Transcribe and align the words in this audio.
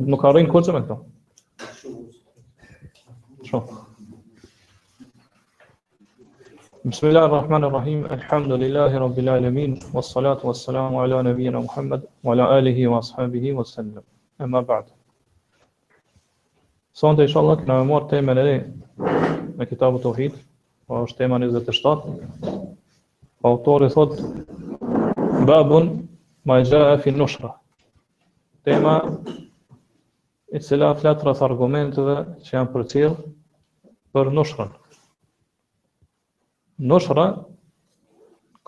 نقارن 0.00 0.46
كوتش 0.46 0.66
سمكة 0.66 1.06
شو 3.42 3.60
بسم 6.84 7.06
الله 7.06 7.24
الرحمن 7.24 7.64
الرحيم 7.64 8.04
الحمد 8.04 8.52
لله 8.52 8.98
رب 8.98 9.18
العالمين 9.18 9.80
والصلاة 9.94 10.46
والسلام 10.46 10.96
على 10.96 11.22
نبينا 11.22 11.58
محمد 11.60 12.02
وعلى 12.24 12.58
آله 12.58 12.88
وأصحابه 12.88 13.52
وسلم 13.52 14.02
أما 14.40 14.60
بعد 14.60 14.84
Sonte 16.94 17.22
inshallah 17.22 17.56
kemi 17.58 17.84
marrë 17.90 18.08
temën 18.10 18.38
e 18.38 18.42
re 18.42 18.64
me 19.58 19.64
كتاب 19.66 19.94
التوحيد 19.96 20.32
po 20.88 21.04
është 21.06 21.16
tema 21.18 21.38
27. 21.38 21.70
E 21.70 22.66
Autori 23.44 23.88
صد 23.88 24.44
باب 25.46 26.00
ما 26.46 26.62
جاء 26.62 26.96
في 26.96 27.10
النشرة 27.10 27.54
Tema 28.66 29.00
e 30.54 30.60
cila 30.62 30.94
flet 31.00 31.22
rreth 31.26 31.42
argumenteve 31.42 32.12
që 32.46 32.54
janë 32.54 32.70
përcjell 32.70 33.14
për 34.14 34.28
nushrën. 34.36 34.68
Nushra 36.92 37.24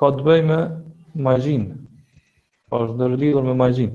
ka 0.03 0.11
të 0.17 0.25
bëjë 0.27 0.47
me 0.51 0.57
magjin, 1.29 1.69
pa 2.71 2.81
është 2.87 2.99
ndërlidhur 2.99 3.47
me 3.47 3.55
magjin. 3.61 3.95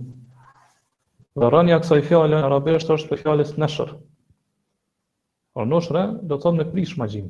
Dhe 1.36 1.50
rënja 1.54 1.80
kësaj 1.84 2.00
fjale 2.08 2.32
në 2.32 2.40
arabisht 2.48 2.92
është 2.96 3.12
për 3.12 3.22
fjales 3.26 3.52
nëshër. 3.60 3.92
Por 5.56 5.68
Nushra 5.74 6.04
do 6.30 6.36
të 6.38 6.44
thonë 6.46 6.60
me 6.62 6.68
prish 6.72 6.94
magjin. 7.02 7.28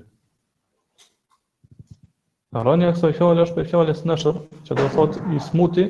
Rënja 2.67 2.93
kësaj 2.95 3.13
fjale 3.17 3.45
është 3.47 3.57
për 3.57 3.69
fjales 3.73 4.03
nëshër, 4.11 4.39
që 4.67 4.77
do 4.77 4.85
të 4.87 4.93
thotë 4.97 5.23
i 5.39 5.43
smuti, 5.47 5.87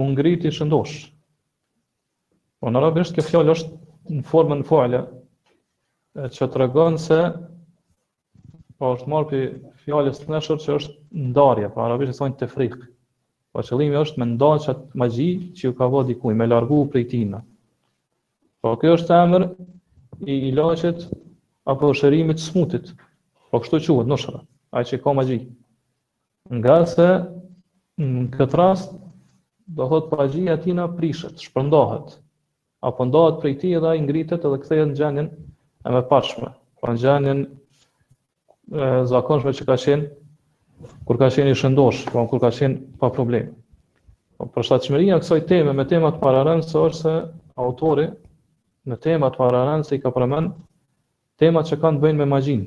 mungriti 0.00 0.52
shëndoshë. 0.58 1.06
Po 2.66 2.72
në 2.74 2.80
arabisht 2.80 3.14
kjo 3.14 3.22
fjallë 3.22 3.52
është 3.52 3.74
në 4.16 4.20
formën 4.26 4.62
fuale, 4.66 4.98
e 6.18 6.24
që 6.36 6.46
të 6.50 6.60
regonë 6.64 6.98
se, 6.98 7.18
po 8.80 8.88
është 8.96 9.10
marrë 9.12 9.28
për 9.32 9.44
fjallës 9.84 10.18
të 10.22 10.32
nëshër 10.34 10.58
që 10.64 10.72
është 10.80 11.26
ndarje, 11.28 11.68
po 11.76 11.84
arabisht 11.84 12.14
e 12.16 12.16
sojnë 12.18 12.36
të 12.40 12.48
frikë. 12.54 12.80
Po 13.54 13.62
qëllimi 13.68 14.00
është 14.00 14.18
me 14.22 14.26
ndonë 14.32 14.64
që 14.66 14.72
atë 14.74 15.00
magji 15.04 15.28
që 15.60 15.64
ju 15.68 15.76
ka 15.78 15.88
vo 15.94 16.02
dikuj, 16.10 16.34
me 16.40 16.48
largu 16.50 16.80
për 16.90 17.04
i 17.04 17.08
tina. 17.14 17.40
Po 18.62 18.72
kjo 18.82 18.96
është 18.98 19.20
emër 19.20 19.46
i 20.34 20.40
ilaqet 20.50 21.06
apo 21.74 21.92
shërimit 22.00 22.42
smutit, 22.48 22.90
po 23.54 23.62
kështu 23.62 23.82
quhet 23.94 24.10
nëshëra, 24.14 24.42
a 24.74 24.82
që 24.90 24.98
ka 25.06 25.14
magji. 25.20 25.38
Nga 26.58 26.80
se 26.96 27.08
në 28.10 28.26
këtë 28.34 28.56
rast, 28.64 28.92
do 29.78 29.92
thot 29.94 30.10
pagjia 30.16 30.58
tina 30.66 30.90
prishet, 30.98 31.38
shpërndahet, 31.46 32.18
apo 32.86 33.02
ndahet 33.10 33.36
prej 33.42 33.54
tij 33.60 33.78
dhe 33.82 33.88
ai 33.92 34.00
ngritet 34.04 34.42
dhe 34.52 34.58
kthehet 34.62 34.90
në 34.92 34.96
gjendjen 34.98 35.26
e 35.86 35.94
mëparshme, 35.94 36.48
pra 36.80 36.92
në 36.94 37.00
gjendjen 37.02 37.40
e 38.84 38.86
zakonshme 39.10 39.52
që 39.58 39.66
ka 39.66 39.76
qenë 39.84 40.94
kur 41.08 41.18
ka 41.22 41.28
qenë 41.34 41.50
i 41.54 41.58
shëndosh, 41.58 42.04
pra 42.12 42.22
kur 42.30 42.40
ka 42.42 42.50
qenë 42.54 42.98
pa 43.02 43.10
problem. 43.16 43.48
Po 44.36 44.46
për 44.54 44.66
shtatshmëria 44.68 45.18
kësaj 45.22 45.44
teme 45.50 45.72
me 45.74 45.86
tema 45.88 46.10
të 46.12 46.20
pararënse 46.22 46.78
është 46.84 47.00
se 47.00 47.14
autori 47.66 48.06
në 48.86 48.98
tema 49.06 49.32
të 49.32 49.40
pararënse 49.40 49.96
i 49.96 50.02
ka 50.02 50.12
përmend 50.14 50.52
temat 51.40 51.66
që 51.70 51.78
kanë 51.82 51.98
të 51.98 52.04
bëjnë 52.04 52.20
me 52.22 52.28
magjin. 52.34 52.62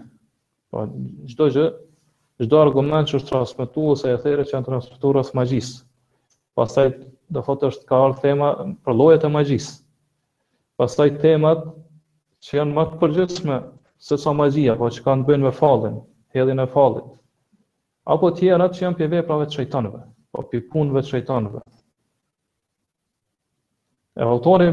Pra 0.74 0.84
po 0.84 1.28
çdo 1.32 1.48
gjë, 1.54 1.68
çdo 2.46 2.58
argument 2.66 3.08
që 3.10 3.20
është 3.22 3.32
transmetuar 3.32 3.94
ose 3.96 4.10
e 4.16 4.20
thërë 4.26 4.48
që 4.50 4.56
janë 4.58 4.68
transmetuar 4.68 5.20
rreth 5.22 5.32
magjisë. 5.40 5.80
Pastaj 6.58 6.90
do 7.34 7.46
thotë 7.48 7.72
është 7.72 7.88
ka 7.88 8.02
ardhur 8.08 8.24
tema 8.26 8.50
për 8.84 9.00
llojet 9.00 9.24
e 9.24 9.32
magjisë 9.38 9.78
pastaj 10.80 11.12
temat 11.20 11.66
që 12.46 12.56
janë 12.62 12.76
më 12.78 12.84
të 12.90 13.00
përgjithshme 13.02 13.56
se 14.10 14.16
sa 14.24 14.32
magjia, 14.40 14.78
po 14.80 14.88
që 14.96 15.04
kanë 15.04 15.26
bën 15.28 15.44
me 15.44 15.52
fallin, 15.58 15.98
hedhin 16.36 16.64
e 16.64 16.68
fallit. 16.72 17.10
Apo 18.14 18.30
të 18.32 18.40
tjera 18.40 18.70
që 18.74 18.86
janë 18.86 19.00
për 19.02 19.10
veprave 19.18 19.48
të 19.50 19.58
shejtanëve, 19.60 20.00
po 20.36 20.46
për 20.54 20.64
punëve 20.72 21.04
të 21.04 21.12
shejtanëve. 21.12 21.64
E 24.20 24.24
autori 24.24 24.70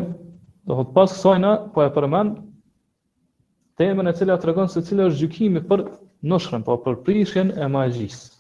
do 0.66 0.78
të 0.78 0.92
pas 0.94 1.10
kësajna, 1.16 1.50
po 1.75 1.82
e 1.84 1.91
përmend 1.97 2.38
temën 3.76 4.08
e 4.08 4.14
cila 4.16 4.38
tregon 4.41 4.70
se 4.72 4.82
cila 4.86 5.10
është 5.10 5.20
gjykimi 5.25 5.62
për 5.69 5.82
nushrën, 6.31 6.62
po 6.66 6.78
për 6.86 7.00
prishjen 7.06 7.50
e 7.58 7.69
magjisë. 7.70 8.31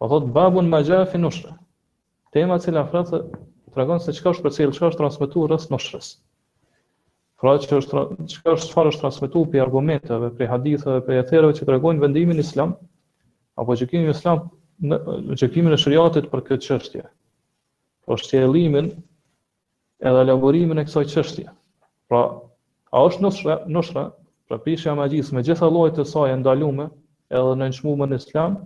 Po 0.00 0.08
thot 0.12 0.28
babun 0.32 0.68
magja 0.72 1.02
fi 1.10 1.18
nushra. 1.20 1.56
Tema 2.32 2.58
cila 2.62 2.84
fratë 2.92 3.24
të 3.70 3.78
regonë 3.80 4.02
se 4.02 4.12
qëka 4.16 4.30
është 4.34 4.44
për 4.46 4.54
cilë, 4.56 4.72
qëka 4.74 4.88
është 4.92 5.00
transmitu 5.00 5.44
rës 5.50 5.66
në 5.70 5.78
shres. 5.82 6.08
Pra 7.40 7.52
që 7.62 7.78
është, 7.80 8.02
qëka 8.30 8.54
është 8.56 8.70
qëfar 8.70 8.88
është 8.90 9.02
transmitu 9.04 9.42
për 9.52 9.62
argumenteve, 9.64 10.30
për 10.38 10.50
haditheve, 10.52 11.02
për 11.06 11.18
jetereve 11.20 11.54
që 11.56 11.66
të 11.68 11.74
regonë 11.76 12.02
vendimin 12.04 12.42
islam, 12.42 12.74
apo 13.60 13.76
gjekimin 13.80 14.10
islam 14.14 14.42
në 14.90 14.98
gjekimin 15.40 15.76
e 15.76 15.80
shriatit 15.82 16.28
për 16.32 16.42
këtë 16.50 16.66
qështje. 16.66 17.04
Pra 17.04 18.12
po 18.12 18.18
është 18.18 18.30
që 18.32 18.42
elimin 18.48 18.90
edhe 20.08 20.24
elaborimin 20.26 20.82
e 20.82 20.86
kësaj 20.88 21.06
qështje. 21.14 21.46
Pra, 22.10 22.20
a 22.96 23.04
është 23.06 23.24
nëshra, 23.26 23.58
nëshra 23.76 24.04
pra 24.50 24.58
prishja 24.64 24.96
me 24.98 25.06
gjithë, 25.12 25.36
me 25.36 25.44
gjitha 25.46 25.68
lojtë 25.70 26.00
të 26.02 26.08
saj 26.10 26.34
e 26.34 26.38
ndalume, 26.42 26.88
edhe 27.30 27.54
në 27.56 27.68
nëshmume 27.70 28.08
në 28.10 28.18
islam, 28.24 28.58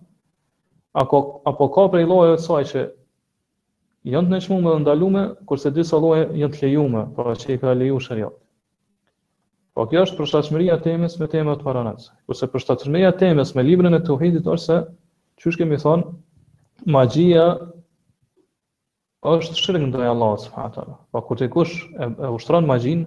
ako, 1.03 1.25
apo 1.51 1.69
ka 1.77 1.89
prej 1.93 2.07
lojtë 2.09 2.39
të 2.41 2.45
saj 2.47 2.63
që 2.73 2.85
janë 4.13 4.29
të 4.29 4.33
nëshmume 4.37 4.73
dhe 4.73 4.81
ndalume, 4.83 5.21
kurse 5.51 5.71
disa 5.77 5.97
loje 6.05 6.25
janë 6.41 6.53
të 6.57 6.65
lejume, 6.67 7.03
pra 7.17 7.33
që 7.41 7.55
i 7.57 7.61
ka 7.61 7.73
leju 7.77 8.01
shërjot. 8.05 8.35
Po 9.75 9.87
kjo 9.91 10.03
është 10.07 10.19
përshtatshmëria 10.21 10.75
e 10.79 10.83
temës 10.85 11.17
me 11.21 11.27
temet 11.33 11.59
të 11.63 11.67
paranës. 11.69 12.11
Kurse 12.29 12.47
përshtatshmëria 12.53 13.11
e 13.11 13.17
temës 13.23 13.55
me 13.57 13.65
librin 13.67 13.97
e 13.99 14.03
tauhidit 14.09 14.47
ose 14.55 14.77
është 15.41 15.59
kemi 15.65 15.79
thon, 15.85 16.05
magjia 16.97 17.47
është 19.33 19.57
shirk 19.63 19.83
ndaj 19.89 20.11
Allahut 20.13 20.45
subhanahu 20.45 20.97
Po 21.17 21.23
kur 21.31 21.39
dikush 21.41 21.75
e, 21.99 22.07
e 22.07 22.29
ushtron 22.37 22.69
magjin, 22.69 23.07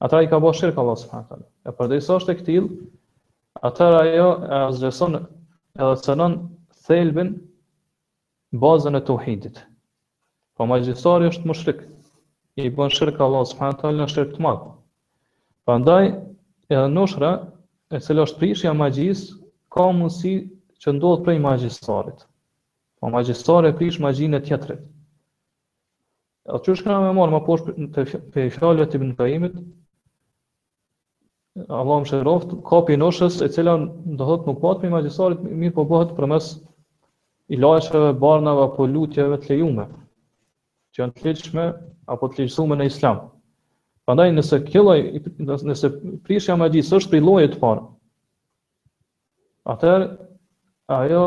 atëra 0.00 0.24
i 0.24 0.30
ka 0.32 0.40
bërë 0.44 0.58
shirk 0.62 0.78
Allahut 0.82 1.04
subhanahu 1.04 1.28
wa 1.28 1.36
taala. 1.36 1.48
E 1.68 1.70
përdej 1.70 2.02
është 2.16 2.32
e 2.32 2.38
këtil, 2.40 2.70
atëra 3.68 4.00
ajo 4.08 4.30
e 4.48 4.64
azhëson 4.64 5.20
edhe 5.22 6.02
cënon 6.08 6.36
thelbin 6.88 7.36
bazën 8.64 8.96
e 8.96 9.04
tauhidit. 9.12 9.62
Po 10.56 10.64
majgjithsari 10.70 11.26
është 11.30 11.48
më 11.50 11.72
I 12.56 12.68
bën 12.76 12.88
shirk 12.96 13.18
Allah 13.24 13.42
s.f. 13.48 13.80
në 13.96 14.04
shrik 14.08 14.30
të 14.36 14.40
madhë 14.44 14.70
Pa 15.68 15.74
ndaj 15.82 16.06
edhe 16.72 16.86
nushra, 16.92 17.32
E 17.96 18.00
cilë 18.06 18.24
është 18.24 18.38
prishja 18.38 18.72
majgjis 18.78 19.24
Ka 19.76 19.84
mundësi 19.98 20.32
që 20.84 20.94
ndodhet 20.96 21.26
prej 21.26 21.36
majgjithsarit 21.48 22.24
Po 23.02 23.10
majgjithsari 23.12 23.68
e 23.68 23.76
prish 23.82 23.98
majgjin 24.06 24.38
e 24.38 24.40
tjetëri 24.48 24.78
E 26.56 26.62
që 26.64 26.72
është 26.76 26.88
këna 26.88 27.02
me 27.04 27.12
marë 27.20 27.36
Ma 27.36 27.42
poshë 27.50 27.76
për 27.98 28.14
të 28.38 28.46
e 28.46 28.56
të 28.56 29.02
bënkajimit 29.04 29.60
Allah 31.68 32.00
më 32.00 32.10
shëroft 32.14 32.56
Ka 32.70 32.80
për 32.88 33.02
noshës 33.04 33.38
e 33.44 33.50
cilë 33.58 33.76
në 33.84 34.16
dohët 34.24 34.48
nuk 34.48 34.64
patë 34.64 34.86
Për 34.88 34.96
magjisorit, 34.96 35.44
mirë 35.52 35.76
po 35.80 35.84
bëhet 35.92 36.16
për 36.22 36.30
mes 36.32 38.18
barnave, 38.26 38.62
apo 38.70 38.86
lutjeve 38.96 39.38
të 39.44 39.52
lejuara 39.52 39.86
që 40.96 41.02
janë 41.04 41.12
të 41.16 41.24
lidhshme 41.28 41.62
apo 42.14 42.28
të 42.32 42.42
lidhshme 42.46 42.76
në 42.80 42.84
islam. 42.90 43.18
Prandaj 44.08 44.30
nëse 44.34 44.58
kjo 44.68 44.84
lloj 44.86 44.98
nëse 45.70 45.90
prishja 46.26 46.56
e 46.56 46.60
magjisë 46.62 46.98
është 47.00 47.12
për 47.14 47.24
lloje 47.26 47.50
të 47.54 47.60
parë. 47.64 47.84
Atëherë 49.74 50.06
ajo 50.96 51.22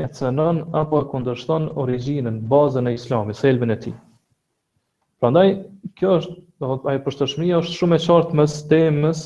e 0.00 0.08
cënon 0.16 0.62
apo 0.80 1.02
e 1.02 1.08
kundërshton 1.12 1.66
origjinën, 1.82 2.40
bazën 2.52 2.88
e 2.88 2.94
islamit, 2.96 3.36
selben 3.40 3.74
e 3.76 3.76
tij. 3.84 3.96
Prandaj 5.20 5.50
kjo 6.00 6.14
është, 6.22 6.38
do 6.62 6.66
të 6.66 6.72
thotë, 6.72 6.92
ajo 6.94 7.04
përshtatshmëria 7.08 7.58
është 7.64 7.76
shumë 7.80 7.98
e 7.98 8.02
qartë 8.06 8.40
mes 8.40 8.56
temës 8.72 9.24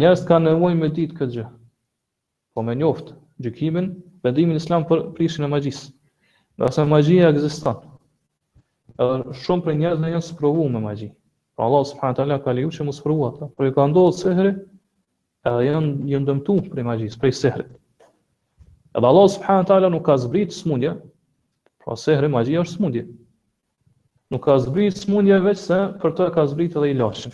njerës 0.00 0.24
ka 0.28 0.40
nevoj 0.42 0.74
me 0.76 0.88
ditë 0.96 1.14
këtë 1.20 1.34
gjë, 1.36 1.46
po 2.54 2.64
me 2.66 2.74
njoftë 2.80 3.14
gjykimin, 3.46 3.92
vendimin 4.26 4.58
islam 4.58 4.88
për 4.88 5.04
prishin 5.16 5.46
e 5.46 5.52
magjisë. 5.54 5.86
Nga 6.58 6.72
se 6.74 6.88
magjia 6.90 7.30
egzistan. 7.32 7.78
Edhe 8.98 9.38
shumë 9.44 9.68
për 9.68 9.78
njerës 9.84 10.02
në 10.02 10.12
janë 10.16 10.28
së 10.30 10.38
provu 10.42 10.66
me 10.74 10.82
magji 10.88 11.12
Pra 11.56 11.64
Allah 11.64 11.84
subhanahu 11.88 12.16
Ta'ala 12.20 12.36
ka 12.44 12.52
lejuar 12.52 12.72
që 12.76 12.84
mos 12.84 12.98
frua, 13.00 13.30
pra, 13.32 13.48
por 13.48 13.64
e 13.66 13.72
ka 13.72 13.86
ndodhur 13.88 14.12
sehri, 14.12 14.50
edhe 15.48 15.62
janë 15.64 15.92
janë 16.12 16.26
dëmtuar 16.28 16.66
prej 16.74 16.84
magjis, 16.84 17.16
për 17.22 17.32
sehrin. 17.38 17.70
Edhe 18.92 19.08
Allah 19.12 19.28
subhanahu 19.34 19.68
Ta'ala 19.70 19.88
nuk 19.94 20.04
ka 20.04 20.16
zbrit 20.26 20.52
smundje, 20.52 20.92
pra 21.80 21.96
sehri 22.02 22.28
magjia 22.34 22.60
është 22.66 22.76
smundje. 22.76 23.06
Nuk 24.34 24.44
ka 24.44 24.58
zbrit 24.66 25.00
smundje 25.00 25.38
veç 25.48 25.62
se 25.64 25.78
për 26.04 26.14
të 26.20 26.28
ka 26.36 26.44
zbrit 26.52 26.76
edhe 26.76 26.90
ilaçin. 26.92 27.32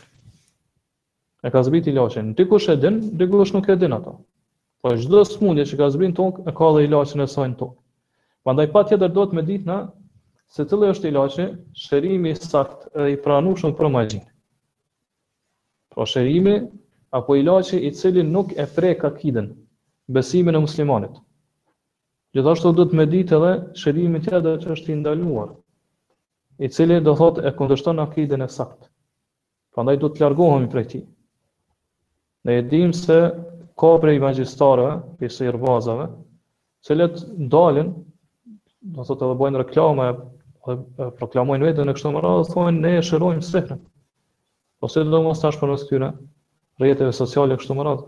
E 1.43 1.51
ka 1.51 1.65
zbrit 1.67 1.91
ilaçin. 1.91 2.31
Ti 2.39 2.47
kush 2.47 2.71
e 2.71 2.79
din, 2.83 3.03
ti 3.19 3.27
kush 3.33 3.57
nuk 3.57 3.67
e 3.67 3.77
din 3.81 3.97
ato. 3.99 4.21
Po 4.87 4.95
çdo 5.03 5.25
smundje 5.27 5.67
që 5.73 5.81
ka 5.83 5.91
zbrit 5.97 6.15
tonë 6.21 6.47
e 6.51 6.55
ka 6.61 6.71
dhe 6.77 6.87
ilaçin 6.87 7.27
e 7.27 7.27
saj 7.35 7.57
tonë. 7.59 7.75
Prandaj 8.47 8.71
patjetër 8.75 9.11
duhet 9.19 9.35
me 9.35 9.43
ditë 9.51 9.67
na 9.71 9.81
se 10.53 10.65
tëllë 10.69 10.89
është 10.93 11.09
ila 11.11 11.21
shërimi 11.83 12.35
sakt 12.37 12.83
dhe 12.95 13.07
i 13.15 13.19
pranushën 13.25 13.73
për 13.77 13.89
majhjit. 13.95 14.25
Pra 15.95 16.05
shërimi, 16.13 16.57
apo 17.19 17.37
ila 17.41 17.55
i 17.87 17.91
cilin 17.97 18.29
nuk 18.35 18.53
e 18.53 18.67
frek 18.75 19.01
ka 19.01 19.11
kiden, 19.17 19.49
besimin 20.17 20.57
e 20.57 20.61
muslimanit. 20.61 21.15
Gjithashtu 22.37 22.73
të 22.77 22.87
të 22.91 22.97
me 23.01 23.07
ditë 23.13 23.37
edhe 23.39 23.53
shërimi 23.81 24.21
të 24.27 24.41
dhe 24.45 24.53
që 24.63 24.73
është 24.77 24.93
i 24.93 24.99
ndaluar, 25.01 25.55
i 26.59 26.69
cilin 26.77 27.05
do 27.07 27.15
thot 27.17 27.41
e 27.49 27.53
kondështon 27.57 28.01
akiden 28.05 28.45
e 28.45 28.49
sakt. 28.59 28.89
Pra 29.73 29.85
ndaj 29.87 29.97
të 30.03 30.13
ljargohemi 30.21 30.69
prej 30.73 30.87
ti. 30.93 31.01
Ne 32.45 32.59
edhim 32.61 32.93
se 33.01 33.19
ka 33.81 33.93
prej 34.03 34.19
magjistare, 34.25 34.91
përse 35.19 35.49
i 35.49 35.53
rëbazave, 35.57 36.11
cilet 36.85 37.25
dalin, 37.53 37.95
do 38.97 39.05
thot 39.09 39.25
edhe 39.25 39.37
bojnë 39.41 39.61
reklama 39.65 40.11
e 40.11 40.15
proklamojnë 40.65 41.67
vetën 41.71 41.89
e 41.89 41.93
kështu 41.97 42.11
më 42.17 42.21
radhë, 42.25 42.43
thonë 42.53 42.83
ne 42.83 42.91
e 42.99 43.05
shërojmë 43.07 43.43
sehrën. 43.47 43.81
Po 44.81 44.89
se 44.91 45.03
do 45.07 45.21
mos 45.25 45.41
tash 45.43 45.59
përmes 45.59 45.83
këtyre 45.89 46.13
rrjeteve 46.83 47.13
sociale 47.17 47.57
kështu 47.59 47.77
më 47.81 47.87
radhë. 47.89 48.07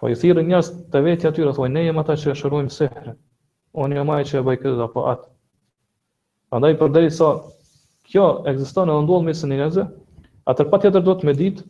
Po 0.00 0.08
i 0.12 0.16
thirrën 0.16 0.48
njerëz 0.52 0.70
të 0.92 1.02
vetë 1.06 1.28
aty 1.30 1.44
dhe 1.46 1.54
thonë 1.58 1.72
ne 1.74 1.82
jemi 1.86 2.02
ata 2.02 2.16
që 2.22 2.32
e 2.32 2.36
shërojmë 2.40 2.72
sehrën. 2.76 3.16
Unë 3.84 3.98
jam 4.00 4.12
ai 4.14 4.24
që 4.28 4.38
e 4.40 4.44
bëj 4.48 4.60
këtë 4.62 4.84
apo 4.86 5.04
atë. 5.12 5.28
Prandaj 6.48 6.72
përderisa 6.80 7.32
kjo 8.08 8.28
ekziston 8.52 8.88
edhe 8.92 9.04
ndodh 9.08 9.26
me 9.28 9.36
sinëzë, 9.36 9.84
atë 10.48 10.68
patjetër 10.72 11.04
duhet 11.10 11.24
me 11.28 11.36
ditë 11.42 11.68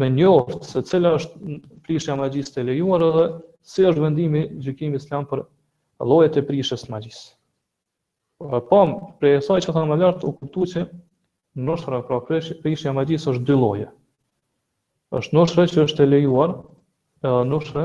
me 0.00 0.08
njohur 0.16 0.62
se 0.64 0.80
cila 0.88 1.12
është 1.18 1.58
prishja 1.86 2.16
magjisë 2.16 2.62
e 2.62 2.66
lejuar 2.70 3.04
edhe 3.10 3.26
si 3.72 3.84
është 3.90 4.00
vendimi 4.06 4.46
gjykimi 4.64 4.96
islam 5.02 5.28
për 5.32 5.44
llojet 6.10 6.38
e 6.40 6.46
prishjes 6.48 6.86
magjisë 6.90 7.26
po, 8.70 8.82
prej 9.20 9.40
saj 9.46 9.62
që 9.64 9.74
thamë 9.76 9.90
më 9.92 9.98
lart 10.02 10.24
u 10.26 10.32
kuptua 10.34 10.66
se 10.66 10.82
nështëra, 11.62 12.00
pra 12.08 12.18
prishja 12.26 12.90
e 12.90 12.96
magjisë 12.96 13.32
është 13.34 13.44
dy 13.48 13.56
lloje. 13.58 13.88
Është 15.14 15.36
nështëra 15.36 15.66
që 15.74 15.82
është 15.86 16.02
e 16.02 16.08
lejuar, 16.10 16.54
edhe 17.22 17.42
nështëra 17.52 17.84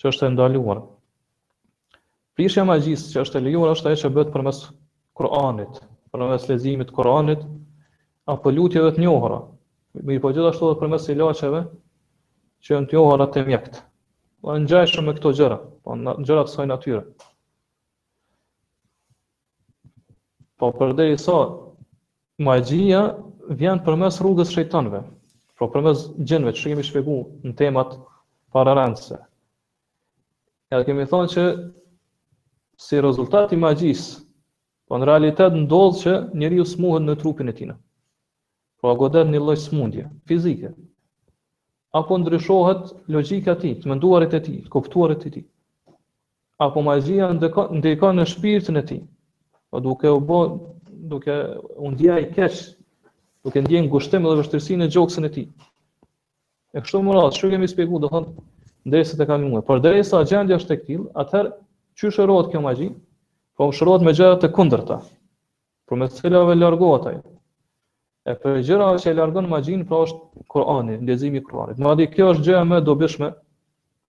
që 0.00 0.10
është 0.10 0.26
e 0.28 0.32
ndaluar. 0.34 0.80
Prishja 2.36 2.64
e 2.64 2.68
magjisë 2.70 3.14
që 3.14 3.24
është 3.24 3.38
e 3.40 3.44
lejuar 3.46 3.72
është 3.76 3.92
ajo 3.92 4.02
që 4.04 4.12
bëhet 4.16 4.34
përmes 4.36 4.60
Kur'anit, 5.20 5.80
përmes 6.14 6.46
leximit 6.50 6.88
të 6.90 6.96
Kur'anit 6.98 7.42
apo 8.32 8.50
lutjeve 8.56 8.92
të 8.96 9.02
njohura. 9.04 9.40
Mirë, 10.00 10.20
po 10.22 10.30
gjithashtu 10.34 10.68
edhe 10.68 10.78
përmes 10.82 11.08
ilaçeve 11.12 11.64
që 12.64 12.76
janë 12.76 12.88
të 12.90 12.96
njohura 12.98 13.26
të 13.34 13.44
mjekët. 13.48 13.80
Po 14.40 14.54
ngjajshëm 14.62 15.08
me 15.10 15.16
këto 15.18 15.34
gjëra, 15.40 15.58
po 15.84 15.96
gjëra 16.00 16.46
të 16.46 16.48
kësaj 16.54 16.68
natyre. 16.70 17.04
Po 20.60 20.68
përderi 20.78 21.14
sa, 21.16 21.34
magjia 22.44 22.98
vjen 23.60 23.78
përmes 23.86 24.18
rrugës 24.20 24.50
shejtonve, 24.52 24.98
po 25.58 25.66
përmes 25.72 26.02
gjënve 26.28 26.52
që 26.58 26.72
kemi 26.72 26.82
shpegu 26.88 27.14
në 27.46 27.54
temat 27.60 27.94
pararanse. 28.56 29.16
Ja 30.72 30.82
kemi 30.84 31.06
thonë 31.14 31.30
që 31.34 31.44
si 32.88 33.00
rezultati 33.04 33.56
magjis, 33.62 34.04
po 34.88 34.98
në 35.00 35.08
realitet 35.10 35.56
ndodhë 35.62 35.96
që 36.02 36.16
njeri 36.42 36.60
smuhet 36.74 37.06
në 37.08 37.14
trupin 37.24 37.48
e 37.48 37.54
tina, 37.56 37.78
po 38.84 38.92
agodet 38.92 39.30
një 39.32 39.40
lloj 39.46 39.56
smundje, 39.64 40.04
fizike. 40.30 40.74
Apo 42.02 42.18
ndryshohet 42.20 42.92
logika 43.16 43.56
ti, 43.62 43.72
të 43.80 43.88
mënduarit 43.94 44.36
e 44.36 44.42
ti, 44.46 44.58
të 44.66 44.68
kuptuarit 44.76 45.24
e 45.24 45.32
ti. 45.38 45.42
Apo 46.68 46.84
magjia 46.90 47.30
ndekon 47.40 48.20
në 48.20 48.28
shpirtin 48.34 48.76
e 48.76 48.84
ti, 48.92 49.00
Po 49.70 49.78
duke 49.80 50.10
u 50.10 50.18
bë, 50.20 50.38
duke 51.10 51.34
u 51.78 51.90
ndjej 51.92 52.10
ai 52.16 52.24
keq, 52.34 52.56
duke 53.46 53.62
ndjen 53.62 53.86
ngushtim 53.86 54.26
dhe 54.26 54.34
vështirësinë 54.40 54.82
në 54.86 54.90
gjoksën 54.96 55.26
e 55.26 55.30
tij. 55.36 55.46
E 56.74 56.80
kështu 56.82 57.02
më 57.06 57.14
radh, 57.14 57.34
çu 57.38 57.50
kemi 57.52 57.68
shpjeguar, 57.70 58.02
do 58.02 58.08
thon, 58.10 58.24
ndërsa 58.90 59.18
të 59.20 59.28
kam 59.30 59.44
luajë. 59.46 59.66
Por 59.68 59.82
derisa 59.84 60.22
gjendja 60.30 60.58
është 60.60 60.70
tek 60.72 60.82
till, 60.88 61.04
atëherë 61.22 61.52
çu 61.98 62.10
shërohet 62.16 62.50
kjo 62.50 62.62
magji? 62.64 62.88
Po 63.56 63.70
shërohet 63.78 64.06
me 64.08 64.14
gjëra 64.18 64.40
të 64.42 64.50
kundërta. 64.58 64.98
Për 65.88 66.00
me 66.02 66.08
cilave 66.18 66.56
largohet 66.58 67.06
ai. 67.12 67.16
E 68.26 68.34
për 68.42 68.58
gjëra 68.66 68.88
që 69.02 69.12
e 69.12 69.16
largon 69.20 69.46
magjin, 69.50 69.84
pra 69.88 70.00
është 70.06 70.44
Kur'ani, 70.50 70.98
leximi 71.06 71.38
i 71.38 71.44
Kur'anit. 71.46 71.78
Në 71.80 71.92
radh, 71.92 72.08
kjo 72.14 72.32
është 72.34 72.46
gjëja 72.48 72.64
më 72.72 72.82
dobishme, 72.90 73.30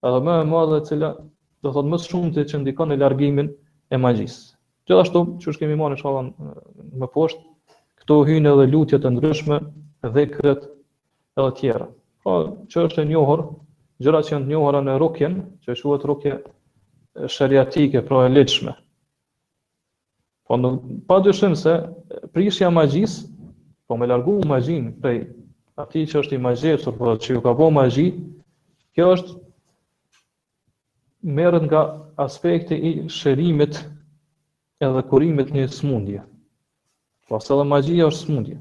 edhe 0.09 0.23
më 0.27 0.39
e 0.41 0.49
madhe 0.55 0.81
e 0.81 0.87
cila 0.89 1.13
do 1.63 1.75
thotë 1.77 1.93
më 1.93 2.01
shumë 2.07 2.31
të 2.37 2.47
që 2.51 2.61
ndikon 2.65 2.97
e 2.97 2.99
largimin 3.03 3.53
e 3.95 4.01
magjisë. 4.05 4.50
Gjithashtu, 4.89 5.19
që 5.41 5.51
është 5.51 5.61
kemi 5.61 5.75
marrë 5.79 5.95
në 5.95 5.99
shalën 6.01 6.29
më 7.01 7.09
poshtë, 7.13 7.41
këto 8.01 8.15
hynë 8.29 8.53
edhe 8.55 8.65
lutje 8.73 8.97
të 9.03 9.11
ndryshme 9.17 9.59
dhe 10.15 10.23
kret 10.33 10.63
edhe 11.37 11.49
tjera. 11.59 11.87
Pra, 12.25 12.37
që 12.71 12.85
është 12.87 13.03
e 13.03 13.09
njohër, 13.11 13.43
gjëra 14.01 14.21
që 14.25 14.33
janë 14.33 14.49
njohëra 14.53 14.81
në 14.87 14.95
rukjen, 15.03 15.35
që 15.63 15.75
është 15.75 15.89
uatë 15.91 16.09
rukje 16.11 16.33
shëriatike, 17.35 18.01
pra 18.09 18.23
e 18.25 18.31
leqme. 18.33 18.73
Pra, 20.49 20.57
po, 20.57 20.61
në, 20.63 20.73
pa 21.09 21.19
dyshim 21.27 21.53
se 21.65 21.75
prishja 22.35 22.71
magjis, 22.73 23.19
po 23.87 23.97
me 23.99 24.09
largu 24.09 24.39
magjin 24.49 24.89
prej 25.03 25.21
ati 25.81 26.07
që 26.11 26.21
është 26.23 26.37
i 26.37 26.41
magjesur, 26.47 26.97
po 26.97 27.13
që 27.21 27.35
ju 27.37 27.45
ka 27.45 27.53
bo 27.57 27.69
magji, 27.75 28.09
kjo 28.97 29.13
është 29.13 29.37
merët 31.37 31.65
nga 31.69 31.81
aspekti 32.25 32.75
i 32.75 32.91
shërimit 33.13 33.77
edhe 34.85 35.01
kurimit 35.09 35.51
një 35.55 35.67
smundje. 35.71 36.23
Pra 37.29 37.39
se 37.39 37.55
dhe 37.59 37.65
magjia 37.71 38.07
është 38.11 38.23
smundje. 38.25 38.57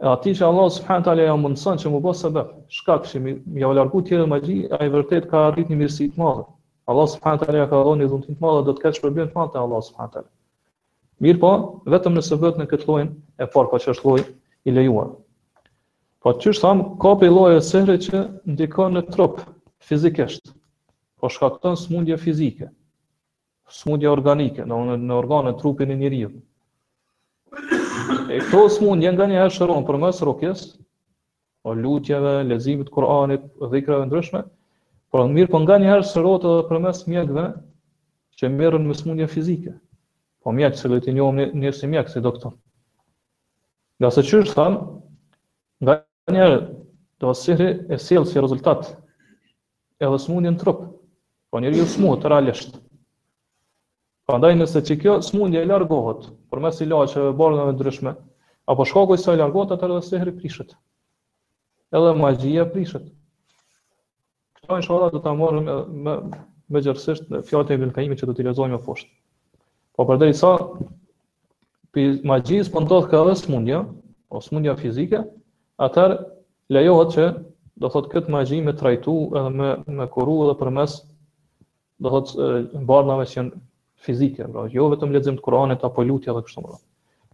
E 0.00 0.06
ati 0.16 0.32
që 0.38 0.46
Allah 0.48 0.68
subhanët 0.76 1.10
ja 1.20 1.36
mundësën 1.42 1.80
që 1.82 1.92
mu 1.92 2.00
bo 2.06 2.14
sebe, 2.20 2.42
shka 2.78 2.96
këshë 3.04 3.20
mi, 3.24 3.34
mi 3.56 3.66
au 3.68 3.74
largu 3.76 4.00
tjere 4.06 4.24
magji, 4.32 4.58
a 4.72 4.80
i 4.86 4.92
vërtet 4.94 5.28
ka 5.30 5.42
arrit 5.50 5.68
një 5.70 5.78
mirësi 5.82 6.06
të 6.14 6.22
madhe. 6.22 6.46
Allah 6.90 7.06
subhanët 7.14 7.52
ja 7.58 7.66
ka 7.70 7.82
dhoni 7.84 8.08
dhënë 8.08 8.30
të 8.30 8.38
madhe, 8.44 8.64
do 8.68 8.74
të 8.78 8.86
keqë 8.86 9.04
përbjën 9.04 9.30
të 9.34 9.38
madhe 9.38 9.54
të 9.56 9.62
Allah 9.64 9.82
subhanët 9.90 10.28
Mirë 11.20 11.36
po, 11.42 11.50
vetëm 11.92 12.14
nëse 12.16 12.36
vëtë 12.40 12.62
në 12.62 12.66
këtë 12.70 12.86
lojnë, 12.88 13.10
e 13.44 13.48
farë 13.52 13.68
pa 13.70 13.76
po 13.76 13.80
që 13.84 13.90
është 13.92 14.06
lojnë 14.08 14.30
i 14.64 14.72
lejuar. 14.78 15.10
Po 16.24 16.32
që 16.40 16.54
është 16.54 16.64
thamë, 16.64 16.86
ka 17.04 17.12
pe 17.20 17.28
loje 17.30 17.60
sehre 17.68 17.98
që 18.08 18.24
ndikon 18.54 18.96
në 18.96 19.02
trup, 19.12 19.42
fizikisht, 19.90 20.54
po 21.20 21.28
shkakton 21.28 21.76
smundje 21.76 22.16
fizike 22.24 22.70
smundje 23.70 24.10
organike, 24.12 24.64
do 24.66 24.76
të 24.90 24.96
në 24.98 25.16
organet 25.16 25.58
trupin 25.60 25.90
e 25.90 25.96
njeriu. 25.96 26.30
E 28.30 28.38
këto 28.42 28.64
smundje 28.76 29.12
nga 29.14 29.26
një 29.30 29.44
është 29.48 29.66
rron 29.68 29.86
për 29.86 29.98
mes 30.04 30.20
o 31.68 31.74
lutjeve, 31.76 32.30
leximit 32.48 32.88
të 32.88 32.94
Kuranit, 32.94 33.42
dhikrave 33.70 34.06
ndryshme, 34.08 34.40
por 35.12 35.26
mirë 35.28 35.50
po 35.52 35.60
nga 35.60 35.76
një 35.82 35.90
herë 35.90 36.06
edhe 36.08 36.54
për 36.70 36.78
mes 36.80 37.02
mjekëve 37.10 37.44
që 38.40 38.48
merren 38.54 38.86
me 38.88 38.94
smundje 38.96 39.26
fizike. 39.28 39.74
Po 40.42 40.52
mjekë 40.56 40.76
se 40.80 40.88
lutin 40.88 41.16
jom 41.20 41.36
një 41.36 41.50
një 41.60 41.72
si 41.76 41.86
mjek 41.90 42.08
si 42.08 42.22
doktor. 42.24 42.54
Nga 44.00 44.10
se 44.16 44.22
që 44.24 44.40
është 44.40 44.56
thamë, 44.56 44.78
nga 45.84 45.98
njerë 46.32 46.60
të 47.20 47.26
vasihri 47.28 47.66
e 47.92 47.98
silë 48.00 48.24
si 48.30 48.40
rezultat, 48.40 48.94
edhe 50.00 50.16
së 50.24 50.56
trup, 50.62 50.80
po 51.50 51.60
njerë 51.60 51.76
ju 51.82 51.90
së 51.92 52.16
të 52.22 52.89
Prandaj 54.30 54.52
nëse 54.60 54.80
që 54.86 54.94
kjo 55.02 55.12
smundje 55.26 55.60
largohet 55.66 56.26
përmes 56.54 56.76
ilaçeve 56.84 57.30
bardhave 57.38 57.72
ndryshme, 57.74 58.10
apo 58.70 58.84
shkaku 58.86 59.16
i 59.18 59.18
saj 59.22 59.40
largohet 59.40 59.72
atë 59.76 59.88
dhe 59.92 59.96
sehri 60.08 60.34
prishet. 60.38 60.74
Edhe 62.00 62.10
magjia 62.18 62.62
prishet. 62.74 63.08
Kjo 64.60 64.76
inshallah 64.78 65.10
do 65.10 65.18
ta 65.24 65.32
marrim 65.40 65.64
me 65.66 65.74
me, 66.06 66.14
me 66.76 66.82
gjithësisht 66.84 67.26
në 67.34 67.40
fjalën 67.48 67.72
e 67.74 67.78
Ibn 67.80 67.94
Kaimit 67.96 68.22
që 68.22 68.28
do 68.30 68.36
t'i 68.38 68.46
lexojmë 68.46 68.78
poshtë. 68.86 69.10
Po 69.98 70.06
përderi 70.12 70.36
sa 70.44 70.52
pi 71.96 72.06
magjis 72.32 72.70
po 72.76 72.84
ndodh 72.84 73.08
ka 73.10 73.18
edhe 73.24 73.34
smundje, 73.42 73.80
o 73.82 74.36
po 74.38 74.42
smundja 74.46 74.76
fizike, 74.78 75.24
atëherë 75.88 76.20
lejohet 76.78 77.10
që 77.18 77.24
do 77.82 77.90
thot 77.96 78.06
këtë 78.14 78.30
magji 78.36 78.60
me 78.70 78.76
trajtu 78.78 79.16
edhe 79.42 79.50
me 79.58 79.72
me 79.98 80.06
kuru 80.14 80.38
edhe 80.46 80.54
përmes 80.62 81.00
do 82.04 82.14
thot 82.16 82.36
bardhave 82.92 83.26
që 83.34 83.38
janë 83.42 83.64
fizike, 84.00 84.46
pra, 84.48 84.64
jo 84.74 84.88
vetëm 84.92 85.12
lexim 85.14 85.36
të 85.38 85.44
Kuranit 85.44 85.82
apo 85.84 86.04
lutja 86.06 86.34
dhe 86.36 86.42
kështu 86.46 86.62
me 86.64 86.70
radhë. 86.72 86.84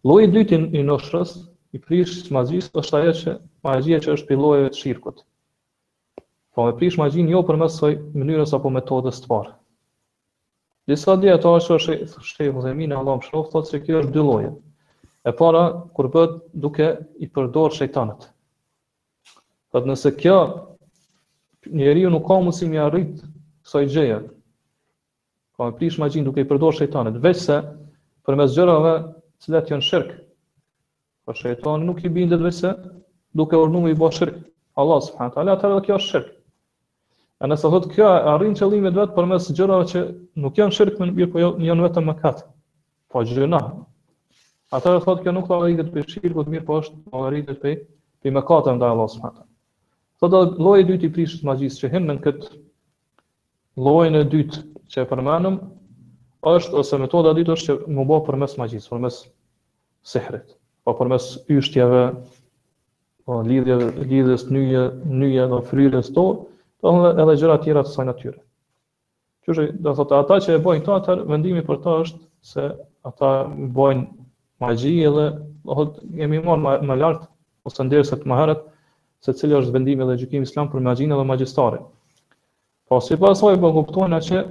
Lloji 0.06 0.26
i 0.28 0.32
dytë 0.37 0.58
i 0.80 0.85
noshrës, 0.87 1.37
i 1.75 1.80
prish 1.82 2.28
magjisë 2.35 2.73
është 2.82 2.99
ajo 2.99 3.14
që 3.20 3.32
magjia 3.66 4.00
që 4.04 4.14
është 4.16 4.28
pilloja 4.30 4.68
e 4.68 4.75
shirkut. 4.78 5.23
Po 6.56 6.66
me 6.66 6.75
prish 6.78 6.96
magjinë 7.00 7.35
jo 7.35 7.42
përmes 7.49 7.75
së 7.80 7.92
mënyrës 8.18 8.54
apo 8.58 8.70
metodës 8.75 9.18
të 9.25 9.30
parë. 9.32 9.54
Disa 10.87 11.16
dhe 11.18 11.32
ato 11.35 11.54
është 11.58 11.76
është 11.76 12.25
shëfë 12.32 12.64
dhe 12.66 12.75
minë 12.78 12.96
Allah 13.00 13.18
më 13.20 13.26
shrofë, 13.28 13.50
thotë 13.54 13.73
që 13.73 13.82
kjo 13.87 13.99
është 14.04 14.14
dy 14.14 14.25
lloje. 14.28 14.52
E 15.26 15.32
para, 15.35 15.64
kur 15.96 16.06
bët 16.14 16.37
duke 16.62 16.87
i 17.18 17.26
përdorë 17.35 17.78
shëjtanët. 17.80 18.28
Thotë 19.75 19.90
nëse 19.90 20.12
kjo, 20.20 20.37
njeriu 21.75 22.12
nuk 22.14 22.25
ka 22.28 22.38
mundësi 22.38 22.68
mi 22.70 22.78
arrit 22.78 23.18
kësaj 23.66 23.88
gjëje, 23.90 24.20
Po 25.56 25.64
pra, 25.64 25.72
prish 25.78 25.96
magjin 25.98 26.25
duke 26.28 26.44
i 26.44 26.48
përdorë 26.48 26.78
shejtanit, 26.82 27.14
veçse 27.25 27.54
për 28.28 28.36
mes 28.36 28.52
gjërave 28.56 28.90
që 28.96 29.46
cilat 29.46 29.70
janë 29.72 29.86
shirk. 29.86 30.10
Po 31.25 31.32
pra, 31.32 31.36
shejtani 31.38 31.88
nuk 31.88 32.02
i 32.04 32.10
bindet 32.12 32.42
veçse 32.44 32.72
duke 33.36 33.56
urnuar 33.56 33.86
me 33.86 33.94
i 33.94 33.96
bo 34.02 34.10
shirk. 34.12 34.36
Allah 34.82 35.00
subhanahu 35.06 35.32
teala 35.38 35.54
atër 35.56 35.72
edhe 35.76 35.86
kjo 35.86 35.96
është 35.96 36.10
shirk. 36.10 36.28
E 37.40 37.48
nëse 37.48 37.70
thotë 37.72 37.90
kjo 37.94 38.10
arrin 38.34 38.52
qëllimit 38.58 38.96
vetë 39.00 39.16
përmes 39.16 39.48
gjërave 39.56 39.88
që 39.94 40.04
nuk 40.44 40.60
janë 40.60 40.76
shirk, 40.76 41.00
më 41.00 41.08
mirë 41.16 41.32
po 41.32 41.40
jo, 41.44 41.50
janë 41.70 41.88
vetëm 41.88 42.10
mëkat. 42.12 42.44
Po 43.12 43.25
gjëna. 43.32 43.62
e 44.76 44.80
thotë 44.84 45.20
kjo 45.25 45.32
nuk 45.32 45.48
llogarit 45.48 45.80
të 45.80 45.92
pishirku, 45.96 46.44
më 46.44 46.52
mirë 46.56 46.64
po 46.68 46.80
është 46.84 47.04
llogarit 47.08 47.48
po 47.48 47.60
të 47.64 47.76
pe 48.26 48.30
mëkatë 48.36 48.76
ndaj 48.76 48.92
Allah 48.92 49.08
subhanahu 49.14 49.40
teala. 49.40 49.52
Thotë 50.20 50.60
lloji 50.60 50.82
i 50.82 50.86
dytë 50.92 51.25
i 51.25 51.44
magjisë 51.48 51.80
që 51.80 51.92
hyn 51.94 52.08
në 52.10 52.18
këtë 52.25 52.48
llojin 53.86 54.16
e 54.20 54.25
dytë 54.36 54.66
që 54.90 55.02
e 55.02 55.07
përmenëm, 55.11 55.57
është 56.50 56.76
ose 56.78 56.99
metoda 57.02 57.33
ditë 57.37 57.55
është 57.57 57.66
që 57.69 57.95
më 57.97 58.05
bëhë 58.11 58.25
përmes 58.28 58.55
magjisë, 58.61 58.90
përmes 58.93 59.21
sihrit, 60.07 60.52
pa 60.87 60.93
po 60.95 60.99
përmes 61.00 61.31
yshtjeve, 61.57 62.02
pa 63.26 63.33
po 63.33 63.40
lidhjeve, 63.49 63.88
lidhjes 64.11 64.45
njëje, 64.55 64.83
njëje 65.11 65.47
dhe 65.52 65.61
fryrën 65.71 66.05
së 66.07 66.14
të 66.85 66.93
dhe 67.16 67.25
edhe 67.25 67.35
gjëra 67.40 67.57
tjera 67.64 67.83
të 67.83 67.90
sajnë 67.97 68.12
atyre. 68.14 68.38
Qështë, 69.47 69.64
dhe 69.83 69.95
thotë, 70.00 70.19
ata 70.23 70.37
që 70.45 70.55
e 70.59 70.62
bojnë 70.62 70.85
të 70.87 70.93
atër, 71.00 71.23
vendimi 71.33 71.64
për 71.66 71.81
ta 71.87 71.95
është 72.05 72.21
se 72.52 72.66
ata 73.11 73.31
bojnë 73.75 74.05
magji 74.62 74.95
edhe, 75.09 75.25
dhe 75.66 75.76
thëtë, 75.81 76.05
jemi 76.21 76.40
morë 76.47 76.78
më 76.90 76.99
lartë, 77.00 77.26
ose 77.66 77.87
ndërës 77.88 78.12
e 78.14 78.21
të 78.21 78.31
maherët, 78.31 78.61
se 79.26 79.35
cilë 79.35 79.59
është 79.62 79.75
vendimi 79.75 80.07
dhe 80.07 80.16
Gjukim 80.21 80.45
islam 80.47 80.69
për 80.71 80.85
magjinë 80.87 81.16
dhe 81.19 81.26
magjistare. 81.26 81.81
Po, 82.87 83.00
si 83.02 83.16
pasoj, 83.19 83.57
po 83.64 83.73
kuptojnë 83.81 84.21
që 84.28 84.45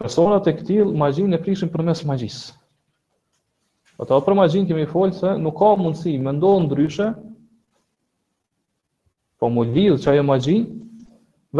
personat 0.00 0.46
e 0.48 0.52
këtil 0.56 0.94
magjinë 0.96 1.36
e 1.36 1.40
prishin 1.44 1.70
për 1.74 1.82
mes 1.90 2.00
magjis. 2.08 2.36
Dhe 4.00 4.06
të 4.08 4.18
për 4.24 4.36
magjin 4.38 4.68
kemi 4.68 4.86
folë 4.88 5.16
se 5.18 5.32
nuk 5.44 5.58
ka 5.60 5.74
mundësi 5.80 6.14
me 6.24 6.32
ndohë 6.38 6.62
ndryshe, 6.66 7.08
po 9.40 9.50
mu 9.52 9.66
lidhë 9.74 9.98
që 10.00 10.14
ajo 10.14 10.24
magji, 10.30 10.56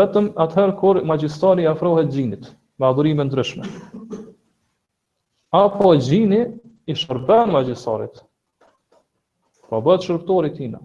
vetëm 0.00 0.30
atëherë 0.44 0.76
kur 0.80 1.00
magjistari 1.10 1.66
afrohet 1.68 2.08
gjinit, 2.14 2.48
me 2.80 2.88
adhurime 2.88 3.26
ndryshme. 3.28 3.64
Apo 5.60 5.92
gjini 6.06 6.40
i 6.92 6.96
shërben 7.00 7.52
magjistarit, 7.56 8.22
po 9.68 9.82
bëtë 9.86 10.06
shërptori 10.08 10.50
tina. 10.56 10.80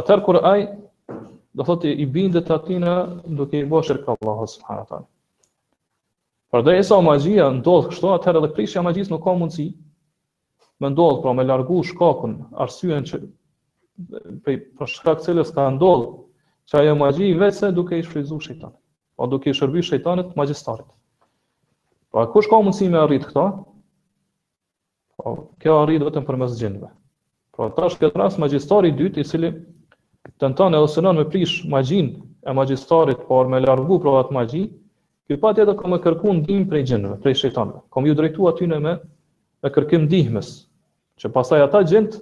Atëherë 0.00 0.26
kur 0.26 0.40
ajë, 0.52 0.66
do 1.54 1.62
thotë 1.68 1.94
i 1.94 2.06
bindet 2.14 2.50
atina 2.56 2.98
duke 3.38 3.58
i 3.62 3.70
bëshër 3.70 4.02
ka 4.06 4.14
Allah 4.18 4.44
subhanahu 4.56 5.04
Por 6.50 6.62
dhe 6.66 6.80
sa 6.82 6.98
magjia 7.00 7.46
ndodh 7.58 7.84
kështu, 7.92 8.08
atëherë 8.10 8.40
edhe 8.42 8.48
prishja 8.56 8.80
magjis 8.82 9.10
nuk 9.10 9.20
ka 9.22 9.34
mundësi 9.38 9.68
me 10.82 10.88
ndodh, 10.90 11.20
pra 11.22 11.32
me 11.38 11.44
largu 11.46 11.76
shkakun, 11.86 12.32
arsyen 12.64 13.06
që 13.10 13.20
prej 14.42 14.56
për 14.80 14.90
shkak 14.94 15.22
cilës 15.26 15.52
ka 15.54 15.68
ndodh 15.76 16.08
që 16.70 16.80
ajo 16.82 16.94
magji 17.02 17.28
i 17.30 17.36
vetëse 17.42 17.70
duke 17.76 17.94
i 17.94 18.02
shfrizu 18.06 18.38
shëjtan, 18.46 18.72
pa 18.74 19.22
po 19.22 19.28
duke 19.34 19.50
i 19.50 19.54
shërbi 19.58 19.84
shëjtanit 19.90 20.34
magjistarit. 20.40 20.88
Pra 22.10 22.26
kush 22.34 22.50
ka 22.50 22.58
mundësi 22.64 22.90
me 22.90 22.98
arrit 23.04 23.28
këta? 23.30 23.46
Pra, 25.22 25.36
kjo 25.62 25.78
arrit 25.86 26.06
vetëm 26.10 26.26
për 26.32 26.42
mes 26.42 26.58
Pra 27.56 27.66
tash 27.76 27.94
këtë 28.00 28.16
ras 28.18 28.38
magjistari 28.40 28.90
dytë 28.98 29.20
i 29.20 29.24
cili 29.28 29.48
të 30.40 30.48
në 30.50 30.56
tanë 30.58 30.76
edhe 30.78 30.90
sënën 30.92 31.14
me 31.20 31.24
prish 31.32 31.58
magjin 31.72 32.06
e 32.48 32.52
magjistarit, 32.56 33.18
por 33.28 33.46
me 33.52 33.58
largu 33.60 33.98
pra 34.00 34.14
atë 34.22 34.70
Ky 35.30 35.36
patjetër 35.38 35.76
ka 35.78 35.86
më 35.86 35.98
kërkuar 36.02 36.34
ndihmë 36.40 36.64
prej 36.66 36.80
gjinëve, 36.90 37.16
prej 37.22 37.36
shejtanëve. 37.38 37.78
Kam 37.94 38.06
ju 38.08 38.16
drejtuar 38.18 38.50
aty 38.56 38.66
në 38.66 38.78
me 38.82 38.94
me 39.62 39.70
kërkim 39.70 40.08
ndihmës, 40.08 40.48
që 41.22 41.28
pastaj 41.36 41.60
ata 41.68 41.84
gjent 41.86 42.16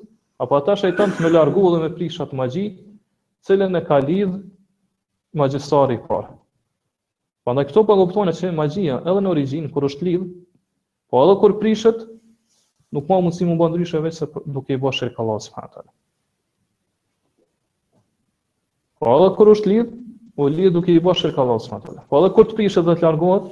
apo 0.45 0.59
ata 0.59 0.75
shejtan 0.77 1.15
të 1.17 1.25
më 1.25 1.31
larguë 1.33 1.71
dhe 1.73 1.79
me 1.81 1.89
prisha 1.95 2.27
të 2.29 2.37
magji, 2.37 2.67
cilën 3.49 3.81
e 3.81 3.81
ka 3.87 3.97
lidh 4.05 4.35
magjësori 5.41 5.97
i 5.97 6.03
parë. 6.11 6.37
Prandaj 7.49 7.65
këto 7.71 7.87
po 7.89 7.97
kuptojnë 8.03 8.35
se 8.43 8.51
magjia 8.59 8.99
edhe 9.01 9.23
në 9.25 9.33
origjinë 9.33 9.73
kur 9.73 9.89
është 9.89 10.05
lidh, 10.11 10.27
po 11.09 11.23
edhe 11.25 11.39
kur 11.41 11.55
prishet, 11.65 12.03
nuk 12.93 13.09
ka 13.09 13.17
mundësi 13.25 13.49
më 13.49 13.57
bën 13.63 13.73
ndryshe 13.79 14.03
veçse 14.05 14.29
se 14.29 14.45
duke 14.59 14.77
i 14.77 14.83
bërë 14.85 14.99
shirk 15.01 15.17
Allahu 15.25 15.41
subhanahu 15.47 15.89
Po 19.01 19.17
edhe 19.17 19.33
kur 19.41 19.55
është 19.57 19.73
lidh, 19.73 19.97
u 20.39 20.47
li 20.47 20.71
duke 20.71 20.93
i 20.95 21.01
bësh 21.03 21.25
shirka 21.25 21.41
Allahut 21.43 21.65
subhanahu 21.65 21.97
wa 21.99 22.05
Po 22.11 22.19
edhe 22.21 22.29
kur 22.35 22.47
të 22.51 22.57
prishet 22.59 22.85
edhe 22.87 22.93
të 22.99 23.05
largohet, 23.05 23.47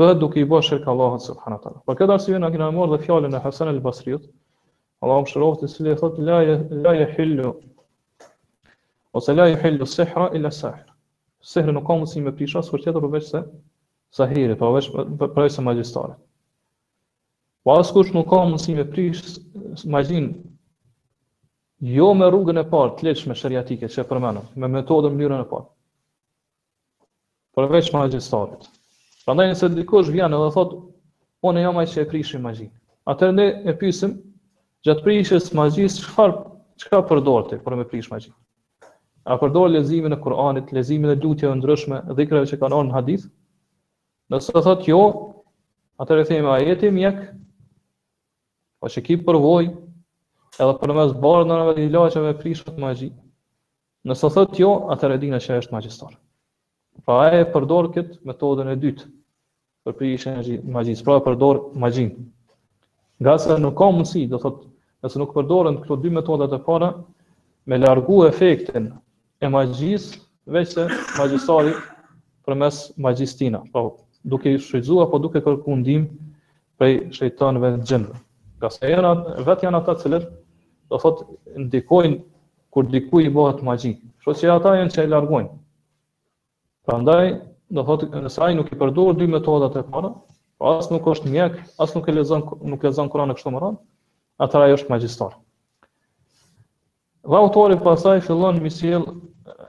bëhet 0.00 0.18
duke 0.22 0.40
i 0.40 0.46
bësh 0.52 0.70
shirka 0.72 0.90
Allahut 0.92 1.22
subhanahu 1.22 1.60
wa 1.60 1.66
taala. 1.66 1.78
Për 1.78 1.84
po 1.86 1.96
këtë 2.00 2.14
arsye 2.16 2.40
na 2.44 2.48
kemë 2.54 2.70
marrë 2.78 2.98
fjalën 3.04 3.36
e 3.36 3.40
Hasan 3.44 3.70
al-Basriut. 3.72 4.24
Allahu 5.04 5.22
më 5.26 5.30
shërohet 5.30 5.62
se 5.74 5.94
thotë 6.00 6.24
la 6.30 6.40
la 6.86 6.94
yahillu. 6.98 7.52
O 9.14 9.20
se 9.26 9.34
la 9.38 9.46
yahillu 9.52 9.86
sihra 9.92 10.26
illa 10.38 10.50
sahir. 10.56 10.88
Sihri 11.52 11.74
nuk 11.76 11.86
ka 11.86 11.94
mundësi 12.00 12.22
me 12.26 12.32
prishja 12.40 12.62
sot 12.66 12.82
tjetër 12.82 13.00
përveç 13.06 13.28
se 13.30 13.44
sahirit, 14.18 14.58
po 14.64 14.72
veç 14.74 14.90
për 15.36 15.48
se 15.58 15.62
magjistare. 15.68 16.16
Po 17.64 17.78
as 17.78 17.94
nuk 17.94 18.28
ka 18.34 18.42
mundësi 18.42 18.74
me 18.80 18.84
prish 18.94 19.22
magjin 19.94 20.26
Jo 21.94 22.10
me 22.14 22.26
rrugën 22.34 22.58
e 22.58 22.64
parë 22.74 22.94
të 22.98 23.04
lehtë 23.06 23.28
me 23.30 23.34
sheriatike 23.38 23.88
që 23.94 24.04
përmendëm, 24.10 24.44
me 24.62 24.68
metodën 24.74 25.12
e 25.12 25.16
mirën 25.22 25.40
e 25.42 25.44
parë 25.54 25.66
përveç 27.54 27.88
magjistarit. 27.94 28.64
Prandaj 29.24 29.52
nëse 29.52 29.68
dikush 29.74 30.08
vjen 30.12 30.34
edhe 30.36 30.48
thot, 30.54 30.72
po 31.42 31.52
ne 31.54 31.62
jam 31.62 31.78
ai 31.80 31.86
që 31.88 32.02
e 32.02 32.08
prishim 32.10 32.42
magjin. 32.44 32.70
Atëherë 33.08 33.36
ne 33.36 33.46
e 33.70 33.74
pyesim 33.80 34.16
gjatë 34.86 35.04
prishjes 35.06 35.50
magjisë 35.56 36.02
çfarë 36.04 36.40
çka 36.82 37.00
përdor 37.08 37.46
për 37.64 37.76
me 37.78 37.86
prish 37.90 38.10
magjin. 38.12 38.34
A 39.24 39.38
përdor 39.40 39.70
leximin 39.72 40.12
e 40.12 40.18
Kuranit, 40.20 40.72
leximin 40.76 41.14
e 41.14 41.18
lutjeve 41.22 41.54
ndryshme, 41.56 42.02
dhikrave 42.18 42.48
që 42.50 42.58
kanë 42.60 42.74
ardhur 42.76 42.90
në 42.90 42.94
hadith? 42.98 43.24
Nëse 44.32 44.60
thot 44.66 44.84
jo, 44.90 45.00
atëherë 46.02 46.26
i 46.26 46.30
themi 46.32 46.52
ajeti 46.56 46.90
mjek. 46.92 47.22
Po 48.80 48.90
që 48.92 49.04
ki 49.06 49.16
përvoj, 49.24 49.70
edhe 50.60 50.76
për 50.82 50.94
mes 50.98 51.16
bardhave 51.24 51.76
të 51.78 51.86
ilaçeve 51.88 52.34
prishat 52.42 52.76
magji. 52.84 53.10
Nëse 54.10 54.32
thot 54.36 54.60
jo, 54.60 54.74
atëherë 54.92 55.22
dinë 55.24 55.40
se 55.46 55.62
është 55.62 55.76
magjistor. 55.78 56.18
Pra 57.02 57.30
e 57.36 57.42
përdor 57.52 57.88
këtë 57.94 58.18
metodën 58.28 58.68
e 58.72 58.76
dytë 58.82 59.06
për 59.84 59.94
prishën 59.98 60.38
e 60.42 60.58
magjisë, 60.76 61.02
pra 61.06 61.16
e 61.20 61.24
përdor 61.24 61.58
magjin. 61.82 62.12
Nga 63.22 63.34
se 63.46 63.56
nuk 63.62 63.74
ka 63.80 63.88
mundësi, 63.96 64.22
do 64.30 64.38
thotë, 64.42 64.68
nëse 65.04 65.20
nuk 65.20 65.34
përdorën 65.34 65.76
këto 65.82 65.98
dy 66.04 66.12
metodat 66.14 66.54
e 66.54 66.60
para, 66.68 66.88
me 67.68 67.78
largu 67.82 68.20
efektin 68.28 68.86
e 69.44 69.50
magjisë, 69.56 70.16
veç 70.56 70.76
se 70.78 70.86
magjisari 71.18 71.74
për 72.46 72.58
mes 72.62 72.78
magjistina, 73.08 73.60
pra 73.74 73.84
duke 74.24 74.54
i 74.54 74.86
apo 75.06 75.18
duke 75.26 75.42
kërku 75.44 75.76
ndim 75.82 76.06
prej 76.78 76.94
shëjtanëve 77.18 77.74
në 77.74 77.82
gjendë. 77.90 78.16
Nga 78.60 78.70
se 78.70 78.94
e 78.94 79.12
vetë 79.50 79.66
janë 79.66 79.82
ata 79.82 79.98
cilët, 80.04 80.30
do 80.90 81.02
thot, 81.04 81.26
ndikojnë 81.66 82.22
kur 82.72 82.86
diku 82.96 83.20
i 83.20 83.28
bëhet 83.28 83.60
magji, 83.62 83.94
shosë 84.24 84.46
që 84.46 84.52
ata 84.56 84.74
janë 84.80 84.92
që 84.96 85.02
e 85.04 85.12
largojnë, 85.12 85.52
Prandaj, 86.88 87.28
do 87.74 87.82
thotë, 87.88 88.06
nëse 88.26 88.46
nuk 88.58 88.68
i 88.68 88.76
përdor 88.80 89.14
dy 89.20 89.26
metodat 89.34 89.76
e 89.80 89.84
para, 89.92 90.08
pa 90.62 90.72
asë 90.80 90.92
nuk 90.92 91.06
është 91.14 91.30
mjek, 91.32 91.54
asë 91.84 91.96
nuk 91.98 92.10
e 92.10 92.14
lezën, 92.18 92.42
nuk 92.74 92.82
e 92.84 92.90
lezën 92.90 93.08
Kur'anin 93.14 93.38
kështë 93.38 93.48
të 93.48 93.52
mëronë, 93.54 93.78
atëra 94.46 94.66
ajo 94.68 94.76
është 94.80 94.92
magjistar. 94.94 95.38
Dhe 97.24 97.38
autorit 97.40 97.80
pasaj 97.86 98.18
fillon 98.26 98.60
misil 98.66 99.06
eh, 99.08 99.64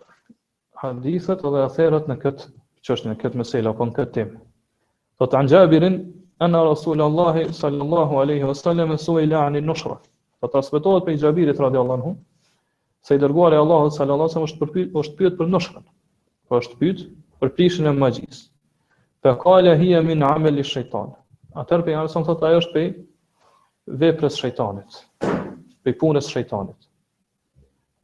hadithet 0.83 1.45
dhe 1.55 1.63
atheret 1.69 2.11
në 2.11 2.17
këtë 2.25 2.49
qështë, 2.89 3.13
në 3.13 3.17
këtë 3.23 3.41
meselë 3.43 3.71
apo 3.71 3.87
në 3.89 3.95
këtë 4.01 4.15
tim. 4.19 4.35
Thotë, 5.15 5.37
të 5.37 5.41
anëgjabirin, 5.43 5.97
anë 6.47 6.65
rasulë 6.73 7.07
Allahi 7.09 7.47
sallallahu 7.61 8.19
aleyhi 8.25 8.49
wasallam 8.51 8.91
e 8.91 8.99
suaj 9.05 9.29
la'ani 9.31 9.63
nushra. 9.69 9.95
Dhe 10.43 10.51
të 10.57 10.65
për 11.07 11.13
i 11.15 11.19
gjabirit 11.23 11.63
radiallan 11.67 12.03
hu, 12.09 12.13
se 13.07 13.15
i 13.15 13.23
dërguar 13.23 13.55
e 13.55 13.63
Allahi 13.63 13.95
sallallahu 14.01 14.49
është 14.51 14.65
përpyet 14.65 14.99
është 15.05 15.21
pyet 15.23 15.39
për 15.43 15.55
nushrën 15.55 15.85
po 16.49 16.59
është 16.61 16.77
pyet 16.79 16.99
për 17.41 17.51
prishjen 17.57 17.89
e 17.89 17.93
magjisë. 17.99 18.43
Fa 19.25 19.33
qala 19.41 19.73
hiya 19.79 20.01
min 20.05 20.21
amali 20.25 20.63
shaitan. 20.65 21.13
Atëherë 21.57 21.85
pejgamberi 21.87 22.11
sa 22.13 22.21
thotë 22.27 22.47
ajo 22.49 22.59
është 22.61 22.73
pe 22.75 22.83
veprës 24.01 24.33
së 24.35 24.41
shejtanit, 24.43 24.97
pe 25.85 25.93
punës 25.99 26.27
së 26.27 26.35
shejtanit. 26.37 26.75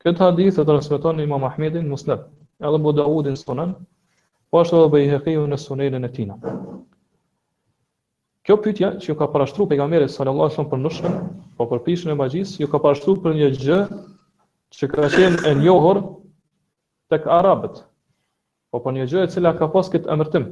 Këtë 0.01 0.23
hadith 0.23 0.59
e 0.61 0.65
transmeton 0.65 1.19
Imam 1.19 1.43
Ahmedi 1.43 1.81
në 1.81 1.89
Musnad, 1.91 2.23
edhe 2.63 2.79
Abu 2.79 2.93
Daud 2.95 3.27
Sunan, 3.37 3.73
po 4.51 4.61
ashtu 4.61 4.77
edhe 4.79 4.91
Baihaqi 4.93 5.35
në 5.51 5.59
Sunenën 5.61 6.05
e 6.07 6.11
tij. 6.15 6.29
Kjo 8.47 8.55
pyetje 8.61 8.93
që 9.03 9.09
ju 9.11 9.17
ka 9.19 9.27
parashtruar 9.33 9.69
pejgamberi 9.69 10.07
sallallahu 10.09 10.47
alajhi 10.47 10.55
wasallam 10.55 10.71
për 10.71 10.81
nushën, 10.81 11.19
po 11.57 11.65
për 11.69 11.83
prishjen 11.85 12.13
e 12.13 12.17
magjisë, 12.21 12.55
ju 12.63 12.69
ka 12.71 12.79
parashtruar 12.81 13.19
për 13.21 13.35
një 13.37 13.49
gjë 13.63 13.79
që 14.77 14.87
ka 14.93 15.09
qenë 15.13 15.43
e 15.49 15.53
njohur 15.59 15.99
tek 17.11 17.27
arabët, 17.29 17.83
po 18.71 18.79
po 18.79 18.91
një 18.95 19.05
gjë 19.11 19.21
e 19.25 19.29
cila 19.31 19.51
ka 19.59 19.67
pas 19.71 19.89
këtë 19.91 20.09
emërtim. 20.13 20.45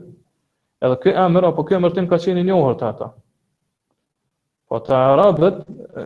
Edhe 0.83 0.97
ky 1.03 1.13
emër 1.23 1.49
apo 1.49 1.63
ky 1.67 1.77
emërtim 1.77 2.07
ka 2.11 2.17
qenë 2.19 2.41
i 2.43 2.47
njohur 2.49 2.75
te 2.79 2.87
ata. 2.89 3.07
Po 4.69 4.79
ta 4.85 4.99
arabët 5.13 5.61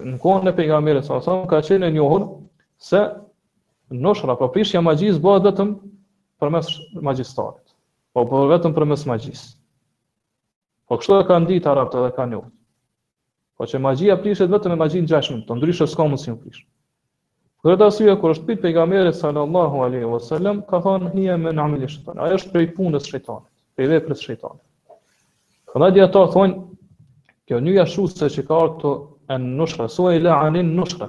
në 0.08 0.20
kohën 0.22 0.50
e 0.52 0.56
pejgamberit 0.58 1.08
sa 1.10 1.18
sa 1.26 1.40
ka 1.50 1.60
qenë 1.66 1.90
i 1.90 1.96
njohur 1.98 2.28
se 2.78 3.02
noshra 4.06 4.36
po 4.40 4.48
prishja 4.54 4.80
e 4.82 4.86
magjisë 4.90 5.22
bëhet 5.26 5.48
vetëm 5.50 5.74
përmes 6.42 6.70
magjistarit. 7.10 7.66
Po 8.14 8.26
po 8.30 8.46
vetëm 8.52 8.78
përmes 8.78 9.08
magjisë. 9.10 9.48
Po 10.88 11.02
kështu 11.02 11.20
e 11.24 11.28
kanë 11.32 11.50
ditë 11.50 11.72
arabët 11.74 11.98
edhe 12.02 12.14
kanë 12.16 12.34
njohur. 12.38 12.54
Po 13.58 13.66
që 13.70 13.82
magjia 13.86 14.20
prishet 14.22 14.54
vetëm 14.54 14.76
me 14.76 14.80
magjinë 14.86 15.10
gjashmën, 15.12 15.44
të 15.50 15.58
ndryshë 15.60 15.90
s'ka 15.94 16.06
mund 16.10 16.22
si 16.22 16.36
prish. 16.44 16.62
Për 17.64 17.74
këtë 17.78 17.84
arsye 17.86 18.14
kur 18.22 18.32
është 18.34 18.46
pyet 18.48 18.60
pejgamberi 18.64 19.12
sallallahu 19.18 19.84
alaihi 19.86 20.08
wasallam, 20.14 20.58
ka 20.72 20.80
thënë 20.86 21.12
hija 21.14 21.36
men 21.44 21.60
amili 21.66 21.88
shaitan. 21.92 22.18
Ai 22.24 22.34
është 22.38 22.50
prej 22.56 22.66
punës 22.78 23.06
së 23.08 23.14
shejtanit, 23.14 23.44
prej 23.78 23.86
veprës 23.92 24.20
së 24.20 24.26
shejtanit. 24.30 24.64
Këna 25.72 25.88
dia 25.96 26.08
ato 26.10 26.24
thonë 26.34 26.58
kjo 27.48 27.60
një 27.68 27.76
jashtëse 27.78 28.28
që 28.36 28.44
ka 28.50 28.58
këto 28.66 28.90
në 29.32 29.38
nushra, 29.62 29.88
so 29.96 30.10
e 30.12 30.18
la 30.26 30.42
anin 30.50 30.74
nushra. 30.82 31.08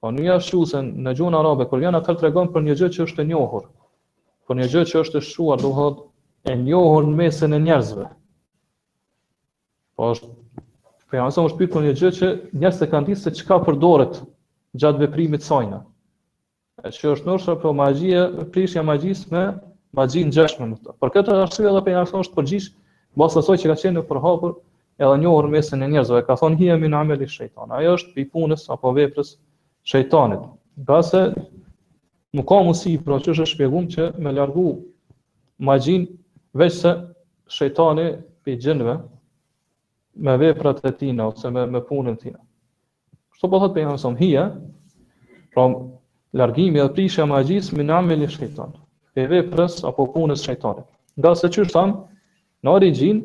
Po 0.00 0.08
një 0.16 0.38
se 0.72 0.80
në 0.86 1.14
gjuhën 1.20 1.36
arabe 1.42 1.66
kur 1.68 1.82
vjen 1.84 1.98
atë 2.00 2.14
tregon 2.22 2.48
për 2.56 2.64
një 2.70 2.76
gjë 2.80 2.88
që 2.96 3.02
është 3.08 3.22
e 3.22 3.26
njohur. 3.34 3.66
Për 4.48 4.56
një 4.62 4.68
gjë 4.72 4.84
që 4.92 5.04
është 5.04 5.20
e 5.20 5.26
shuar, 5.28 5.60
do 5.66 5.86
e 6.48 6.54
njohur 6.64 7.04
në 7.10 7.16
mesën 7.20 7.52
e 7.52 7.58
njerëzve. 7.68 8.06
Po 9.96 10.10
është 10.14 10.32
Për 11.10 11.18
jamë 11.20 11.36
sa 11.38 11.42
për 11.60 11.84
një 11.90 11.94
gjë 12.00 12.10
që 12.22 12.28
njerës 12.64 12.80
të 12.82 12.88
kanë 12.94 13.06
ditë 13.12 13.22
se 13.26 13.30
qka 13.42 13.60
përdoret 13.68 14.16
gjatë 14.80 15.00
veprimit 15.06 15.44
sajna. 15.44 15.82
E 16.84 16.92
që 16.92 17.12
është 17.16 17.28
nërshë 17.30 17.54
për 17.62 17.74
magjia, 17.78 18.24
prishja 18.54 18.82
magjis 18.84 19.24
me 19.32 19.46
magjin 19.96 20.32
gjeshme 20.34 20.66
në 20.70 20.78
të. 20.82 20.94
Për 21.00 21.14
këtë 21.16 21.36
arsye 21.42 21.64
edhe 21.70 21.82
për 21.86 21.96
një 21.96 22.02
është 22.20 22.36
përgjish, 22.38 22.70
basë 23.18 23.40
asoj 23.42 23.56
që 23.62 23.70
ka 23.72 23.78
qenë 23.82 24.02
në 24.02 24.20
hapur 24.26 24.56
edhe 25.04 25.16
një 25.22 25.32
orë 25.32 25.52
mesin 25.54 25.84
e 25.86 25.90
njerëzve, 25.94 26.22
ka 26.28 26.36
thonë 26.40 26.56
hi 26.60 26.68
e 26.72 26.76
minë 26.80 26.98
ameli 27.00 27.28
shëjtan. 27.32 27.72
Ajo 27.78 27.94
është 27.98 28.12
për 28.14 28.22
i 28.24 28.28
punës 28.36 28.68
apo 28.74 28.92
veprës 28.96 29.32
shëjtanit. 29.88 30.44
Gase, 30.90 31.22
nuk 32.36 32.48
ka 32.48 32.60
mësi 32.66 32.94
i 32.96 33.00
pra 33.06 33.18
që 33.22 33.32
është 33.34 33.48
shpjegum 33.54 33.88
që 33.94 34.10
me 34.24 34.32
largu 34.36 34.66
magjin 35.68 36.06
veç 36.60 36.80
se 36.82 36.94
shëjtani 37.58 38.10
për 38.44 38.90
me 40.18 40.32
veprat 40.40 40.78
e 40.88 40.94
tina 40.96 41.26
ose 41.28 41.50
me, 41.52 41.66
me 41.68 41.82
punën 41.84 42.14
tina. 42.20 42.38
Kështu 43.36 43.48
po 43.52 43.58
thot 43.60 43.72
pejgamberi 43.76 44.00
sa 44.00 44.10
hija, 44.18 44.42
pra 45.54 45.64
largimi 46.40 46.80
dhe 46.80 46.88
prishja 46.98 47.24
e 47.26 47.28
magjisë 47.32 47.76
me 47.76 47.84
namën 47.88 48.22
e 48.24 48.28
shejtan, 48.34 48.70
e 49.12 49.26
veprës 49.32 49.74
apo 49.90 50.06
punës 50.14 50.40
shejtane. 50.46 50.86
Nga 51.20 51.32
se 51.40 51.50
çu 51.56 51.66
thon, 51.74 51.92
në 52.64 52.72
origjinë 52.72 53.24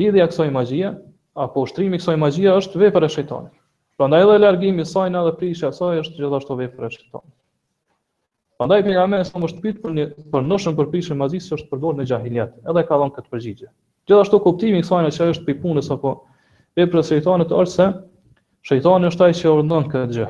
lidhja 0.00 0.26
e 0.46 0.50
magjia, 0.56 0.90
apo 1.44 1.62
ushtrimi 1.68 1.98
i 1.98 2.16
magjia 2.24 2.56
është 2.62 2.80
vepër 2.86 3.06
e 3.06 3.08
shejtanit. 3.16 3.52
Prandaj 4.00 4.24
edhe 4.24 4.38
largimi 4.42 4.82
i 4.82 4.84
saj 4.94 5.14
na 5.14 5.22
dhe 5.28 5.36
prishja 5.38 5.70
e 5.70 5.72
saj 5.78 6.02
është 6.02 6.20
gjithashtu 6.24 6.58
vepër 6.64 6.84
e 6.84 6.90
shejtanit. 6.96 7.32
Prandaj 8.58 8.82
pejgamberi 8.88 9.30
sa 9.30 9.38
mos 9.44 9.54
shtypit 9.54 9.78
për 9.84 9.94
një 10.00 10.08
për 10.34 10.42
noshën 10.50 10.74
për 10.80 10.90
prishje 10.94 11.14
magjisë 11.22 11.54
është 11.60 11.70
përdorur 11.70 12.00
në 12.00 12.08
xahiliat, 12.10 12.58
edhe 12.72 12.82
ka 12.90 12.98
dhënë 13.00 13.14
këtë 13.20 13.30
përgjigje. 13.36 13.70
Gjithashtu 14.10 14.42
kuptimi 14.48 14.82
i 14.82 14.82
kësaj 14.86 15.16
që 15.20 15.30
është 15.36 15.46
pikë 15.50 15.62
punës 15.68 15.92
apo 15.98 16.14
veprës 16.82 17.06
së 17.12 17.20
shejtanit 17.20 17.54
është 17.62 17.76
se 17.78 17.88
Shejtani 18.66 19.06
është 19.12 19.24
ai 19.28 19.34
që 19.38 19.50
urdhon 19.56 19.84
këtë 19.92 20.14
gjë. 20.14 20.24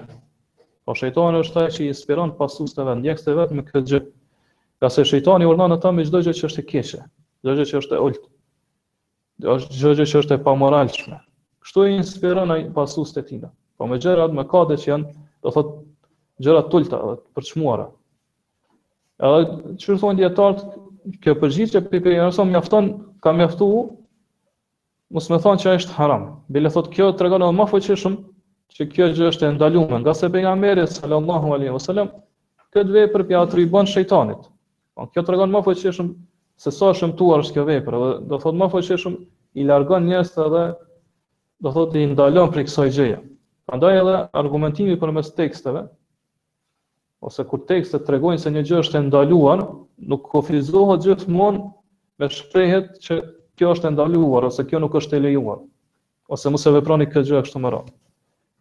Po 0.85 0.95
shejtani 0.99 1.39
është 1.45 1.61
ai 1.63 1.71
që 1.77 1.83
i 1.85 1.87
inspiron 1.93 2.33
pasuesve 2.37 2.97
ndjekse 2.99 3.37
me 3.57 3.63
këtë 3.69 3.83
gjë. 3.91 4.01
Ka 4.83 4.91
se 4.93 5.05
shejtani 5.09 5.47
urdhon 5.49 5.73
ata 5.77 5.91
me 5.97 6.05
çdo 6.05 6.21
gjë 6.27 6.35
që 6.41 6.49
është 6.51 6.63
e 6.63 6.67
keqe, 6.73 7.05
çdo 7.41 7.55
gjë 7.61 7.67
që 7.71 7.79
është 7.81 7.97
e 7.97 8.03
ulët. 8.09 8.27
Çdo 9.79 9.95
gjë 9.97 10.05
që 10.11 10.21
është 10.21 10.37
e 10.37 10.43
pamoralshme. 10.51 11.17
Kështu 11.65 11.87
i 11.89 11.97
inspiron 12.03 12.53
ai 12.57 12.67
pasuesve 12.77 13.25
tij. 13.31 13.47
Po 13.81 13.89
me 13.89 13.97
gjërat 14.05 14.37
më 14.37 14.45
kade 14.53 14.77
që 14.85 14.89
janë, 14.93 15.17
do 15.41 15.53
thotë 15.57 15.75
gjëra 16.45 16.65
të 16.69 16.77
ulta 16.83 17.01
dhe 17.09 17.17
të 17.17 17.39
përçmuara. 17.39 17.89
Edhe 19.27 19.45
çfarë 19.81 20.01
thonë 20.05 20.21
dietarët, 20.21 20.63
kjo 21.25 21.39
përgjigje 21.41 21.85
që 21.89 22.21
ne 22.21 22.51
mjafton, 22.53 22.93
ka 23.25 23.33
mjaftu 23.41 23.69
mos 25.15 25.29
më 25.31 25.39
thonë 25.45 25.61
që 25.63 25.75
është 25.81 25.97
haram. 25.97 26.23
Bile 26.57 26.71
thotë 26.75 26.91
kjo 26.95 27.11
të 27.17 27.27
regonë 27.27 27.47
edhe 27.47 27.57
më 27.61 27.67
fuqishëm 27.73 28.17
që 28.77 28.87
kjo 28.95 29.09
gjë 29.15 29.29
është 29.33 29.49
e 29.49 29.51
ndalume, 29.57 30.01
nga 30.03 30.15
se 30.19 30.31
pejgamberi 30.35 30.87
sallallahu 30.97 31.53
alaihi 31.55 31.75
wasallam 31.75 32.09
këtë 32.75 32.97
vepër 32.97 33.27
për 33.29 33.29
pja 33.29 33.47
shejtanit. 33.47 33.71
bënë 33.71 33.71
po, 33.87 33.93
shëjtanit. 33.93 34.43
Kjo 35.13 35.23
të 35.23 35.35
regonë 35.35 35.53
më 35.57 35.63
fuqishëm 35.69 36.09
se 36.65 36.71
sa 36.73 36.91
është 36.91 37.01
shëmtuar 37.03 37.45
është 37.45 37.53
kjo 37.57 37.65
vepër 37.69 37.99
dhe 38.03 38.11
do 38.31 38.39
thotë 38.43 38.59
më 38.63 38.69
fuqishëm 38.75 39.15
i 39.61 39.65
largon 39.71 40.07
njerëz 40.09 40.33
edhe 40.33 40.49
dhe 40.51 40.67
do 41.65 41.73
thotë 41.77 42.03
i 42.03 42.11
ndalon 42.11 42.51
për 42.53 42.61
i 42.63 42.67
kësoj 42.67 42.91
gjëja. 42.97 43.19
Andaj 43.73 43.99
edhe 44.01 44.17
argumentimi 44.39 44.97
për 44.97 45.15
teksteve, 45.37 45.83
ose 47.27 47.45
kur 47.45 47.63
tekstet 47.67 48.05
të 48.07 48.39
se 48.39 48.51
një 48.51 48.63
gjë 48.63 48.81
është 48.83 48.99
e 48.99 49.03
ndaluar, 49.07 49.59
nuk 49.99 50.29
kofizohet 50.33 51.03
gjithmonë 51.03 51.63
me 52.19 52.29
shprehet 52.29 52.99
që 53.03 53.23
kjo 53.57 53.71
është 53.75 53.89
e 53.89 53.93
ndaluar 53.95 54.47
ose 54.51 54.65
kjo 54.69 54.81
nuk 54.85 54.95
është 55.01 55.17
e 55.17 55.23
lejuar 55.27 55.61
ose 56.35 56.51
mos 56.53 56.65
e 56.69 56.73
veproni 56.75 57.07
këtë 57.13 57.31
gjë 57.31 57.43
kështu 57.47 57.61
më 57.65 57.71
radh. 57.75 57.89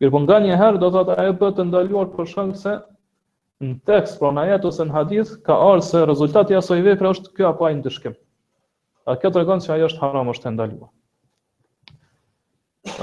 Mirë, 0.01 0.11
po 0.13 0.19
nga 0.23 0.35
një 0.43 0.57
herë 0.61 0.81
do 0.83 0.89
thotë 0.93 1.15
ajo 1.23 1.33
bëhet 1.39 1.59
e 1.61 1.63
ndaluar 1.69 2.11
për 2.15 2.27
shkak 2.31 2.51
se 2.61 2.75
në 3.65 3.73
tekst 3.89 4.19
pra 4.19 4.29
në 4.35 4.43
ajet 4.45 4.67
ose 4.69 4.85
në 4.87 4.93
hadith 4.95 5.31
ka 5.47 5.55
ardhur 5.65 5.83
se 5.87 6.03
rezultati 6.09 6.53
i 6.55 6.59
asaj 6.59 6.83
vepre 6.85 7.11
është 7.13 7.31
kjo 7.37 7.47
apo 7.49 7.65
ai 7.67 7.75
ndëshkim. 7.79 8.13
A 9.11 9.17
kjo 9.19 9.31
tregon 9.35 9.61
se 9.63 9.73
ajo 9.75 9.89
është 9.91 10.01
haram 10.05 10.29
është 10.35 10.47
e 10.49 10.53
ndaluar. 10.55 10.91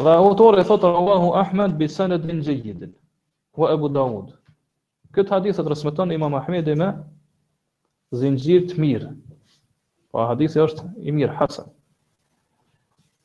Dhe 0.02 0.14
autori 0.16 0.64
thotë 0.68 0.94
Allahu 1.00 1.35
Ahmed 1.42 1.74
bi 1.78 1.88
sanadin 1.88 2.40
jayyid 2.46 2.87
wa 3.59 3.72
Abu 3.74 3.90
Daud. 3.94 4.33
Këtë 5.14 5.35
hadith 5.40 5.59
e 5.61 5.66
transmeton 5.66 6.12
Imam 6.16 6.38
Ahmed 6.40 6.70
me 6.83 6.88
zinxhir 8.22 8.64
të 8.70 8.78
mirë. 8.81 9.12
Po 10.12 10.22
hadithi 10.31 10.62
është 10.66 10.90
i 11.02 11.12
mirë, 11.18 11.35
Hasan. 11.40 11.72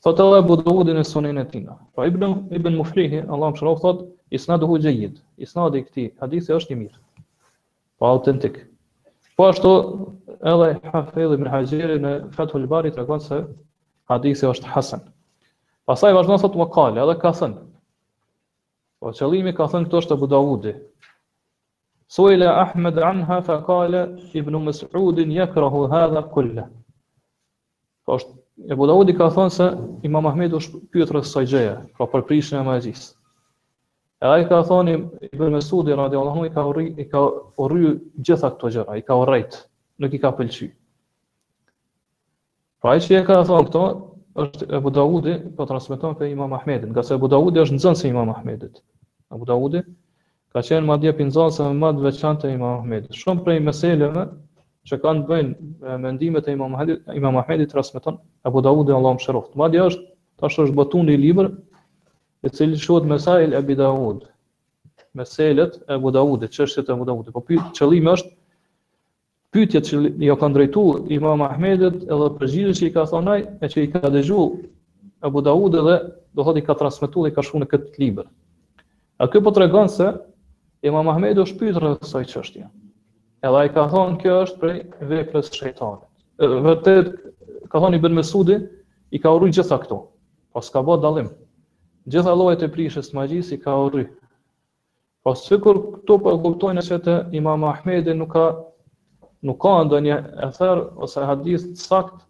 Thot 0.06 0.20
edhe 0.22 0.38
Abu 0.38 0.56
Dawud 0.62 0.90
e 0.90 1.46
tij. 1.52 1.66
Pra 1.96 2.06
Ibn 2.06 2.24
Ibn 2.58 2.74
Muflih, 2.78 3.14
Allahu 3.34 3.52
më 3.54 3.58
shëroft, 3.60 3.82
thot 3.86 4.02
isnaduhu 4.38 4.76
jayyid. 4.84 5.16
Isnadi 5.46 5.82
i 5.82 5.86
këtij 5.88 6.06
hadithi 6.22 6.54
është 6.58 6.74
i 6.74 6.78
mirë. 6.82 6.98
Po 7.98 8.06
autentik. 8.06 8.60
Po 9.38 9.48
ashtu 9.50 9.72
edhe 10.52 10.70
Hafidh 10.94 11.34
ibn 11.38 11.48
Hajar 11.54 11.96
në 12.04 12.12
Fathul 12.36 12.68
Bari 12.70 12.92
tregon 12.94 13.20
se 13.26 13.40
hadithi 14.14 14.46
është 14.52 14.70
hasan. 14.76 15.02
Pastaj 15.90 16.14
vazhdon 16.18 16.44
thot 16.46 16.60
Muqal, 16.62 17.02
edhe 17.04 17.18
ka 17.22 17.34
thënë 17.40 17.66
Po 19.02 19.14
qëllimi 19.18 19.56
ka 19.58 19.66
thënë 19.74 19.90
këto 19.90 20.02
është 20.04 20.18
Abu 20.20 20.30
Dawudi. 20.34 20.76
Suila 22.18 22.54
Ahmed 22.64 23.00
anha 23.10 23.42
fa 23.50 23.58
qala 23.70 24.06
Ibn 24.42 24.62
Mas'ud 24.70 25.18
yakrahu 25.42 25.88
hadha 25.96 26.22
kullu. 26.38 26.70
Po 28.06 28.20
është 28.22 28.38
E 28.58 28.74
Bu 28.76 28.86
ka 29.18 29.26
thonë 29.36 29.52
se 29.54 29.66
Imam 30.08 30.26
Ahmed 30.26 30.54
është 30.58 30.80
pyetë 30.94 31.14
rës 31.16 31.32
saj 31.34 31.46
gjeje, 31.52 31.74
pra 31.98 32.08
për 32.14 32.24
prishën 32.30 32.58
e 32.60 32.64
majgjis. 32.66 33.04
E 34.22 34.26
a 34.30 34.40
i 34.42 34.48
ka 34.50 34.64
thonë 34.66 34.96
i 35.28 35.30
bërë 35.38 35.52
Mesudi, 35.54 35.94
radi 36.00 36.18
Allahu, 36.18 36.46
i 36.46 36.50
ka 36.50 36.64
orri, 36.72 36.88
i 36.98 37.06
ka 37.12 37.22
orri 37.66 37.92
gjitha 38.26 38.50
këto 38.56 38.72
gjera, 38.74 38.98
i 38.98 39.04
ka 39.06 39.18
orrejt, 39.22 39.60
nuk 40.02 40.14
i 40.14 40.20
ka 40.24 40.32
pëlqy. 40.40 40.72
Pra 42.82 42.96
i 42.98 43.04
që 43.06 43.20
e 43.20 43.22
ka 43.30 43.38
thonë 43.46 43.70
këto, 43.70 43.84
është 44.46 44.68
e 44.74 44.82
Bu 44.88 44.92
po 45.60 45.70
transmiton 45.74 46.18
për 46.18 46.32
Imam 46.34 46.54
Ahmedin, 46.58 46.90
nga 46.96 47.04
se 47.06 47.14
e 47.14 47.18
Bu 47.22 47.30
është 47.30 47.78
nëzënë 47.78 47.96
se 48.02 48.10
Imam 48.10 48.30
Ahmedit. 48.34 48.82
E 49.34 49.38
Bu 49.38 49.46
ka 49.46 50.64
qenë 50.66 50.86
ma 50.90 50.98
dje 50.98 51.14
pinzonë 51.20 51.52
se 51.54 51.64
më 51.70 51.74
madhë 51.86 52.02
veçante 52.10 52.50
Imam 52.58 52.80
Ahmedit. 52.80 53.14
Shumë 53.22 53.44
prej 53.46 53.60
meseleve, 53.70 54.26
që 54.88 54.98
kanë 55.04 55.22
të 55.22 55.28
bëjnë 55.30 55.96
mendimet 56.04 56.46
e 56.48 56.54
Imam 56.56 56.74
Ahmedit, 56.76 57.02
Imam 57.20 57.38
Ahmedit 57.42 57.72
transmeton 57.74 58.18
Abu 58.50 58.62
Dawud 58.68 58.90
Allahu 58.98 59.18
mshiroft. 59.18 59.50
Madje 59.62 59.82
është 59.90 60.04
tash 60.42 60.60
është 60.64 60.76
botuar 60.78 61.06
një 61.10 61.18
libër 61.26 61.50
i 62.48 62.52
cili 62.56 62.80
shohet 62.80 63.08
me 63.10 63.18
e 63.18 63.58
Abu 63.60 63.76
Dawud. 63.82 64.24
Meselet 65.18 65.74
e 65.90 65.98
Abu 65.98 66.12
Dawudit, 66.16 66.54
çështjet 66.56 66.90
e 66.90 66.94
Abu 66.96 67.06
Dawudit. 67.10 67.34
Po 67.36 67.42
pyet 67.44 67.72
qëllimi 67.76 68.12
është 68.14 68.32
pyetjet 69.54 69.90
që 69.90 70.02
jo 70.28 70.36
kanë 70.40 70.56
drejtuar 70.58 71.00
Imam 71.16 71.42
Ahmedit 71.44 72.06
edhe 72.08 72.28
përgjithësi 72.40 72.80
që 72.86 72.88
i 72.90 72.94
ka 72.96 73.06
thonë 73.12 73.34
ai, 73.36 73.46
që 73.72 73.84
i 73.90 73.92
ka 73.94 74.04
dëgjuar 74.08 75.28
Abu 75.32 75.44
Dawud 75.48 75.78
edhe 75.84 75.96
do 76.38 76.46
thotë 76.48 76.62
i 76.64 76.68
ka 76.68 76.78
transmetuar 76.82 77.28
i 77.32 77.36
ka 77.38 77.44
shkuar 77.48 77.66
në 77.66 77.70
këtë 77.76 78.04
libër. 78.06 78.28
A 79.24 79.28
kjo 79.32 79.42
po 79.48 79.52
tregon 79.58 79.90
se 79.92 80.12
Imam 80.92 81.10
Ahmedi 81.16 81.42
u 81.44 81.50
shpyt 81.50 81.76
rreth 81.82 82.04
kësaj 82.06 82.30
çështje. 82.36 82.68
Edhe 83.46 83.58
ai 83.62 83.70
ka 83.70 83.84
thonë 83.94 84.18
kjo 84.22 84.36
është 84.46 84.60
prej 84.62 84.78
veprës 85.10 85.50
së 85.52 85.58
shejtanit. 85.62 86.06
Vërtet 86.68 87.10
ka 87.74 87.82
thonë 87.84 88.00
Ibn 88.00 88.16
Mesudi, 88.18 88.56
i 89.14 89.20
ka 89.22 89.32
urrë 89.36 89.50
gjithsa 89.54 89.78
këto. 89.84 89.98
Po 90.56 90.64
s'ka 90.66 90.82
bë 90.88 90.96
dallim. 91.04 91.28
Gjitha 92.10 92.34
llojet 92.40 92.64
e 92.68 92.72
prishës 92.78 93.12
së 93.12 93.18
magjisë 93.20 93.54
i 93.58 93.62
ka 93.66 93.76
urrë. 93.86 94.08
Po 95.28 95.36
sikur 95.38 95.82
këto 96.00 96.18
po 96.26 96.34
kuptojnë 96.46 96.84
se 96.88 96.98
te 97.06 97.18
Imam 97.38 97.64
Ahmedi 97.70 98.16
nuk 98.18 98.34
ka 98.34 98.48
nuk 99.46 99.60
ka 99.62 99.76
ndonjë 99.86 100.18
ether 100.50 100.82
ose 101.08 101.30
hadith 101.30 101.68
sakt 101.84 102.24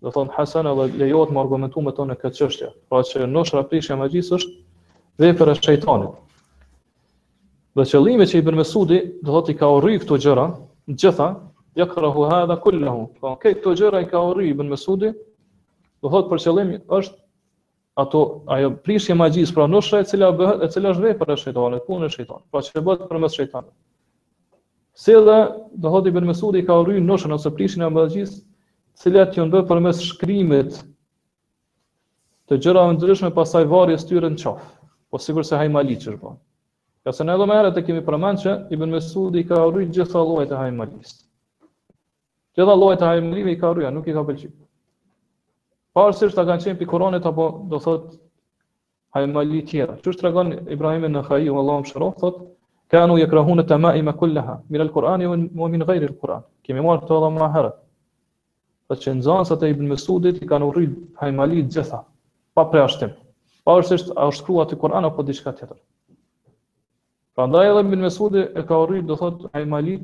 do 0.05 0.11
thon 0.13 0.29
Hasan 0.37 0.67
edhe 0.67 0.87
lejohet 1.01 1.31
me 1.33 1.41
argumentu 1.41 1.81
me 1.85 1.93
tonë 1.97 2.17
këtë 2.21 2.37
çështje. 2.39 2.69
Pra 2.93 3.01
që 3.11 3.25
noshra 3.31 3.63
prishja 3.71 3.97
magjisë 3.97 4.35
është 4.37 4.53
vepër 5.25 5.53
e 5.53 5.57
shejtanit. 5.59 6.21
Dhe 7.79 7.87
qëllimi 7.91 8.27
që 8.31 8.43
i 8.43 8.47
bën 8.47 8.59
Mesudi, 8.61 8.99
do 9.25 9.33
thotë 9.35 9.55
i 9.55 9.57
ka 9.63 9.71
urry 9.79 9.97
këto 10.03 10.19
gjëra, 10.27 10.45
gjitha, 11.01 11.31
ja 11.81 11.87
krahu 11.91 12.27
hadha 12.31 12.59
kullahu. 12.67 13.07
Po 13.17 13.31
pra, 13.31 13.55
këto 13.55 13.73
gjëra 13.81 14.05
i 14.05 14.11
ka 14.13 14.21
urry 14.29 14.53
i 14.53 14.69
Mesudi, 14.75 15.11
do 16.05 16.13
thotë 16.13 16.31
për 16.35 16.45
qëllim 16.47 16.75
është 17.01 17.21
ato 18.05 18.21
ajo 18.57 18.73
prishje 18.85 19.17
magjisë, 19.19 19.55
pra 19.57 19.67
noshra 19.71 20.03
e 20.03 20.07
cila 20.11 20.29
bëhet, 20.37 20.65
e 20.67 20.73
cila 20.77 20.93
është 20.95 21.07
vepër 21.09 21.33
e 21.33 21.39
shejtanit, 21.45 21.85
punë 21.89 22.11
e 22.11 22.15
shejtanit. 22.19 22.47
Pra 22.53 22.63
që 22.69 22.85
bëhet 22.87 23.09
përmes 23.11 23.41
shejtanit? 23.41 23.73
Si 25.05 25.17
do 25.17 25.39
thotë 25.95 26.11
i 26.13 26.19
bën 26.19 26.29
Mesudi 26.35 26.67
ka 26.69 26.77
urry 26.85 27.01
noshën 27.03 27.35
ose 27.41 27.51
prishjen 27.57 27.89
e 27.89 27.93
magjisë 27.97 28.43
cilat 29.01 29.35
janë 29.37 29.51
për 29.55 29.65
përmes 29.69 30.01
shkrimit 30.13 30.77
të 32.53 32.59
gjëra 32.63 32.85
të 32.89 32.95
ndryshme 32.97 33.31
pasaj 33.39 33.65
varjes 33.71 34.05
tyre 34.09 34.31
në 34.35 34.41
qof. 34.43 34.65
Po 35.11 35.19
sigurisht 35.23 35.53
se 35.53 35.59
Hajmali 35.61 35.97
është 35.99 36.17
po. 36.21 36.35
Ka 37.07 37.13
se 37.13 37.25
në 37.27 37.35
edhe 37.37 37.47
me 37.47 37.57
erët 37.61 37.79
e 37.81 37.85
kemi 37.87 38.03
përmanë 38.07 38.41
që 38.43 38.55
Ibn 38.75 38.95
mesudi 38.97 39.43
i 39.43 39.47
ka 39.51 39.61
rrujt 39.67 39.91
gjitha 39.95 40.21
lojt 40.27 40.51
e 40.51 40.57
hajmalis. 40.59 41.13
Gjitha 42.57 42.77
lojt 42.81 43.05
e 43.05 43.07
hajmalive 43.11 43.53
i 43.53 43.59
ka 43.61 43.75
rruja, 43.75 43.91
nuk 43.93 44.09
i 44.09 44.15
ka 44.17 44.23
pëllqit. 44.25 44.55
Parës 45.95 46.17
sërsh 46.25 46.39
të 46.39 46.45
kanë 46.49 46.65
qenë 46.65 46.81
për 46.81 46.89
koronit, 46.95 47.29
apo 47.29 47.47
do 47.71 47.81
thot 47.85 48.09
hajmali 49.15 49.61
tjera. 49.69 49.99
Qështë 50.01 50.19
të 50.23 50.27
regon 50.27 50.55
Ibrahimin 50.79 51.13
në 51.19 51.25
khaji, 51.29 51.53
o 51.53 51.61
Allah 51.61 51.83
më 51.85 51.93
shëro, 51.93 52.09
thot, 52.23 52.41
kanu 52.91 53.21
je 53.21 53.29
krahune 53.31 53.67
të 53.69 53.79
ma 53.85 53.93
i 53.95 54.03
me 54.09 54.17
kulleha, 54.17 54.57
mire 54.73 54.89
lë 54.89 54.97
Korani, 54.97 55.29
o 55.29 55.37
më 55.37 55.85
gajri 55.85 56.09
lë 56.11 56.17
Korani. 56.25 56.49
Kemi 56.65 56.89
marë 56.89 57.05
edhe 57.15 57.55
herët. 57.59 57.79
Dhe 58.91 58.97
që 59.03 59.13
nëzansat 59.19 59.63
e 59.65 59.69
Ibn 59.73 59.87
Mesudit 59.95 60.41
i 60.45 60.47
kanë 60.49 60.67
urrit 60.71 60.97
hajmali 61.21 61.63
gjitha, 61.75 62.01
pa 62.59 62.65
preashtim. 62.73 63.15
Pa 63.65 63.77
është 63.81 63.97
është 64.01 64.17
a 64.21 64.27
është 64.33 64.45
kru 64.49 64.57
atë 64.65 64.77
Koran 64.83 65.07
apo 65.09 65.25
diçka 65.29 65.53
tjetër. 65.61 65.79
Pra 67.35 67.47
e 67.61 67.71
edhe 67.71 67.85
Ibn 67.87 68.05
Mesudit 68.07 68.59
e 68.61 68.65
ka 68.69 68.83
urrit 68.85 69.07
do 69.09 69.17
thot 69.21 69.47
hajmali 69.55 69.95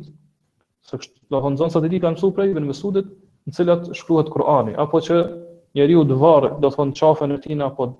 se 0.89 0.97
kështë, 0.97 1.17
do 1.37 1.43
thonë 1.45 1.69
e 1.69 1.93
ti 1.93 2.01
kanë 2.07 2.17
mësu 2.17 2.31
prej 2.39 2.55
Ibn 2.55 2.71
Mesudit 2.71 3.13
në 3.49 3.57
cilat 3.59 3.91
shkruhet 4.01 4.33
Korani, 4.33 4.73
apo 4.85 5.03
që 5.11 5.19
njeri 5.79 5.99
u 6.01 6.07
dëvarë, 6.15 6.53
do 6.65 6.73
thonë 6.79 6.97
qafën 7.03 7.37
e 7.37 7.39
tina, 7.45 7.69
apo 7.71 7.91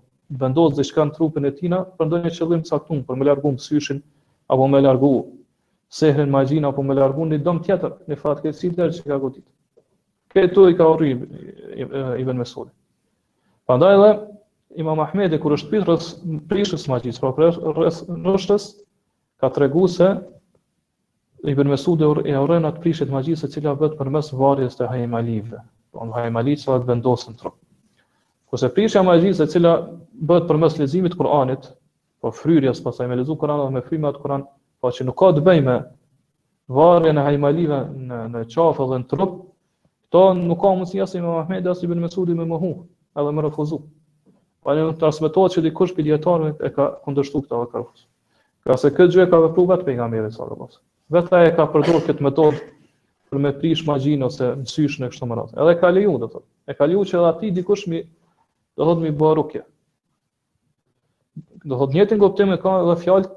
vendosë 0.41 0.77
dhe 0.81 0.89
shkanë 0.91 1.17
trupin 1.19 1.45
e 1.45 1.53
tina, 1.61 1.83
për 2.01 2.09
ndonjë 2.11 2.33
qëllim 2.41 2.65
saktun, 2.73 3.05
për 3.11 3.21
me 3.21 3.29
largu 3.29 3.53
syshin, 3.69 4.01
apo 4.49 4.67
me 4.75 4.81
largu 4.89 5.13
sehrin 6.01 6.33
magjin, 6.35 6.65
apo 6.73 6.83
me 6.91 6.97
largu 7.03 7.29
një 7.35 7.45
tjetër, 7.69 7.97
në 8.11 8.21
fatke 8.25 8.53
si 8.63 8.73
që 8.81 8.91
ka 9.11 9.21
godit 9.29 9.45
këtu 10.35 10.69
i 10.71 10.77
ka 10.79 10.87
orri 10.93 11.11
Ibn 12.23 12.39
Mesudi. 12.39 12.71
Pandaj 13.67 13.97
edhe 13.97 14.11
Imam 14.83 15.01
Ahmedi 15.03 15.39
kur 15.43 15.55
është 15.57 15.71
pyetur 15.73 15.97
rreth 15.97 16.37
prishës 16.51 16.85
pra 16.91 17.01
për 17.03 17.33
pra 17.35 17.73
rreth 17.79 18.03
nushës, 18.11 18.69
ka 19.43 19.51
regu 19.63 19.89
se 19.89 20.11
Ibn 21.55 21.71
Mesudi 21.73 22.05
e 22.31 22.37
urren 22.39 22.69
atë 22.69 22.83
prishë 22.85 23.09
magjisë 23.11 23.49
e 23.49 23.53
cila 23.57 23.75
vetë 23.81 23.99
përmes 24.01 24.29
varjes 24.37 24.77
të 24.79 24.91
Hajim 24.91 25.15
Alive. 25.21 25.63
Po 25.93 26.05
në 26.07 26.17
Hajim 26.19 26.37
Alive 26.43 26.61
sa 26.63 26.77
vendosën 26.85 27.39
trup. 27.41 27.57
Kurse 28.51 28.71
prishja 28.75 29.03
magjis 29.07 29.41
e 29.43 29.47
cila 29.51 29.73
bëhet 30.13 30.47
përmes 30.51 30.77
leximit 30.79 31.15
të 31.15 31.19
Kuranit, 31.21 31.69
po 32.21 32.31
fryrjes 32.35 32.83
pasaj 32.85 33.07
me 33.09 33.17
lezu 33.17 33.35
Kur'an 33.41 33.63
dhe 33.63 33.73
me 33.73 33.83
frymë 33.87 34.11
atë 34.11 34.21
Kur'an, 34.23 34.43
pa 34.81 34.91
po 34.91 34.97
që 34.97 35.07
nuk 35.09 35.17
ka 35.23 35.31
të 35.39 35.45
bëjë 35.47 35.63
me 35.71 35.77
varjen 36.77 37.19
e 37.19 37.25
Hajim 37.27 37.49
Alive 37.49 37.81
në 38.11 38.21
në 38.35 38.45
qafë 38.55 38.89
dhe 38.93 39.01
në 39.03 39.09
trup, 39.15 39.39
to 40.11 40.21
nuk 40.35 40.61
ka 40.61 40.71
mundësi 40.75 41.01
as 41.03 41.15
i 41.15 41.21
Ahmed 41.23 41.67
as 41.71 41.83
i 41.83 41.87
Ibn 41.89 42.01
Mesud 42.05 42.29
me 42.35 42.45
mohu, 42.49 42.71
edhe 43.19 43.33
me 43.35 43.43
refuzu. 43.47 43.81
Po 44.63 44.75
ne 44.77 44.91
transmetohet 44.99 45.53
se 45.55 45.63
dikush 45.65 45.95
prej 45.97 46.09
dietarëve 46.11 46.55
e 46.67 46.71
ka 46.75 46.87
kundërshtuar 47.07 47.45
këtë 47.47 47.61
akaros. 47.69 48.03
Ka 48.67 48.77
se 48.77 48.91
këtë 48.93 49.15
gjë 49.17 49.29
ka 49.31 49.39
vepruar 49.47 49.75
vetë 49.79 49.87
pejgamberi 49.87 50.33
sallallahu 50.35 50.67
alajhi 50.67 50.67
wasallam. 50.67 50.87
Vetë 51.17 51.39
ai 51.39 51.55
ka 51.57 51.67
përdorur 51.73 52.05
këtë 52.11 52.27
metodë 52.27 52.63
për 53.31 53.43
me 53.45 53.53
prish 53.61 53.85
magjin 53.89 54.27
ose 54.27 54.51
mësysh 54.61 54.99
në 55.01 55.09
kështu 55.15 55.31
më 55.31 55.49
Edhe 55.65 55.77
ka 55.81 55.93
leju, 55.95 56.19
do 56.19 56.29
thotë. 56.35 56.49
E 56.71 56.75
ka 56.77 56.91
leju 56.91 57.07
që 57.09 57.17
edhe 57.21 57.31
aty 57.31 57.53
dikush 57.57 57.87
mi 57.89 58.03
do 58.77 58.85
thotë 58.91 59.07
mi 59.07 59.15
bëra 59.23 59.39
rukje. 59.39 59.63
Do 61.65 61.79
thotë 61.81 61.97
njëtin 61.97 62.21
kuptim 62.23 62.53
e 62.55 62.61
ka 62.63 62.77
edhe 62.85 62.99
fjalë 63.07 63.33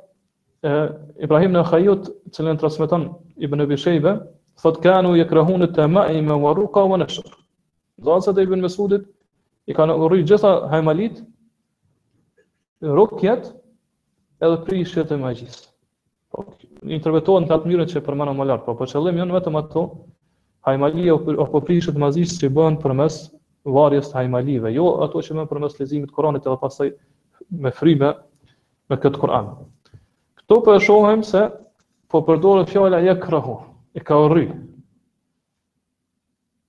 e 0.63 0.77
Ibrahim 1.25 1.55
në 1.55 1.63
Khayut, 1.71 2.11
që 2.35 2.47
lënë 2.49 2.59
transmeton 2.61 3.07
Ibn 3.47 3.63
Abi 3.63 3.79
Shejbe, 3.79 4.17
Thot 4.61 4.77
kanu 4.85 5.15
je 5.17 5.25
krahunë 5.27 5.67
të 5.75 5.85
ma'i 5.91 6.19
me 6.25 6.35
waru 6.41 6.67
ka 6.75 6.83
wa 6.89 6.99
nëshër. 7.01 7.31
Dhanësa 8.05 8.33
e 8.37 8.43
i 8.45 8.61
Mesudit, 8.63 9.05
i 9.67 9.73
kanë 9.77 9.95
në 10.11 10.23
gjitha 10.29 10.51
hajmalit, 10.71 11.21
rukjet 12.99 13.49
edhe 14.43 14.57
prishjet 14.67 15.11
e 15.11 15.17
majgjis. 15.21 15.57
Një 15.61 16.35
po, 16.35 16.45
intervetohen 16.99 17.47
të 17.49 17.55
atë 17.57 17.71
mjërën 17.71 17.91
që 17.93 17.99
e 18.01 18.05
përmena 18.09 18.33
më 18.37 18.47
lartë, 18.49 18.65
po 18.65 18.75
qëllim 18.93 19.19
jënë 19.21 19.37
vetëm 19.37 19.59
ato, 19.59 19.83
hajmalia 20.67 21.15
o 21.17 21.45
po 21.49 21.61
pri 21.65 21.79
i 21.81 21.97
majgjis 22.05 22.37
që 22.41 22.49
i 22.49 22.53
bëhen 22.59 22.79
për 22.85 22.95
mes 23.01 23.19
varjes 23.77 24.09
të 24.11 24.17
hajmalive, 24.19 24.73
jo 24.75 24.87
ato 25.05 25.21
që 25.23 25.31
i 25.33 25.37
bëhen 25.39 25.51
për 25.53 25.61
mes 25.65 25.77
lezimit 25.79 26.11
Koranit 26.17 26.43
edhe 26.49 26.57
pasaj 26.63 26.89
me 27.63 27.71
frime 27.77 28.13
me 28.91 28.97
këtë 29.03 29.19
Koran. 29.23 29.53
Këto 30.41 30.59
për 30.59 30.75
po 30.75 30.79
shohem 30.87 31.23
se 31.31 31.47
po 32.11 32.23
përdore 32.29 32.67
fjallë 32.73 32.97
a 32.99 33.03
je 33.09 33.19
krahunë 33.23 33.72
e 33.93 33.99
ka 34.01 34.15
rry. 34.27 34.47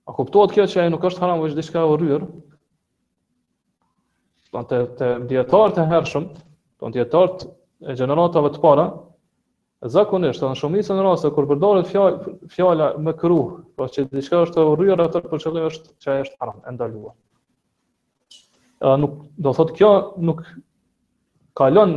A 0.05 0.13
kuptohet 0.15 0.53
kjo 0.53 0.67
që 0.69 0.83
ai 0.85 0.91
nuk 0.93 1.05
është 1.09 1.23
haram, 1.25 1.43
është 1.47 1.59
diçka 1.59 1.81
e 1.89 1.95
rryr. 1.97 2.27
Po 4.53 4.63
të 4.69 4.81
të 4.99 5.09
dietar 5.31 5.73
të 5.75 5.89
hershëm, 5.93 6.29
të 6.81 6.93
dietar 6.95 7.37
e 7.91 7.97
gjeneratave 7.99 8.53
të 8.55 8.61
para, 8.63 8.85
zakonisht 9.91 10.45
në 10.45 10.53
shumicën 10.61 11.01
e 11.01 11.05
raste 11.05 11.33
kur 11.35 11.49
përdoret 11.51 11.89
fjalë 11.91 12.35
fjala 12.53 12.93
me 13.05 13.17
kruh, 13.19 13.59
pra 13.77 13.89
që 13.93 14.07
diçka 14.13 14.45
është 14.47 14.63
e 14.63 14.77
rryr 14.77 15.03
atë 15.09 15.25
për 15.31 15.43
qëllim 15.45 15.67
është 15.73 15.97
që 16.05 16.13
ai 16.15 16.23
është 16.27 16.39
haram, 16.41 16.61
e 16.69 16.77
ndaluar. 16.77 17.17
Ë 18.85 18.95
nuk 19.01 19.19
do 19.41 19.53
thotë 19.57 19.77
kjo 19.81 19.91
nuk 20.29 20.45
kalon 21.57 21.97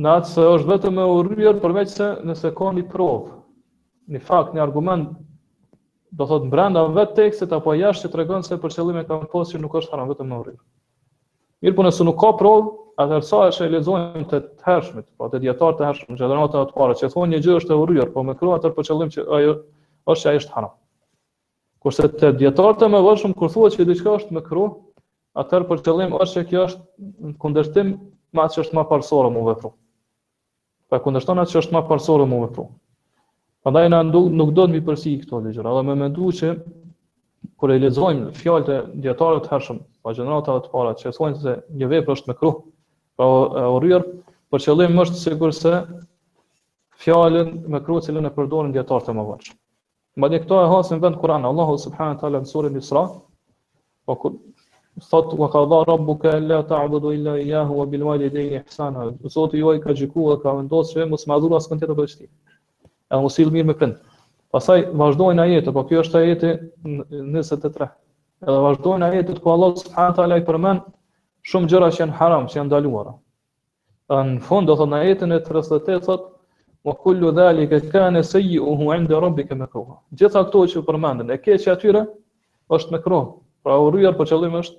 në 0.00 0.14
atë 0.20 0.30
se 0.36 0.46
është 0.54 0.68
vetëm 0.70 0.98
e 1.02 1.08
urryer 1.16 1.58
përveç 1.62 1.94
se 1.96 2.08
nëse 2.28 2.52
ka 2.54 2.72
një 2.76 2.84
provë 2.92 3.39
një 4.14 4.20
fakt, 4.26 4.54
një 4.56 4.62
argument, 4.64 5.06
do 6.18 6.26
thot 6.26 6.42
në 6.46 6.50
brenda 6.52 6.82
vetë 6.90 7.14
tekstit, 7.18 7.52
apo 7.54 7.76
jashtë 7.78 8.08
që 8.08 8.12
të 8.12 8.18
regon 8.20 8.46
se 8.46 8.56
për 8.64 8.72
qëllime 8.74 9.04
kam 9.06 9.26
posë 9.30 9.54
që 9.54 9.60
nuk 9.62 9.76
është 9.80 9.92
haram, 9.94 10.08
vetëm 10.10 10.30
në 10.32 10.40
rrë. 10.46 10.54
Mirë 11.62 11.76
punë, 11.78 11.92
po 11.92 11.96
su 12.00 12.06
nuk 12.08 12.16
ka 12.22 12.32
prodhë, 12.40 12.72
atër 13.04 13.22
sa 13.28 13.42
e 13.46 13.52
që 13.56 13.66
e 13.68 13.72
lezojnë 13.76 14.24
të 14.28 14.40
të 14.48 14.66
hershmit, 14.66 15.06
po 15.20 15.28
të 15.30 15.40
djetarë 15.44 15.78
të 15.78 15.86
hershmit, 15.86 16.18
që 16.18 16.26
e 16.26 16.30
dërnatë 16.32 16.64
të 16.70 16.76
pare, 16.80 16.96
që 17.00 17.06
e 17.06 17.12
thonë 17.14 17.34
një 17.34 17.40
gjë 17.46 17.56
është 17.60 17.76
e 17.76 17.78
rrër, 17.84 18.10
po 18.16 18.24
me 18.26 18.34
krua 18.40 18.58
atër 18.58 18.74
për 18.78 18.88
qëllim 18.88 19.12
që 19.14 19.26
ajo, 19.38 19.54
është 20.12 20.24
që 20.24 20.30
ajo 20.32 20.42
është 20.42 20.54
haram. 20.56 20.72
Kurse 21.80 22.10
të 22.16 22.32
djetarë 22.42 22.78
të 22.82 22.90
me 22.92 23.00
vërshmë, 23.06 23.38
kur 23.40 23.52
thua 23.54 23.70
që 23.72 23.84
i 23.84 23.88
diqka 23.92 24.16
është 24.18 24.34
me 24.36 24.42
krua, 24.44 24.72
atër 25.44 25.64
për 25.70 25.84
qëllim 25.86 26.16
është 26.18 26.40
që 26.42 26.46
kjo 26.50 26.64
është 26.66 27.08
në 27.30 27.34
kundërshtim 27.44 27.94
ma 28.36 28.50
që 28.52 28.64
është 28.64 28.76
ma 28.78 28.84
parsore 28.90 29.30
mu 29.32 29.46
vëfru. 29.46 29.72
Pa 30.90 30.98
kundërshtona 31.04 31.46
që 31.48 31.60
është 31.62 31.76
ma 31.78 31.84
parsore 31.92 32.26
mu 32.34 32.42
vëfru. 32.48 32.68
Prandaj 33.64 33.88
na 33.92 33.98
nuk, 34.08 34.30
nuk 34.40 34.52
do 34.56 34.64
të 34.66 34.72
mi 34.72 34.78
përsi 34.84 35.10
këto 35.22 35.38
ligjëra, 35.46 35.72
edhe 35.76 35.82
më 35.88 35.96
mendu 36.02 36.28
që 36.36 36.50
kur 37.60 37.72
e 37.74 37.74
lexojmë 37.82 38.30
fjalët 38.38 38.70
e 38.72 38.76
dietarëve 39.06 39.42
të 39.46 39.50
hershëm, 39.54 39.80
pa 40.06 40.14
gjenerata 40.16 40.54
të 40.66 40.70
para 40.76 40.94
që 41.00 41.12
thonë 41.16 41.40
se 41.42 41.52
një 41.82 41.90
vepër 41.90 42.14
është 42.16 42.30
me 42.30 42.36
kruh, 42.40 42.56
pra 43.20 43.26
o 43.28 43.76
rryer, 43.84 44.06
për 44.54 44.64
qëllim 44.66 44.96
është 45.04 45.20
sigurisht 45.26 45.68
fjalën 47.04 47.52
me 47.74 47.82
kruh 47.84 48.00
që 48.06 48.16
lënë 48.16 48.32
përdorin 48.38 48.72
djetarët 48.78 49.12
e 49.14 49.18
mëvojsh. 49.18 49.52
Madje 50.24 50.40
këto 50.46 50.62
e 50.64 50.70
hasën 50.72 51.02
vend 51.04 51.20
Kur'an, 51.20 51.44
Allahu 51.52 51.76
subhanahu 51.84 52.30
wa 52.32 52.40
në 52.40 52.48
surën 52.54 52.80
Isra, 52.80 53.04
po 54.08 54.16
kur 54.22 54.38
thot 55.10 55.36
wa 55.42 55.50
qadha 55.56 55.82
rabbuka 55.90 56.32
la 56.48 56.62
ta'budu 56.72 57.12
illa 57.18 57.36
iyyahu 57.44 57.76
wa 57.80 57.84
bil 57.92 58.02
walidayni 58.08 58.62
ihsana. 58.62 59.06
Zoti 59.36 59.60
juaj 59.62 59.80
ka 59.84 59.92
gjikuar 60.00 60.40
ka 60.42 60.56
vendosur 60.58 60.98
se 61.02 61.10
mos 61.12 61.26
madhuras 61.34 61.68
kontet 61.70 61.92
apo 61.96 62.06
edhe 63.10 63.22
mos 63.26 63.36
mirë 63.52 63.66
me 63.68 63.74
prind. 63.78 63.96
Pastaj 64.54 64.82
vazhdojnë 64.98 65.42
ajete, 65.44 65.72
po 65.74 65.82
por 65.82 65.88
kjo 65.90 66.02
është 66.04 66.20
ajeti 66.20 66.50
23. 66.84 67.88
Edhe 68.46 68.62
vazhdojnë 68.66 68.98
na 69.08 69.38
ku 69.40 69.50
Allah 69.54 69.74
subhanahu 69.80 70.14
taala 70.18 70.38
i 70.38 70.44
përmend 70.48 70.80
shumë 71.50 71.68
gjëra 71.72 71.88
që 71.96 72.02
janë 72.04 72.16
haram, 72.20 72.46
që 72.52 72.58
janë 72.58 72.70
ndaluara. 72.70 73.14
Në 74.08 74.40
fund 74.46 74.66
do 74.70 74.74
thotë 74.80 74.90
na 74.92 75.02
jetën 75.04 75.32
e 75.36 75.40
38 75.48 76.00
thotë 76.04 76.28
wa 76.88 76.94
kullu 77.02 77.30
dhalika 77.36 77.80
kana 77.92 78.22
sayyuhu 78.24 78.90
'inda 78.96 79.20
rabbika 79.20 79.54
makruha. 79.60 79.96
Gjithë 80.18 80.40
ato 80.42 80.64
që 80.74 80.82
përmenden, 80.88 81.30
e 81.34 81.38
keq 81.44 81.68
atyre 81.74 82.04
është 82.78 82.92
me 82.94 83.02
kroh. 83.04 83.30
Pra 83.64 83.74
u 83.78 83.90
po 84.18 84.24
qëllimi 84.32 84.62
është 84.64 84.76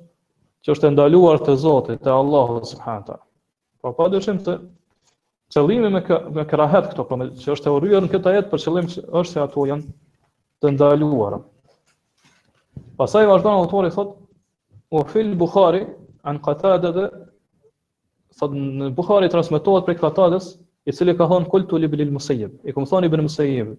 që 0.65 0.71
është 0.75 0.91
ndaluar 0.95 1.39
te 1.39 1.55
Zoti, 1.55 1.97
te 1.97 2.09
Allahu 2.09 2.61
subhanahu 2.71 3.05
taala. 3.05 3.23
Po 3.81 3.93
pa 3.97 4.09
se 4.21 4.61
qëllimi 5.53 5.89
me 5.93 5.99
kë, 6.07 6.17
me 6.37 6.43
krahet 6.47 6.85
këto, 6.91 7.03
po 7.07 7.15
që 7.43 7.49
është 7.57 7.69
e 7.69 7.73
urryer 7.75 8.03
në 8.05 8.09
këtë 8.13 8.33
jetë, 8.37 8.49
për 8.51 8.61
qëllim 8.65 8.85
që 8.93 9.01
është 9.21 9.31
se 9.33 9.41
ato 9.43 9.65
janë 9.67 9.93
të 10.63 10.71
ndaluara. 10.77 11.39
Pastaj 13.01 13.25
vazhdon 13.31 13.57
autori 13.59 13.91
thot 13.95 14.13
u 14.99 15.03
fil 15.11 15.33
Buhari 15.41 15.81
an 16.31 16.39
Qatada 16.45 16.91
dhe 16.97 17.05
thot 18.39 18.55
në 18.59 18.91
Buhari 18.99 19.31
transmetohet 19.33 19.87
prej 19.89 19.99
Qatadës 20.03 20.47
i 20.91 20.95
cili 20.95 21.15
ka 21.19 21.27
thon 21.31 21.47
kultu 21.51 21.79
li 21.83 21.89
bil 21.95 22.05
musayyib. 22.15 22.55
E 22.67 22.71
kum 22.75 22.87
thon 22.89 23.05
ibn 23.07 23.23
Musayyib. 23.27 23.75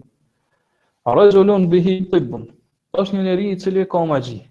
Rajulun 1.09 1.65
bihi 1.73 1.97
tibbun. 2.13 2.45
Është 3.01 3.17
një 3.17 3.23
njeri 3.31 3.49
i 3.55 3.59
cili 3.63 3.87
ka 3.91 4.03
magji. 4.11 4.43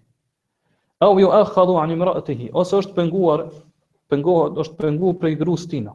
Au 1.06 1.18
ju 1.20 1.30
an 1.36 1.92
imra'atihi 1.94 2.50
ose 2.62 2.76
është 2.84 2.94
penguar 2.98 3.46
pengohet 4.12 4.58
është 4.66 4.76
penguar 4.84 5.16
prej 5.22 5.36
gruas 5.40 5.66
tina 5.72 5.94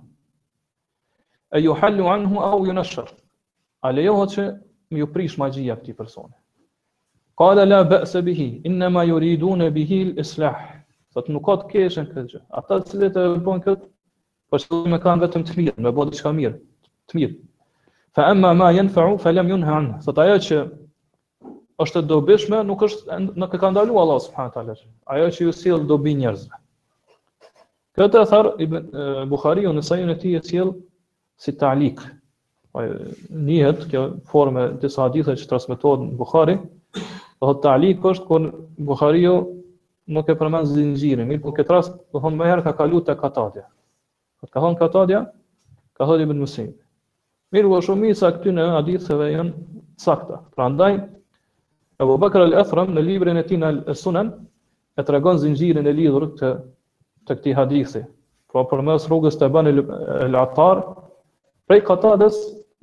e 1.56 1.60
ju 1.64 1.72
hallu 1.72 2.04
anhu 2.12 2.36
au 2.52 2.60
ju 2.68 2.74
në 2.76 2.82
shërë. 2.84 3.14
A 3.86 3.92
lejoho 3.96 4.24
që 4.34 4.44
më 4.92 5.00
ju 5.02 5.06
prish 5.14 5.36
magjia 5.40 5.76
këti 5.80 5.94
personi. 5.96 6.34
Kala 7.38 7.64
la 7.68 7.82
bëse 7.90 8.22
bihi, 8.28 8.46
inna 8.68 9.04
ju 9.10 9.18
ridune 9.22 9.70
bihi 9.70 9.98
l'islah. 10.12 10.56
Thot 11.14 11.28
nuk 11.32 11.44
ka 11.48 11.54
të 11.62 11.68
keshën 11.72 12.06
këtë 12.12 12.24
gjë. 12.32 12.40
Ata 12.60 12.78
të 12.80 12.90
cilët 12.90 13.18
e 13.20 13.24
bënë 13.46 13.64
këtë, 13.66 13.84
për 13.84 14.56
po 14.56 14.60
shëllë 14.62 14.92
me 14.94 14.98
kanë 15.04 15.22
vetëm 15.26 15.44
të 15.48 15.54
mirë, 15.58 15.74
me 15.84 15.92
bodi 15.96 16.16
që 16.16 16.26
ka 16.26 16.32
mirë, 16.38 16.56
të 17.08 17.20
mirë. 17.20 17.36
Fa 18.16 18.28
emma 18.32 18.52
ma 18.56 18.70
jenë 18.76 18.92
fa'u, 18.94 19.16
fa 19.20 19.32
lem 19.34 19.50
ju 19.52 19.58
në 19.60 19.68
hanë. 19.70 19.94
Thot 20.04 20.20
aja 20.24 20.36
që 20.46 20.56
është 21.84 22.02
të 22.02 22.08
dobishme, 22.12 22.62
nuk 22.68 22.84
është 22.88 23.18
në 23.36 23.48
këtë 23.48 23.62
kandalu 23.64 23.96
Allah 24.02 24.20
subhanët 24.28 24.56
alesh. 24.62 24.84
Aja 25.14 25.28
që 25.36 25.48
ju 25.48 25.52
do 25.76 25.82
dobi 25.92 26.14
njerëzve. 26.22 26.56
Këtë 27.96 28.22
e 28.22 28.28
tharë, 28.32 28.68
Bukhariu 29.32 29.72
në 29.76 29.84
sajën 29.90 30.12
e 30.12 30.40
si 31.36 31.52
ta'lik. 31.58 32.00
Po 32.72 32.80
njihet 33.30 33.86
kjo 33.90 34.02
forma 34.30 34.66
disa 34.82 35.06
hadithe 35.06 35.34
që 35.40 35.48
transmetohen 35.48 36.10
në 36.10 36.18
Buhari, 36.20 36.56
dhe 36.96 37.52
të 37.52 37.62
ta'lik 37.64 38.04
është 38.12 38.26
kur 38.28 38.48
Buhariu 38.88 39.36
nuk 40.12 40.28
e 40.32 40.36
përmend 40.40 40.68
zinxhirin, 40.70 41.26
mirë, 41.28 41.42
por 41.44 41.54
këtë 41.56 41.72
rast 41.74 41.96
do 42.12 42.20
thonë 42.22 42.38
më 42.40 42.50
herë 42.50 42.64
ka 42.68 42.74
kalu 42.82 43.00
katadja. 43.06 43.20
Katadia. 43.26 43.64
ka 44.52 44.60
thonë 44.62 44.78
katadja, 44.78 45.20
ka 45.96 46.06
thonë 46.06 46.22
Ibn 46.26 46.40
Musaib. 46.44 46.74
Mirë, 47.52 47.68
po 47.72 47.80
shumë 47.84 48.10
isa 48.14 48.30
këty 48.36 48.52
në 48.54 48.68
haditheve 48.76 49.30
janë 49.32 49.52
sakta. 50.00 50.42
Prandaj 50.56 50.98
Abu 51.98 52.18
Bakr 52.20 52.44
al-Athram 52.44 52.92
në 52.92 53.00
librin 53.06 53.40
e 53.40 53.42
tij 53.42 53.56
në 53.56 53.94
Sunan 53.96 54.34
e 54.96 55.02
tregon 55.02 55.38
zinxhirin 55.40 55.86
e 55.86 55.92
lidhur 55.96 56.28
të 56.36 56.50
të 57.26 57.38
këtij 57.40 57.56
hadithi. 57.56 58.04
Po 58.52 58.62
përmes 58.68 59.08
rrugës 59.10 59.36
të 59.40 59.48
banë 59.50 59.72
el-Atar, 60.28 60.84
Prej 61.66 61.80
katadës, 61.86 62.36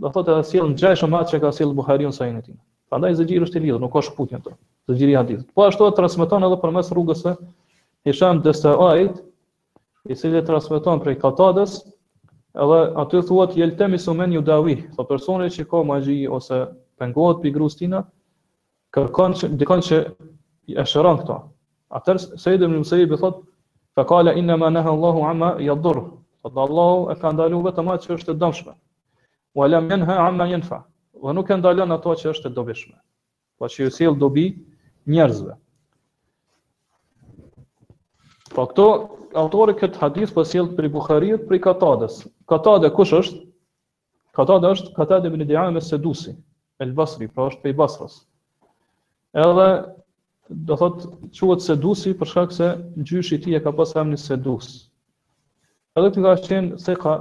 do 0.04 0.10
thotë 0.12 0.34
edhe 0.34 0.46
sjell 0.50 0.70
ngjashëm 0.74 1.14
atë 1.18 1.34
që 1.34 1.38
ka 1.46 1.52
sjell 1.58 1.70
Buhariu 1.78 2.10
në 2.12 2.16
sahihin 2.16 2.40
e 2.42 2.56
Prandaj 2.94 3.12
zgjiri 3.20 3.46
është 3.48 3.60
i 3.60 3.62
lidhur, 3.64 3.80
nuk 3.84 3.94
ka 3.94 4.02
shkputje 4.08 4.38
ato. 4.42 4.56
Zgjiri 4.92 5.16
hadithit. 5.16 5.46
Po 5.56 5.64
ashtu 5.66 5.88
e 5.90 5.94
transmeton 6.00 6.44
edhe 6.48 6.58
përmes 6.64 6.90
rrugës 6.92 7.22
së 7.24 7.34
Hisham 8.10 8.42
Desaid, 8.48 9.22
i 10.12 10.16
cili 10.20 10.42
transmeton 10.50 11.00
prej 11.06 11.16
katadës, 11.22 11.78
edhe 12.66 12.80
aty 13.06 13.22
thuhet 13.30 13.56
Yeltemi 13.62 13.98
Sumen 14.08 14.36
Judawi, 14.36 14.76
po 14.98 15.08
personi 15.14 15.48
që 15.56 15.66
ka 15.72 15.84
magji 15.94 16.18
ose 16.38 16.60
pengohet 17.00 17.40
pi 17.46 17.54
grustina, 17.56 18.04
kërkon 18.98 19.38
që 19.40 19.52
dikon 19.62 19.80
që 19.90 20.02
e 20.76 20.86
shëron 20.92 21.22
këto. 21.24 21.40
Atë 22.02 22.18
Said 22.44 22.60
ibn 22.68 22.76
Musaib 22.82 23.16
i 23.16 23.18
thot, 23.24 23.42
inna 24.44 24.58
ma 24.58 24.68
amma 24.74 25.54
yadhurru." 25.72 26.06
Po 26.44 26.50
thot 26.52 26.70
Allahu 26.70 27.08
e 27.12 27.16
ka 27.20 27.32
ndaluar 27.32 27.70
vetëm 27.72 27.90
atë 27.94 28.06
që 28.06 28.14
është 28.20 28.34
e 28.34 28.38
dëmshme. 28.44 28.74
Wa 29.56 29.68
lam 29.72 29.88
yanha 29.94 30.16
amma 30.28 30.48
yanfa. 30.52 30.82
Dhe 31.24 31.34
nuk 31.38 31.48
e 31.48 31.56
ndalon 31.62 31.94
ato 31.96 32.12
që 32.20 32.34
është 32.34 32.50
e 32.52 32.54
dobishme. 32.58 32.98
Po 33.58 33.70
që 33.72 33.86
ju 33.86 33.94
sill 33.98 34.18
dobi 34.20 34.44
njerëzve. 35.14 35.54
Po 38.60 38.66
këto 38.74 38.88
autorë 39.40 39.78
këtë 39.84 40.02
hadith 40.04 40.34
po 40.36 40.44
sjell 40.46 40.68
për 40.76 40.90
Buhariut, 40.98 41.48
për 41.48 41.62
Katades. 41.64 42.20
Katade 42.52 42.92
kush 42.98 43.16
është? 43.22 43.40
Katade 44.36 44.74
është 44.76 44.92
Katade 45.00 45.32
ibn 45.32 45.46
Diyan 45.48 45.74
me 45.74 45.82
Sedusi, 45.86 46.36
El 46.84 46.92
Basri, 47.00 47.32
pra 47.32 47.48
është 47.54 47.64
prej 47.64 47.78
Basras. 47.80 48.20
Edhe 49.46 49.70
do 50.68 50.76
thot 50.84 51.06
quhet 51.40 51.64
Sedusi 51.72 52.12
për 52.20 52.34
shkak 52.36 52.52
se 52.58 52.74
gjyshi 53.10 53.38
i 53.40 53.44
tij 53.46 53.58
e 53.62 53.62
ka 53.66 53.72
pasur 53.80 54.04
emrin 54.04 54.20
Sedus, 54.28 54.70
Edhe 55.96 56.08
këtë 56.10 56.22
ka 56.26 56.30
qenë 56.48 56.78
se 56.82 56.94
ka 57.02 57.12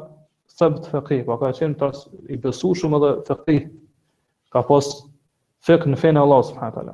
sebt 0.59 0.87
fekih, 0.91 1.25
pa 1.27 1.35
ka 1.41 1.49
qenë 1.59 1.77
pas 1.81 1.99
i 2.33 2.39
besu 2.45 2.71
shumë 2.81 2.97
edhe 3.01 3.11
fëkri, 3.27 3.57
ka 4.55 4.63
pas 4.71 4.87
fek 5.69 5.85
në 5.91 5.99
fene 6.03 6.23
Allah, 6.23 6.41
s.a. 6.47 6.69
Pa 6.77 6.85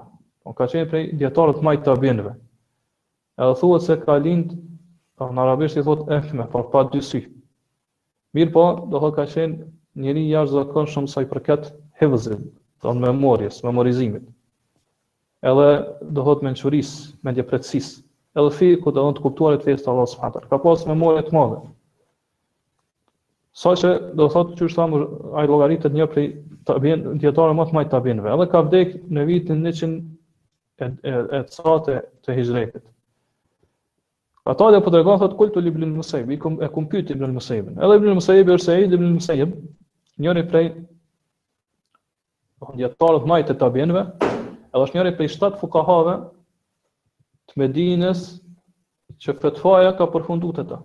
po 0.47 0.55
ka 0.59 0.67
qenë 0.73 0.89
prej 0.91 1.05
djetarët 1.21 1.61
majtë 1.69 1.87
të 1.87 1.93
abinëve. 1.93 2.33
Edhe 3.39 3.59
thuhet 3.61 3.87
se 3.87 3.97
ka 4.03 4.17
lindë, 4.25 4.57
pa 5.19 5.29
po 5.31 5.37
në 5.39 5.45
arabisht 5.45 5.79
i 5.83 5.87
thot 5.87 6.03
ehme, 6.19 6.49
pa 6.57 6.65
pa 6.75 6.83
sy. 7.11 7.23
Mirë 8.37 8.53
po, 8.59 8.67
do 8.91 9.05
ka 9.15 9.27
qenë 9.37 9.71
njëri 10.03 10.27
jashtë 10.33 10.59
dhe 10.59 10.67
kënë 10.75 10.95
shumë 10.97 11.13
saj 11.15 11.31
përket 11.35 11.71
hevëzim, 12.03 12.43
do 12.83 12.91
në 12.97 13.07
memorjes, 13.07 13.63
memorizimit. 13.69 14.27
Edhe 15.53 15.71
do 16.11 16.27
thot 16.27 16.43
menqëris, 16.47 16.97
menjeprecisë 17.23 18.08
edhe 18.39 18.55
fiku 18.59 18.91
dhe 18.95 19.03
të 19.17 19.23
kuptuar 19.25 19.57
e 19.57 19.61
të 19.61 19.69
fejës 19.71 19.85
të 19.85 19.91
Allah 19.93 20.09
s.w.t. 20.11 20.45
Ka 20.53 20.59
pas 20.63 20.85
me 20.89 20.97
mojë 21.01 21.25
të 21.29 21.35
madhe. 21.35 21.59
Sa 23.59 23.73
që 23.79 23.91
do 24.19 24.29
thotë 24.31 24.59
që 24.61 24.69
është 24.69 24.79
thamur, 24.79 25.07
a 25.35 25.43
i 25.43 25.49
logaritet 25.51 25.97
një 25.99 26.07
prej 26.13 26.27
tabin, 26.69 27.07
djetare 27.19 27.57
më 27.59 27.65
të 27.71 27.77
majtë 27.79 27.93
tabinëve, 27.97 28.31
edhe 28.37 28.47
ka 28.53 28.61
vdekë 28.69 29.01
në 29.17 29.25
vitin 29.31 29.65
100 29.67 30.13
e, 30.85 30.85
e, 30.85 31.41
cate 31.57 31.97
të 32.23 32.37
hijrejtit. 32.39 32.85
Ata 34.49 34.69
dhe 34.73 34.81
po 34.85 34.93
të 34.95 35.01
regonë, 35.03 35.21
thotë 35.25 35.39
kultu 35.41 35.63
li 35.65 35.73
blinë 35.75 35.97
mësejbi, 35.99 36.39
e 36.39 36.71
kumpyti 36.77 37.17
blinë 37.19 37.35
mësejbin. 37.41 37.81
Edhe 37.83 37.99
blinë 38.05 38.21
mësejbi 38.21 38.55
është 38.55 38.77
e 38.77 38.87
i 38.87 38.93
blinë 38.95 39.17
mësejbi, 39.19 39.59
njëri 40.25 40.47
prej 40.53 40.65
djetarët 42.79 43.27
majtë 43.33 43.53
të 43.55 43.59
tabinëve, 43.65 44.05
edhe 44.23 44.85
është 44.85 45.01
njëri 45.01 45.13
prej 45.19 45.33
7 45.35 45.59
fukahave 45.61 46.15
të 47.49 47.59
Medinës 47.63 48.23
që 49.25 49.35
fetfaja 49.43 49.95
ka 49.99 50.07
përfunduar 50.13 50.59
të 50.61 50.65
ta. 50.73 50.79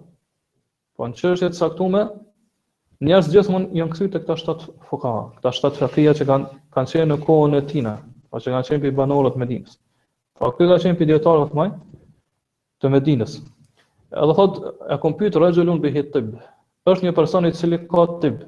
Po 0.97 1.08
në 1.10 1.17
qështë 1.19 1.49
të 1.54 1.58
saktume, 1.60 2.04
njerës 3.04 3.30
gjithë 3.34 3.54
mund 3.54 3.73
janë 3.78 3.91
kësy 3.93 4.08
të 4.13 4.21
këta 4.23 4.38
shtatë 4.39 4.71
foka, 4.89 5.12
këta 5.39 5.54
shtatë 5.58 5.82
fetheja 5.82 6.13
që 6.19 6.28
kanë 6.30 6.52
kanë 6.76 6.91
qenë 6.93 7.10
në 7.12 7.17
kohën 7.28 7.58
e 7.60 7.63
tina, 7.71 7.95
po 8.30 8.41
që 8.41 8.54
kanë 8.54 8.69
qenë 8.69 8.84
për 8.86 8.95
banorët 9.02 9.39
Medinës. 9.43 9.76
Po 10.38 10.52
këtë 10.54 10.69
ka 10.71 10.80
qenë 10.86 10.99
për 11.02 11.12
djetarët 11.13 11.56
maj 11.60 11.67
të 12.82 12.93
Medinës. 12.93 13.36
Edhe 14.13 14.36
thot, 14.38 14.58
e 14.93 14.97
kompjitë 15.02 15.41
rëgjëllun 15.43 15.82
për 15.84 15.95
hitë 15.99 16.12
tëbë. 16.17 16.49
është 16.86 17.06
një 17.06 17.12
person 17.15 17.45
i 17.47 17.52
cili 17.56 17.78
ka 17.88 18.04
tëbë. 18.21 18.43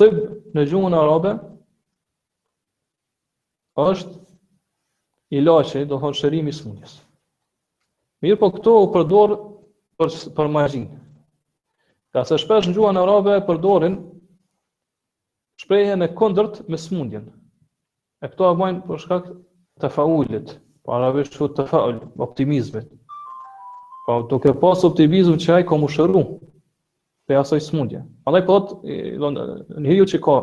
Tëbë 0.00 0.22
në 0.56 0.62
gjuhën 0.66 0.94
arabe, 0.98 1.30
është 3.78 4.21
i 5.36 5.40
laçi, 5.40 5.80
do 5.88 5.96
thon 6.02 6.14
shërimi 6.20 6.52
i 6.52 6.56
smundjes. 6.56 6.92
Mirë, 8.22 8.36
po 8.42 8.50
këto 8.54 8.72
u 8.84 8.88
përdor 8.94 9.32
për 10.00 10.10
për 10.36 10.50
magji. 10.56 10.82
Ka 12.12 12.26
sa 12.28 12.36
shpesh 12.42 12.68
ngjua 12.68 12.90
në 12.92 13.04
Arabë 13.06 13.38
përdorin 13.46 13.96
shprehjen 15.62 16.04
e 16.06 16.10
kundërt 16.20 16.60
me 16.68 16.80
smundjen. 16.84 17.24
E 18.24 18.28
këto 18.28 18.50
a 18.50 18.56
bëjnë 18.60 18.84
për 18.90 19.00
shkak 19.06 19.32
të 19.82 19.92
faulit, 19.96 20.52
po 20.84 20.98
arabisht 20.98 21.38
të 21.56 21.66
faull, 21.72 22.02
optimizmit. 22.26 22.90
Po 24.04 24.18
do 24.26 24.36
të 24.36 24.42
ke 24.44 24.54
pas 24.62 24.84
optimizm 24.88 25.40
që 25.42 25.56
ajë 25.58 25.68
komu 25.72 25.88
shëru 25.96 26.26
për 27.28 27.40
asoj 27.40 27.62
smundje. 27.70 28.02
Andaj 28.28 28.44
po 28.50 28.58
thotë, 28.60 29.00
do 29.16 29.30
të 29.30 29.50
thonë, 29.50 29.82
njeriu 29.86 30.10
që 30.12 30.22
ka 30.26 30.36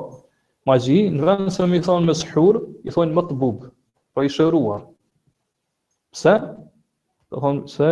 magji, 0.70 1.00
në 1.16 1.28
vend 1.30 1.52
se 1.56 1.68
më 1.72 1.84
thonë 1.88 2.10
me 2.10 2.16
shur, 2.24 2.64
i 2.88 2.96
thonë 2.96 3.14
më 3.18 3.28
të 3.30 3.38
bukur 3.46 3.76
pra 4.20 4.26
i 4.28 4.30
shëruar. 4.32 4.82
Pse? 6.14 6.34
Do 7.32 7.40
thonë 7.40 7.70
se 7.70 7.90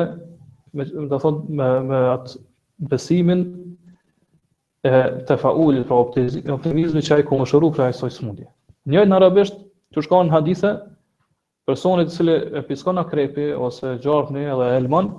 me 0.74 0.86
do 1.08 1.32
me 1.48 1.68
me 1.88 2.00
atë 2.16 2.40
besimin 2.92 3.44
e 4.84 4.94
të 5.28 5.38
faulit, 5.42 5.86
pra 5.88 6.00
optimizmi, 6.06 6.44
optimizmi 6.54 7.02
që 7.06 7.18
ai 7.18 7.26
ku 7.26 7.38
më 7.40 7.48
shëruar 7.52 7.76
pra 7.78 7.88
ai 7.88 7.96
smundje. 7.96 8.48
Një 8.92 9.06
në 9.08 9.18
arabisht 9.20 9.58
tu 9.94 10.02
shkon 10.04 10.28
në 10.28 10.36
hadithe 10.36 10.72
personi 11.68 12.08
i 12.08 12.10
cili 12.12 12.36
e 12.58 12.64
piskon 12.68 12.98
akrepi 13.02 13.52
ose 13.54 13.96
gjarpni 14.04 14.46
edhe 14.48 14.68
elmon 14.80 15.12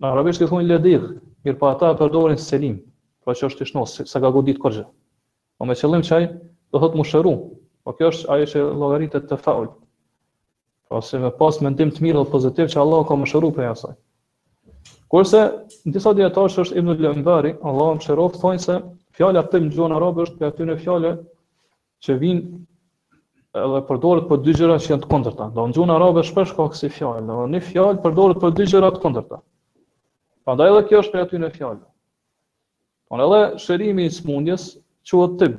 në 0.00 0.12
arabisht 0.12 0.42
e 0.44 0.50
thonë 0.50 0.68
ledih, 0.68 1.08
mirë 1.44 1.58
pa 1.58 1.72
po 1.74 1.74
ata 1.74 1.92
përdorin 2.00 2.38
selim, 2.40 2.76
pra 3.24 3.34
që 3.34 3.48
është 3.48 3.66
i 3.66 3.70
shnosë, 3.72 4.06
se 4.10 4.20
ka 4.22 4.30
godit 4.34 4.60
kërgjë. 4.62 4.84
O 4.84 5.64
po 5.64 5.66
me 5.70 5.74
qëllim 5.76 6.04
çaj, 6.06 6.28
do 6.72 6.78
thotë 6.82 6.98
më 7.00 7.06
shëru, 7.10 7.34
Po 7.90 7.96
kjo 7.98 8.08
është 8.14 8.26
ajo 8.32 8.44
që 8.50 8.60
llogaritet 8.80 9.24
të 9.28 9.36
faul. 9.44 9.64
Po 10.90 10.98
se 11.02 11.18
me 11.22 11.30
pas 11.38 11.56
mendim 11.66 11.88
të 11.94 12.04
mirë 12.04 12.20
dhe 12.20 12.28
pozitiv 12.34 12.68
që 12.74 12.78
Allah 12.82 13.00
ka 13.08 13.16
mëshiruar 13.22 13.54
për 13.56 13.66
asaj. 13.70 13.96
Kurse 15.14 15.40
në 15.88 15.94
disa 15.96 16.12
dietarë 16.18 16.62
është 16.66 16.76
Ibn 16.82 17.00
Lambari, 17.06 17.50
Allahu 17.70 17.96
mëshiron 17.98 18.36
thonë 18.36 18.62
se 18.66 18.76
fjala 19.18 19.42
tim 19.50 19.66
në 19.66 19.72
gjuhën 19.74 19.96
arabe 19.96 20.22
është 20.26 20.38
për 20.42 20.52
aty 20.52 20.68
në 20.70 20.76
fjalë 20.84 21.12
që 22.06 22.16
vijnë 22.22 22.44
edhe 23.64 23.82
përdoret 23.90 24.30
për 24.30 24.42
dy 24.46 24.54
gjëra 24.60 24.78
që 24.86 24.92
janë 24.94 25.06
të 25.06 25.10
kundërta. 25.16 25.50
Do 25.58 25.66
në 25.66 25.74
gjuhën 25.78 25.94
arabe 25.96 26.24
shpesh 26.30 26.54
ka 26.60 26.68
kësi 26.76 26.92
fjalë, 26.98 27.24
do 27.32 27.40
një 27.56 27.64
fjalë 27.72 28.02
përdoret 28.06 28.42
për 28.46 28.54
dy 28.60 28.68
gjëra 28.70 28.92
të 28.98 29.02
kundërta. 29.08 29.42
Prandaj 30.46 30.70
edhe 30.76 30.86
kjo 30.92 31.02
është 31.02 31.16
për 31.18 31.26
aty 31.26 31.42
në 31.42 31.52
fjalë. 31.58 31.82
Por 33.10 33.26
edhe 33.26 33.42
shërimi 33.66 34.06
i 34.06 34.14
smundjes 34.20 34.70
quhet 35.10 35.40
tim, 35.42 35.58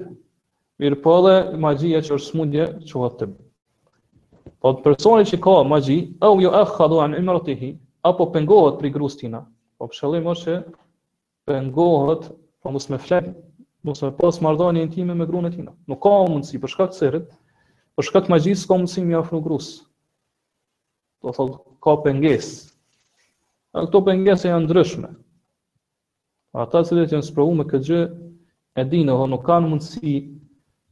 Mirë 0.81 0.97
po 1.05 1.13
dhe 1.21 1.33
magjia 1.61 1.99
që 2.01 2.15
është 2.17 2.31
smundje 2.31 2.63
që 2.89 2.99
hëtë 3.03 3.17
të 3.19 3.25
bërë. 3.29 3.43
Po 4.61 4.71
të 4.77 4.81
personi 4.85 5.25
që 5.31 5.37
ka 5.45 5.53
magji, 5.69 5.97
au 6.25 6.39
jo 6.41 6.49
e 6.57 6.61
khadua 6.71 7.05
në 7.11 7.19
imërë 7.21 7.41
të 7.47 7.55
hi, 7.59 7.69
apo 8.09 8.25
pengohet 8.33 8.79
për 8.79 8.87
i 8.89 8.93
grus 8.95 9.17
tina. 9.19 9.43
Po 9.77 9.87
pëshëllim 9.91 10.29
është 10.33 10.45
që 10.55 10.57
pengohet, 11.49 12.25
po 12.65 12.73
mos 12.73 12.89
me 12.89 12.97
flenë, 13.01 13.35
mësë 13.85 14.07
me 14.07 14.13
posë 14.21 14.45
mardoni 14.45 14.81
e 14.81 14.87
intime 14.87 15.13
me 15.21 15.29
grunë 15.29 15.53
tina. 15.53 15.73
Nuk 15.89 16.01
ka 16.05 16.15
mundësi, 16.33 16.57
për 16.61 16.73
shkak 16.73 16.95
të 16.95 16.99
sërët, 17.03 17.29
për 17.97 18.07
shkak 18.09 18.25
të 18.27 18.33
magji 18.33 18.57
s'ka 18.61 18.77
mundësi 18.81 19.05
mi 19.05 19.17
afru 19.21 19.41
grus. 19.45 19.69
Do 21.21 21.29
të 21.29 21.37
thotë, 21.37 21.57
ka 21.85 21.95
penges. 22.07 22.51
A 23.77 23.85
këto 23.85 24.01
pengese 24.09 24.49
janë 24.49 24.65
ndryshme. 24.65 25.13
A 26.57 26.65
ta 26.67 26.81
cilët 26.83 27.13
e 27.13 27.21
nësë 27.21 27.49
me 27.61 27.69
këtë 27.69 27.85
gjë, 27.89 28.01
e 28.81 28.85
dinë, 28.91 29.17
dhe 29.21 29.27
nuk 29.33 29.45
kanë 29.49 29.69
mundësi 29.73 30.15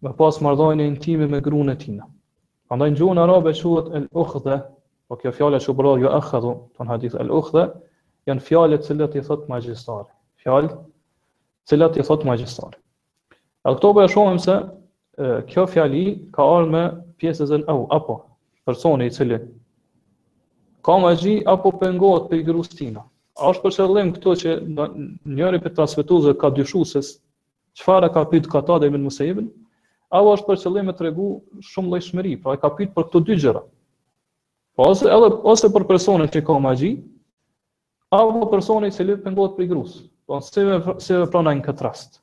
me 0.04 0.12
pas 0.20 0.38
mardhajnë 0.46 0.84
e 0.84 0.90
intime 0.94 1.26
me 1.28 1.40
grune 1.44 1.76
tina. 1.82 2.06
Andaj 2.72 2.92
në 2.94 3.00
gjuhën 3.00 3.20
arabe 3.24 3.54
shuhet 3.58 3.88
el 3.98 4.06
uqhde, 4.24 4.60
o 5.10 5.16
po 5.16 5.20
kjo 5.22 5.32
fjallet 5.36 5.66
që 5.66 5.74
bradhjo 5.80 6.12
e 6.16 6.22
khadhu, 6.28 6.52
të 6.78 6.86
në 6.88 6.92
hadith 6.94 7.16
el 7.24 7.32
uqhde, 7.40 7.64
janë 8.30 8.44
fjallet 8.48 8.86
cilat 8.86 9.18
i 9.18 9.24
thot 9.26 9.48
majgjistari. 9.52 10.08
Fjallet 10.44 10.76
cilat 11.70 11.98
i 12.00 12.06
thot 12.08 12.24
majgjistari. 12.30 12.78
Po 13.64 13.74
e 13.74 13.76
këto 13.80 13.92
bëja 13.98 14.12
shumëm 14.16 14.40
se 14.46 14.58
kjo 15.52 15.66
fjalli 15.74 16.06
ka 16.38 16.46
orë 16.56 16.72
me 16.74 16.84
e 17.20 17.32
në 17.34 17.64
au, 17.74 17.84
apo 17.98 18.20
personi 18.66 19.08
i 19.08 19.12
cili, 19.16 19.40
Ka 20.82 20.96
ma 20.98 21.12
apo 21.12 21.70
pëngot 21.82 22.30
për 22.30 22.36
i 22.40 22.44
grus 22.44 22.70
tina. 22.70 23.02
A 23.36 23.50
është 23.52 23.62
për 23.62 23.72
qëllim 23.78 24.12
këto 24.16 24.32
që 24.42 24.52
njëri 25.28 25.60
për 25.62 25.74
trasvetuze 25.76 26.32
ka 26.40 26.50
dyshusës, 26.56 27.10
që 27.76 27.84
fara 27.84 28.08
ka 28.10 28.24
pëjtë 28.32 28.48
këta 28.52 28.78
dhe 28.80 28.88
i 28.88 28.94
minë 28.94 29.06
mësejibën? 29.10 29.48
Allah 30.16 30.38
është 30.40 30.46
për 30.48 30.60
qëllim 30.64 30.88
të 30.90 30.94
tregu 31.00 31.26
shumë 31.72 31.92
llojshmëri, 31.94 32.30
pra 32.44 32.56
e 32.58 32.62
ka 32.62 32.72
pyet 32.78 32.94
për 32.96 33.06
këto 33.10 33.20
dy 33.30 33.36
gjëra. 33.44 33.62
Po 34.78 34.88
ose 34.94 35.06
edhe 35.18 35.28
ose 35.52 35.70
për 35.76 35.86
personin 35.92 36.32
që 36.36 36.42
ka 36.48 36.56
magji, 36.66 36.90
apo 38.18 38.48
personi 38.54 38.90
i 38.90 38.96
cili 38.96 39.18
pengohet 39.26 39.54
për 39.60 39.68
gruas. 39.74 40.00
Po 40.30 40.40
se 40.46 40.66
se 41.08 41.20
pranoj 41.36 41.54
në 41.60 41.66
këtë 41.70 41.86
rast. 41.88 42.18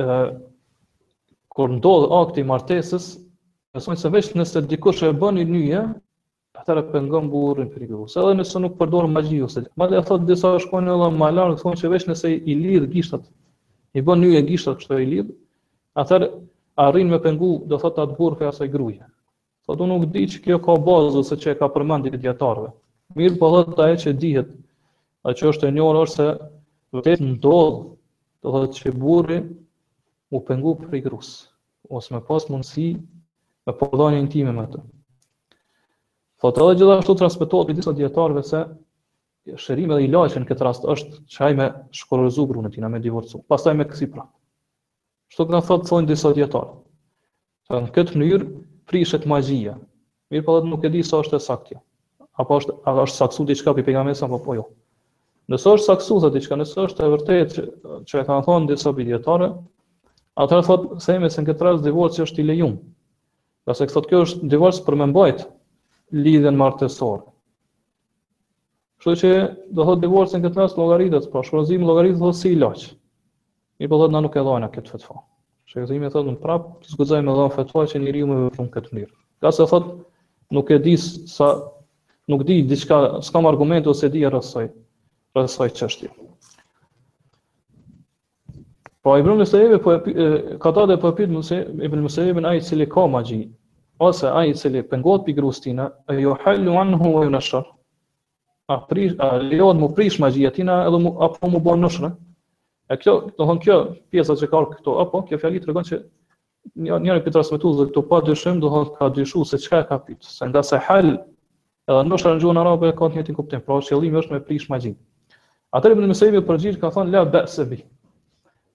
ë 0.00 0.38
kur 1.54 1.68
ndodhë 1.76 2.10
akti 2.22 2.44
martesës, 2.50 3.12
Besoj 3.76 3.94
se 4.02 4.08
veç 4.10 4.28
nëse 4.34 4.60
dikush 4.70 5.02
e 5.06 5.10
bën 5.18 5.36
i 5.40 5.44
nyje, 5.48 5.80
atëra 6.60 6.82
pengon 6.94 7.28
burrin 7.32 7.68
për 7.74 7.82
këtë. 7.90 8.06
Se 8.10 8.16
edhe 8.22 8.32
nëse 8.40 8.62
nuk 8.64 8.72
përdor 8.80 9.06
magji 9.16 9.36
ose. 9.46 9.60
Madje 9.82 10.00
e 10.00 10.06
thotë 10.08 10.26
disa 10.30 10.48
shkojnë 10.64 10.90
edhe 10.96 11.10
më 11.18 11.28
lart, 11.36 11.60
thonë 11.60 11.78
se 11.82 11.90
veç 11.92 12.06
nëse 12.08 12.30
i 12.34 12.56
lidh 12.62 12.88
gishtat, 12.96 13.22
i 13.94 14.02
bën 14.08 14.20
nyje 14.24 14.40
gishtat 14.48 14.80
kështu 14.80 14.98
i 14.98 15.06
lidh, 15.12 15.30
atëherë 16.02 16.30
arrin 16.86 17.12
me 17.14 17.20
pengu, 17.28 17.52
do 17.70 17.78
thotë 17.84 18.02
atë 18.08 18.16
burr 18.18 18.40
për 18.40 18.48
asaj 18.48 18.68
gruaje. 18.72 19.06
Po 19.66 19.78
do 19.78 19.86
nuk 19.92 20.08
di 20.16 20.24
që 20.34 20.42
kjo 20.48 20.58
ka 20.66 20.76
bazë 20.90 21.22
ose 21.22 21.40
që 21.44 21.54
e 21.54 21.56
ka 21.62 21.68
përmendur 21.76 22.18
dietarëve. 22.24 22.72
Mirë, 23.22 23.36
po 23.44 23.52
thotë 23.54 23.84
ajo 23.86 24.00
që 24.02 24.14
dihet, 24.24 24.50
ajo 25.30 25.36
që 25.42 25.48
është 25.52 25.70
e 25.70 25.76
njohur 25.78 26.00
është 26.02 26.16
se 26.16 26.28
vetë 27.06 27.30
ndodh, 27.36 27.78
do 28.42 28.56
thotë 28.58 28.82
që 28.82 28.96
burri 29.04 29.38
u 30.34 30.42
pengu 30.50 30.74
për 30.82 30.98
i 30.98 31.04
grus, 31.06 31.30
ose 32.00 32.10
me 32.16 32.24
pas 32.32 32.50
mundësi 32.50 32.88
e 33.70 33.76
përdojnë 33.80 34.18
e 34.18 34.22
intime 34.24 34.52
me 34.56 34.64
të. 34.70 34.80
Thot 36.42 36.60
edhe 36.64 36.76
gjithashtu 36.80 37.14
të 37.18 37.26
raspetohet 37.26 37.68
për 37.70 37.78
disa 37.78 37.92
djetarëve 37.96 38.44
se 38.50 38.62
shërime 39.62 39.96
dhe 39.96 40.06
ilaqe 40.06 40.40
në 40.40 40.48
këtë 40.50 40.66
rast 40.66 40.86
është 40.94 41.20
qaj 41.36 41.50
me 41.58 41.66
shkorërzu 41.98 42.46
grunë 42.50 42.70
e 42.70 42.74
tina 42.76 42.90
me 42.92 43.00
divorcu, 43.04 43.42
pastaj 43.52 43.74
me 43.78 43.86
kësi 43.90 44.08
pra. 44.14 44.24
Shtu 45.32 45.46
këna 45.48 45.60
thot, 45.66 45.84
thonë 45.88 46.10
disa 46.10 46.32
djetarë. 46.36 46.72
Thot, 47.68 47.84
në 47.86 47.92
këtë 47.96 48.20
mënyrë, 48.22 48.48
prishet 48.90 49.26
magjia. 49.30 49.76
Mirë 50.32 50.44
pa 50.46 50.52
po 50.52 50.60
dhe 50.60 50.70
nuk 50.72 50.84
e 50.84 50.90
di 50.94 51.02
sa 51.06 51.20
është 51.22 51.36
e 51.38 51.44
saktja. 51.44 51.80
Apo 52.40 52.58
është, 52.60 52.76
është 52.86 53.16
saksu 53.20 53.44
diçka 53.50 53.74
për 53.76 53.86
pejgamesa, 53.88 54.26
apo 54.26 54.38
po 54.46 54.56
jo. 54.58 54.64
Nëse 55.52 55.68
është 55.76 55.86
saksu, 55.92 56.18
thot 56.24 56.34
diçka, 56.34 56.56
nëse 56.60 56.78
është 56.88 57.04
e 57.08 57.12
vërtet 57.14 57.54
që, 57.58 57.64
që 58.10 58.20
e 58.22 58.26
kanë 58.28 58.46
thonë 58.46 58.70
disa 58.72 58.92
bidjetare, 58.96 59.50
atërë 60.44 60.66
thot, 60.68 60.90
sejme 61.04 61.30
se 61.30 61.42
në 61.42 61.50
këtë 61.52 61.66
rast 61.68 61.86
divorci 61.86 62.24
është 62.26 62.42
i 62.44 62.48
lejumë 62.52 62.78
Përse 63.68 63.86
këtë 63.90 64.08
kjo 64.10 64.20
është 64.26 64.46
divorc 64.52 64.78
për 64.86 64.96
me 65.00 65.06
mbajt 65.10 65.42
lidhen 66.26 66.56
martesor. 66.60 67.18
Kështu 69.00 69.14
që 69.22 69.32
do 69.76 69.86
thot 69.88 70.00
divorës 70.04 70.32
në 70.36 70.40
këtë 70.46 70.60
nësë 70.60 70.78
logaritët, 70.80 71.28
pra 71.34 71.42
shkronëzimi 71.48 71.88
logaritët 71.88 72.22
dhe 72.22 72.32
si 72.40 72.54
ilaqë. 72.56 72.88
Mi 73.80 73.88
po 73.88 74.00
thot 74.02 74.12
na 74.14 74.22
nuk 74.24 74.36
e 74.40 74.44
dhajna 74.48 74.70
këtë 74.74 74.94
fetfa. 74.94 75.20
Shkronëzimi 75.72 76.08
e 76.08 76.12
thot 76.16 76.28
në 76.30 76.34
prapë, 76.42 76.72
të 76.86 76.96
zgudzaj 76.96 77.20
me 77.28 77.36
dhajnë 77.38 77.54
fetfa 77.58 77.86
që 77.92 78.02
njëri 78.04 78.24
ju 78.24 78.30
me 78.32 78.38
vërshun 78.46 78.70
këtë 78.76 78.96
mirë. 78.98 79.12
Ka 79.44 79.54
se 79.56 79.68
thotë, 79.72 79.94
nuk 80.56 80.72
e 80.76 80.80
di 80.88 80.96
sa, 81.00 81.50
nuk 82.32 82.44
di 82.50 82.60
diçka, 82.74 83.02
s'kam 83.28 83.48
argumentu 83.52 83.92
ose 83.94 84.12
di 84.14 84.24
e 84.28 84.32
rësaj, 84.36 84.68
rësaj 85.38 85.72
qështje. 85.80 86.12
Po 89.04 89.16
Ibn 89.16 89.32
Musaib 89.36 89.80
po 89.80 89.96
ka 90.60 90.70
ta 90.76 90.82
dhe 90.86 90.96
po 91.00 91.08
pyet 91.16 91.30
mos 91.32 91.48
e 91.56 91.62
Ibn 91.86 91.98
Musaib 92.04 92.36
ai 92.44 92.58
i 92.60 92.60
cili 92.60 92.84
ka 92.86 93.06
magji 93.08 93.40
ose 93.98 94.28
ai 94.28 94.48
i 94.48 94.54
cili 94.54 94.82
pengohet 94.90 95.24
pi 95.24 95.32
grustina 95.32 95.84
ajo 96.10 96.34
halu 96.44 96.72
anhu 96.82 97.06
wa 97.14 97.20
yunshar 97.24 97.64
a 98.68 98.76
prish 98.88 99.14
a 99.26 99.38
lejon 99.40 99.78
mu 99.80 99.88
prish 99.88 100.18
magjia 100.20 100.50
tina 100.52 100.76
edhe 100.88 100.98
mu 101.04 101.10
apo 101.26 101.48
mu 101.52 101.58
bën 101.64 101.80
nshra 101.86 102.08
e 102.92 102.96
kjo 103.02 103.12
do 103.38 103.42
thon 103.48 103.60
kjo 103.66 103.76
pjesa 104.12 104.36
që 104.40 104.46
ka 104.52 104.58
këtu 104.72 104.90
apo 105.04 105.16
kjo 105.28 105.36
fjali 105.42 105.60
tregon 105.64 105.84
se 105.90 105.96
një 106.84 106.98
njëri 107.04 107.24
pyetra 107.24 107.42
se 107.44 107.56
dhe 107.56 107.86
këtu 107.88 108.00
pa 108.10 108.18
dyshim 108.28 108.60
do 108.60 108.68
thon 108.74 108.84
ka 108.98 109.08
dyshu 109.16 109.44
se 109.48 109.56
çka 109.64 109.80
ka 109.88 109.96
pyet 110.08 110.20
se 110.20 110.44
nga 110.48 110.62
se 110.62 110.76
hal 110.86 111.08
edhe 111.88 112.02
nshra 112.12 112.36
në 112.36 112.40
gjuhën 112.44 112.60
arabe 112.64 112.92
ka 113.00 113.08
një 113.08 113.16
tjetër 113.16 113.38
kuptim 113.40 113.64
pra 113.64 113.80
qëllimi 113.80 114.20
është 114.22 114.32
me 114.36 114.42
prish 114.50 114.68
magji 114.68 114.92
atë 115.76 115.94
Ibn 115.96 116.10
Musaib 116.12 116.36
po 116.50 116.58
gjithë 116.60 116.80
ka 116.84 116.92
thon 116.98 117.08
la 117.16 117.24
ba 117.32 117.44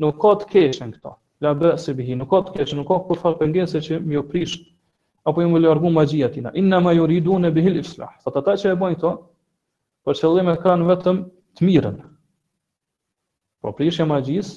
nuk 0.02 0.18
ka 0.22 0.32
të 0.42 0.48
keqen 0.54 0.94
këto. 0.96 1.12
La 1.44 1.54
se 1.78 1.94
bihi, 1.94 2.16
nuk 2.20 2.30
ka 2.32 2.40
të 2.48 2.56
keqen, 2.56 2.80
nuk 2.80 2.88
ka 2.90 2.98
kur 3.08 3.20
farë 3.22 3.40
pëngen 3.42 3.68
se 3.70 3.82
që 3.84 4.00
mjë 4.04 4.24
prisht, 4.32 4.68
apo 5.28 5.42
i 5.44 5.48
më 5.52 5.64
lërgu 5.66 5.92
magjia 5.92 6.30
tina. 6.32 6.52
Inna 6.56 6.80
ma 6.80 6.94
ju 6.96 7.08
bihi 7.08 7.76
në 7.76 7.80
islah. 7.80 8.12
Sa 8.24 8.30
të 8.32 8.41
ta 8.46 8.56
që 8.56 8.72
e 8.72 8.76
bojnë 8.82 9.00
to, 9.02 9.12
për 10.06 10.14
qëllime 10.22 10.58
kanë 10.64 10.88
vetëm 10.89 11.20
të 11.58 11.66
mirën. 11.68 12.00
Po 13.62 13.72
prishja 13.74 14.06
e 14.06 14.08
magjis, 14.10 14.52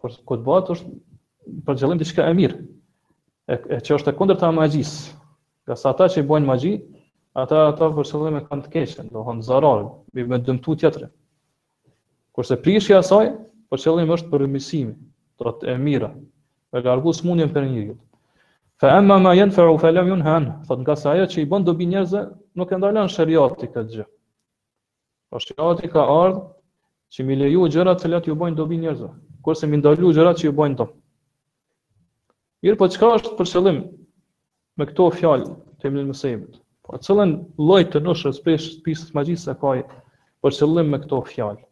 kur 0.00 0.10
këtë 0.26 0.44
batë 0.46 0.72
është 0.76 1.60
për 1.66 1.76
qëllim 1.80 1.98
të 2.00 2.04
qëka 2.10 2.26
e 2.30 2.36
mirë, 2.38 2.60
e, 3.52 3.56
e 3.76 3.80
që 3.84 3.96
është 3.98 4.12
e 4.12 4.16
kunder 4.16 4.38
të 4.40 4.50
magjis. 4.56 4.92
Ka 5.66 5.76
sa 5.76 5.92
ta 5.98 6.06
që 6.08 6.22
i 6.22 6.26
magji, 6.44 6.72
ata 7.34 7.66
ata 7.68 7.88
për 7.96 8.04
qëllime 8.06 8.44
kanë 8.48 8.62
të 8.66 8.72
keqen, 8.76 9.08
do 9.12 9.24
hënë 9.26 9.42
zarar, 9.48 9.82
me 10.14 10.38
dëmtu 10.38 10.76
tjetëre. 10.80 11.08
Kurse 12.36 12.56
prishja 12.62 13.00
e 13.00 13.02
saj 13.08 13.32
për 13.70 13.74
po 13.78 13.82
qëllim 13.82 14.10
është 14.14 14.28
për 14.32 14.42
mësimi, 14.50 14.92
të 15.42 15.52
të 15.62 15.70
e 15.74 15.78
mira, 15.84 16.08
për 16.74 16.84
largu 16.86 17.12
smundjen 17.18 17.50
për 17.54 17.64
njeriu. 17.70 17.96
Fa 18.82 18.92
amma 18.98 19.16
ma 19.24 19.32
yanfa'u 19.34 19.78
fa 19.80 19.90
ju 20.10 20.16
në 20.20 20.24
hanë, 20.26 20.52
thot 20.68 20.82
nga 20.84 20.94
sa 21.00 21.10
ajo 21.14 21.26
që 21.32 21.42
i 21.42 21.48
bën 21.52 21.64
dobi 21.64 21.86
njerëzë, 21.90 22.22
nuk 22.60 22.72
e 22.72 22.76
ndalën 22.78 23.10
shariati 23.14 23.64
këtë 23.64 23.84
gjë. 23.96 24.06
Po 25.32 25.40
shariati 25.40 25.90
ka 25.94 26.04
ardhur 26.04 26.52
që 27.14 27.24
mi 27.26 27.36
leju 27.40 27.66
gjëra 27.72 27.94
të 27.96 28.04
cilat 28.06 28.28
ju 28.28 28.36
bëjnë 28.42 28.56
dobi 28.60 28.78
njerëzve, 28.82 29.10
kurse 29.46 29.66
mi 29.70 29.80
ndalu 29.80 30.12
gjëra 30.14 30.34
që 30.38 30.46
ju 30.46 30.52
bëjnë 30.60 30.78
dobi. 30.82 30.94
Mirë, 32.66 32.78
po 32.80 32.86
çka 32.94 33.10
është 33.18 33.34
për 33.40 33.50
qëllim 33.54 33.80
me 34.80 34.86
këto 34.90 35.08
fjalë 35.18 35.50
të 35.80 35.88
Ibn 35.90 36.10
Mesudit? 36.12 36.60
Po 36.86 36.98
cilën 37.02 37.34
lloj 37.66 37.82
të 37.90 38.04
nushës 38.04 38.42
ka 38.46 39.78
për 40.42 40.52
qëllim 40.60 40.92
me 40.92 40.98
këto 41.02 41.18
fjalë? 41.26 41.65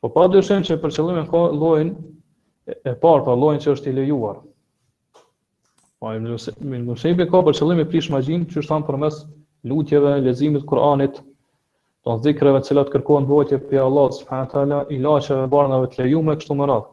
Po 0.00 0.08
pa 0.16 0.24
dyshim 0.32 0.62
që 0.64 0.76
për 0.82 0.92
qëllimin 0.96 1.26
ka 1.30 1.40
llojin 1.62 1.88
e 2.66 2.92
parë, 3.02 3.24
pa 3.26 3.34
llojin 3.40 3.60
që 3.64 3.72
është 3.74 3.90
i 3.90 3.96
lejuar. 3.98 4.38
Po 6.00 6.12
i 6.16 6.22
mësoj, 6.24 6.54
më 6.70 6.78
mësoj 6.86 7.12
beko 7.18 7.42
për 7.48 7.58
qëllimin 7.58 7.84
e 7.84 7.88
prish 7.90 8.08
magjin, 8.14 8.46
që 8.48 8.62
është 8.62 8.78
për 8.78 8.94
përmes 8.96 9.18
lutjeve, 9.72 10.14
leximit 10.24 10.64
Kur'anit, 10.70 11.20
të 12.06 12.16
dhikrave 12.24 12.62
të 12.64 12.70
cilat 12.70 12.94
kërkojnë 12.94 13.28
votë 13.32 13.58
për 13.66 13.82
Allah 13.84 14.08
subhanahu 14.20 14.72
wa 14.80 14.84
ilaçeve 14.98 15.48
barnave 15.56 15.92
të 15.96 16.08
me 16.30 16.36
kështu 16.40 16.56
më 16.62 16.70
radh. 16.72 16.88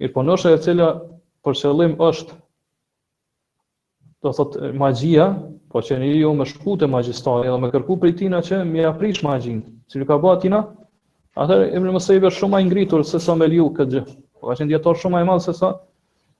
Mirë, 0.00 0.12
po 0.14 0.22
nëse 0.28 0.54
e 0.54 0.62
cila 0.68 0.88
për 1.48 1.58
qëllim 1.62 1.96
është 2.10 2.38
do 4.26 4.30
thot 4.38 4.60
magjia, 4.84 5.26
po 5.74 5.82
që 5.88 5.98
ne 6.04 6.12
ju 6.14 6.30
më 6.34 6.44
shkute 6.52 6.86
magjistari 6.94 7.50
dhe 7.50 7.58
më 7.66 7.72
kërku 7.74 7.98
pritina 8.06 8.38
që 8.46 8.62
më 8.70 8.86
aprish 8.94 9.24
magjin, 9.30 9.60
cili 9.90 10.06
ka 10.06 10.22
bëu 10.22 10.36
atina 10.38 10.62
Atëherë 11.36 11.64
Ibn 11.76 11.90
Mesaib 11.96 12.24
është 12.28 12.40
shumë 12.40 12.52
më 12.56 12.60
i 12.60 12.64
ngritur 12.70 13.02
se 13.08 13.18
sa 13.24 13.34
Meliu 13.40 13.66
këtë 13.78 13.92
gjë. 13.94 14.02
Po 14.40 14.48
ka 14.48 14.56
qenë 14.60 14.70
dietar 14.72 14.96
shumë 15.00 15.16
më 15.16 15.20
i 15.20 15.26
madh 15.28 15.42
se 15.44 15.52
sa 15.58 15.70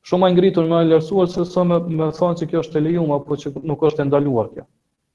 shumë 0.09 0.24
më 0.24 0.30
i 0.30 0.34
ngritur 0.36 0.66
më 0.70 0.78
i 0.84 0.89
lartësuar 0.91 1.28
se 1.32 1.45
sa 1.51 1.64
me, 1.70 1.78
me 2.01 2.09
thonë 2.18 2.39
se 2.41 2.49
kjo 2.53 2.62
është 2.64 2.78
e 2.78 2.82
lejuar 2.86 3.20
apo 3.20 3.36
që 3.43 3.53
nuk 3.72 3.84
është 3.89 4.07
ndaluar 4.09 4.49
kjo. 4.55 4.64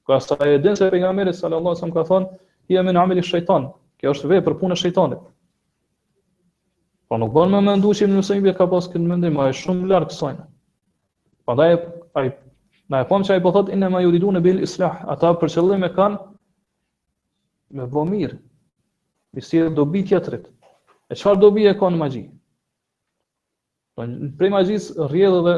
Ka 0.07 0.19
sa 0.27 0.37
e 0.51 0.59
din 0.65 0.77
se 0.81 0.89
pejgamberi 0.93 1.33
sallallahu 1.33 1.73
alajhi 1.73 1.87
wasallam 1.87 1.95
ka 1.95 2.07
thonë 2.09 2.31
hija 2.71 2.83
min 2.89 2.97
amali 3.03 3.23
shejtan. 3.31 3.67
Kjo 3.99 4.13
është 4.15 4.29
vepër 4.33 4.57
punë 4.61 4.75
e 4.75 4.77
shejtanit. 4.83 5.23
Po 7.09 7.17
nuk 7.23 7.33
bën 7.35 7.49
më 7.55 7.61
me 7.61 7.65
mendu 7.73 7.93
që 7.97 8.05
Ibn 8.07 8.17
Mesaib 8.21 8.47
ka 8.61 8.69
pas 8.75 8.87
këtë 8.93 9.07
mendim, 9.09 9.39
ai 9.45 9.51
shumë 9.63 9.89
lart 9.93 10.13
kësaj. 10.13 10.37
Prandaj 11.47 11.73
ai 12.21 12.31
na 12.93 13.01
e 13.01 13.07
pam 13.09 13.23
se 13.27 13.33
ai 13.37 13.41
po 13.47 13.51
thotë 13.57 13.73
inna 13.77 13.89
ma 13.95 14.03
yuridun 14.05 14.39
bil 14.49 14.61
islah, 14.67 15.01
ata 15.15 15.33
për 15.43 15.51
qëllim 15.57 15.83
e 15.83 15.91
kanë 15.97 16.19
me 17.79 17.85
bë 17.95 18.07
mirë, 18.11 18.35
i 19.33 19.41
sjell 19.41 19.71
dobi 19.73 20.03
tjetrit. 20.07 20.47
E 21.11 21.15
çfarë 21.17 21.41
dobi 21.43 21.65
e 21.69 21.73
ka 21.77 21.89
në 21.93 21.99
magji? 21.99 22.23
Po 23.93 24.05
prej 24.39 24.53
magjisë 24.53 25.07
rrjedh 25.11 25.37
edhe 25.41 25.55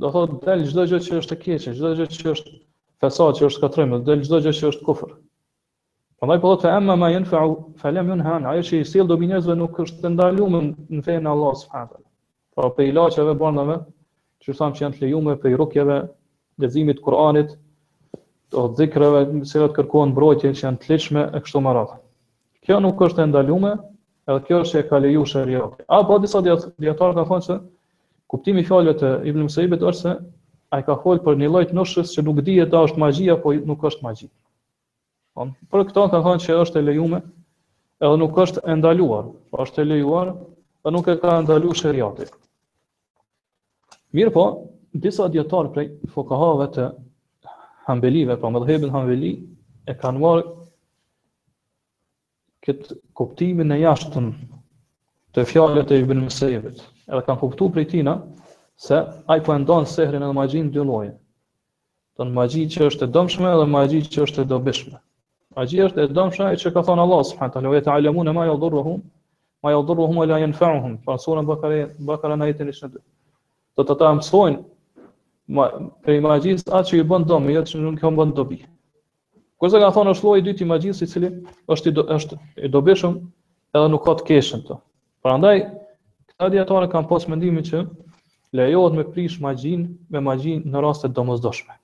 do 0.00 0.10
thotë 0.14 0.36
del 0.44 0.66
çdo 0.68 0.84
gjë 0.90 1.00
që 1.06 1.18
është 1.22 1.36
e 1.36 1.40
keqe, 1.42 1.74
çdo 1.76 1.90
gjë 1.98 2.06
që 2.12 2.28
është 2.34 2.54
fesat, 3.02 3.38
që 3.40 3.48
është 3.48 3.62
katrim, 3.64 3.96
del 4.06 4.22
çdo 4.26 4.40
gjë 4.44 4.54
që 4.60 4.68
është 4.72 4.86
kufër. 4.88 5.14
Prandaj 6.20 6.40
po 6.42 6.52
thotë 6.54 6.74
emma 6.76 6.96
ma 7.00 7.08
yanfa'u 7.14 7.54
falam 7.80 8.12
yunha 8.12 8.34
an 8.40 8.46
ayshi 8.52 8.82
sil 8.90 9.06
do 9.08 9.16
binezve 9.22 9.56
nuk 9.58 9.78
është 9.84 10.04
të 10.04 10.12
ndaluar 10.16 10.66
në 10.90 11.02
fenë 11.06 11.30
Allah 11.32 11.54
subhanahu 11.62 11.92
taala. 11.94 12.08
Po 12.54 12.68
për 12.76 12.90
ilaçeve 12.90 13.34
bornave, 13.40 13.78
që 14.44 14.54
thamë 14.60 14.76
që 14.78 14.84
janë 14.86 14.98
të 14.98 15.04
lejuar 15.06 15.40
për 15.42 15.54
rrokjeve 15.56 15.98
leximit 16.62 17.00
të 17.00 17.06
Kuranit, 17.08 17.56
të 18.52 18.68
dhikrave, 18.78 19.24
se 19.52 19.62
vetë 19.64 19.78
kërkohen 19.80 20.12
mbrojtje 20.14 20.54
që 20.58 20.66
janë 20.68 20.82
të 20.84 20.92
lejshme 20.94 21.26
e 21.38 21.42
kështu 21.46 21.64
me 21.68 21.74
radhë 21.80 22.00
kjo 22.66 22.80
nuk 22.84 23.00
është 23.02 23.22
e 23.24 23.28
ndalume, 23.30 23.70
edhe 24.28 24.40
kjo 24.46 24.58
është 24.64 24.80
e 24.80 24.86
ka 24.88 24.98
leju 25.00 25.22
shëriot. 25.28 25.78
A, 25.88 26.00
po, 26.08 26.18
disa 26.22 26.42
djetarë 26.44 27.16
ka 27.20 27.24
thonë 27.30 27.46
që 27.46 27.56
kuptimi 28.30 28.64
fjallëve 28.68 28.98
të 29.00 29.12
Ibn 29.30 29.46
Mësejbet 29.46 29.84
është 29.90 30.00
se 30.00 30.12
a 30.74 30.80
i 30.82 30.86
ka 30.86 30.96
folur 31.02 31.22
për 31.24 31.38
një 31.40 31.50
lloj 31.50 31.64
nëshës 31.74 32.12
që 32.14 32.24
nuk 32.26 32.42
dhije 32.46 32.68
dash 32.74 32.90
është 32.92 33.02
magjia, 33.02 33.36
po 33.42 33.54
nuk 33.70 33.84
është 33.90 34.04
magji. 34.06 34.28
On, 35.40 35.50
po, 35.50 35.70
për 35.72 35.88
këto 35.90 36.06
ka 36.12 36.20
thonë 36.26 36.44
që 36.46 36.58
është 36.64 36.78
e 36.82 36.86
lejume, 36.90 37.22
edhe 38.04 38.20
nuk 38.20 38.38
është 38.44 38.62
e 38.70 38.76
ndaluar, 38.80 39.32
po 39.50 39.64
është 39.64 39.82
e 39.84 39.88
lejuar, 39.94 40.30
dhe 40.36 40.84
po 40.84 40.94
nuk 40.94 41.08
e 41.08 41.16
ka 41.22 41.40
ndalu 41.46 41.74
shëriotit. 41.80 42.30
Mirë 44.16 44.34
po, 44.36 44.46
disa 44.92 45.30
djetarë 45.32 45.72
prej 45.74 45.88
fukahave 46.14 46.68
të 46.76 46.86
hambelive, 47.88 48.36
po 48.36 48.46
pra 48.46 48.54
më 48.56 48.62
dhebin 48.68 48.94
hambeli, 48.94 49.32
e 49.90 49.96
kanë 49.98 50.22
marë 50.22 50.48
këtë 52.66 52.94
kuptimin 53.18 53.72
e 53.72 53.80
jashtëm 53.84 54.26
të 55.36 55.44
fjalët 55.50 55.92
e 55.96 56.00
Ibn 56.02 56.20
Mesevit. 56.26 56.80
Edhe 57.10 57.20
kanë 57.28 57.40
kuptuar 57.44 57.72
prej 57.76 57.84
tina 57.94 58.14
se 58.86 58.98
ai 59.34 59.40
po 59.46 59.56
ndon 59.62 59.86
sehrin 59.92 60.24
edhe 60.26 60.36
magjin 60.38 60.68
dy 60.74 60.84
lloje. 60.90 61.12
Don 62.18 62.34
magji 62.38 62.64
që 62.74 62.88
është 62.90 63.06
e 63.08 63.12
dëmshme 63.16 63.52
dhe 63.60 63.68
magji 63.76 64.02
që 64.16 64.26
është 64.26 64.44
e 64.44 64.48
dobishme. 64.52 64.98
Magji 65.58 65.80
është 65.86 66.04
e 66.04 66.10
dëmshme 66.18 66.48
ai 66.50 66.58
që 66.62 66.72
ka 66.74 66.82
thënë 66.88 67.04
Allah 67.06 67.22
subhanahu 67.30 67.54
taala 67.56 67.72
ve 67.76 67.80
ta'lamun 67.86 68.32
ma 68.36 68.44
yadhurruhum 68.50 68.98
ma 69.64 69.72
yadhurruhum 69.76 70.20
wa 70.20 70.26
la 70.30 70.38
yanfa'uhum. 70.42 70.98
Pra 71.04 71.16
sura 71.18 71.42
Bakare 71.42 71.80
Bakara 72.08 72.36
në 72.38 72.50
ajetin 72.50 72.68
e 72.68 72.90
Do 73.78 73.84
të 73.88 73.96
ta 74.00 74.12
mësojnë 74.18 74.60
ma, 75.56 75.68
prej 76.04 76.20
magjisë 76.28 76.68
atë 76.70 76.86
që 76.90 77.00
i 77.00 77.08
bën 77.10 77.26
dëm, 77.30 77.50
jo 77.56 77.64
që 77.72 77.82
nuk 77.86 78.04
i 78.10 78.14
bën 78.20 78.36
dobi. 78.40 78.60
Kurse 79.60 79.76
kanë 79.76 79.92
thonë 79.92 80.12
është 80.14 80.24
lloji 80.24 80.40
i 80.40 80.44
dytë 80.44 80.62
i 80.64 80.68
magjisë 80.70 81.04
i 81.06 81.10
cili 81.12 81.28
është 81.74 81.90
i 81.90 81.94
do, 81.96 82.04
është 82.16 82.36
i 82.64 82.68
dobishëm 82.72 83.16
edhe 83.76 83.90
nuk 83.92 84.06
ka 84.06 84.14
të 84.20 84.26
keshën 84.30 84.62
këto. 84.64 84.78
Prandaj 85.26 85.58
këta 86.30 86.48
diatore 86.54 86.88
kanë 86.94 87.08
pas 87.10 87.26
mendimin 87.28 87.66
që 87.68 87.82
lejohet 88.56 88.96
me 88.96 89.04
prish 89.16 89.36
magjin 89.44 89.84
me 90.14 90.22
magji 90.30 90.54
në 90.64 90.80
raste 90.86 91.10
domosdoshme. 91.18 91.76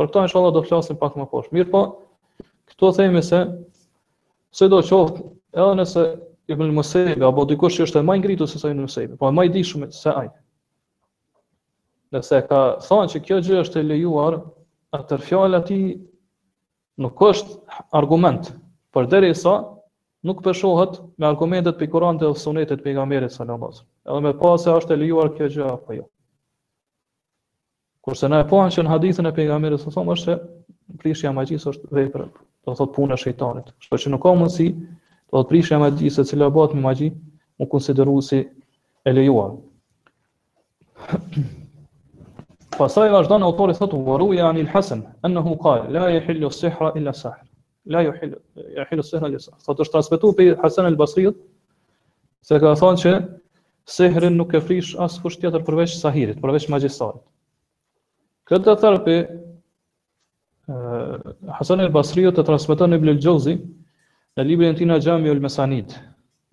Për 0.00 0.10
këto 0.10 0.24
inshallah 0.26 0.54
do 0.56 0.64
flasim 0.66 0.98
pak 1.04 1.14
më 1.20 1.28
poshtë. 1.30 1.54
Mirë 1.60 1.70
po, 1.76 1.84
këto 2.72 2.90
themi 2.98 3.22
se 3.30 3.44
se 4.60 4.66
do 4.74 4.82
qoftë 4.90 5.28
edhe 5.62 5.78
nëse 5.78 6.06
i 6.50 6.54
bën 6.58 7.22
apo 7.30 7.46
dikush 7.52 7.78
që 7.78 7.86
është 7.86 8.02
më 8.10 8.18
i 8.18 8.22
ngritur 8.24 8.50
se 8.50 8.58
sa 8.64 8.70
i 8.70 8.74
mosebe, 8.80 9.14
po 9.16 9.30
më 9.30 9.46
i 9.46 9.54
dishëm 9.60 9.86
se 9.94 10.10
ai. 10.10 10.26
Nëse 12.18 12.42
ka 12.50 12.62
thonë 12.88 13.10
që 13.14 13.22
kjo 13.28 13.40
gjë 13.46 13.58
është 13.64 13.78
e 13.78 13.86
lejuar, 13.92 14.40
atër 14.98 15.22
fjallë 15.28 15.62
nuk 16.98 17.20
është 17.22 17.58
argument, 17.96 18.50
për 18.94 19.06
deri 19.10 19.34
sa 19.38 19.52
nuk 20.26 20.42
përshohet 20.44 20.98
me 21.20 21.28
argumentet 21.28 21.78
për 21.78 21.90
kurante 21.92 22.24
dhe 22.26 22.34
sunetet 22.40 22.82
për 22.84 22.96
nga 22.96 23.04
merit 23.08 23.32
salamat. 23.32 23.82
Edhe 24.06 24.20
me 24.26 24.32
pas 24.40 24.66
e 24.66 24.72
është 24.76 24.96
e 24.96 25.00
lijuar 25.04 25.30
kjo 25.36 25.48
gjë 25.54 25.68
apo 25.72 25.96
jo. 25.98 26.06
Kurse 28.04 28.28
na 28.32 28.40
e 28.40 28.48
pohen 28.48 28.72
që 28.72 28.82
në 28.82 28.90
hadithin 28.94 29.28
e 29.28 29.32
pejgamberit 29.36 29.82
sallallahu 29.82 30.14
alajhi 30.14 30.22
wasallam 30.22 30.46
është 30.46 30.94
se 30.94 31.02
prishja 31.02 31.30
e 31.30 31.34
magjisë 31.36 31.68
është 31.72 31.90
vepër, 31.96 32.22
do 32.64 32.74
thot 32.78 32.94
puna 32.96 33.14
e 33.18 33.20
shejtanit. 33.20 33.68
Kështu 33.76 33.98
që 34.06 34.12
nuk 34.16 34.22
ka 34.24 34.32
mundësi, 34.40 34.68
do 34.72 35.36
thot 35.36 35.50
prishja 35.52 35.76
e 35.76 35.82
magjisë 35.84 36.24
e 36.24 36.28
cila 36.32 36.48
bëhet 36.54 36.74
me 36.78 36.84
magji, 36.88 37.10
u 37.60 37.68
konsideru 37.68 38.16
si 38.24 38.40
e 39.04 39.12
lejuar. 39.12 39.52
Pasaj 42.80 43.10
vazhdon 43.12 43.42
autori 43.44 43.74
thot 43.76 43.92
waru 44.08 44.30
yani 44.32 44.48
Anil 44.62 44.68
hasan 44.72 45.02
annahu 45.26 45.52
qala 45.60 45.90
la 45.92 46.06
yahillu 46.14 46.46
as-sihra 46.48 46.92
illa 46.96 47.12
sahir. 47.12 47.42
La 47.92 48.00
yahillu 48.06 48.38
yahillu 48.78 49.02
sihra 49.04 49.28
illa 49.28 49.38
sahir. 49.42 49.58
Sot 49.66 49.80
është 49.84 49.92
transmetuar 49.96 50.36
pe 50.38 50.46
Hasan 50.62 50.86
al-Basri 50.88 51.26
se 52.48 52.60
ka 52.62 52.72
thonë 52.80 53.00
që 53.02 53.12
sehri 53.96 54.30
nuk 54.32 54.54
e 54.56 54.60
frish 54.64 54.94
as 55.06 55.18
kush 55.20 55.36
tjetër 55.42 55.60
përveç 55.66 55.98
sahirit, 56.00 56.38
përveç 56.40 56.68
magjisorit. 56.72 57.20
Këtë 58.48 58.66
do 58.70 58.74
thar 58.80 58.96
pe 59.04 59.16
Hasan 61.58 61.84
al-Basri 61.84 62.24
e 62.30 62.44
transmeton 62.52 62.96
Ibn 62.96 63.12
al-Jawzi 63.12 63.58
në 64.38 64.46
librin 64.52 64.72
e 64.72 64.78
tij 64.80 64.88
na 64.88 64.96
Jami 65.04 65.28
al-Masanid. 65.34 65.92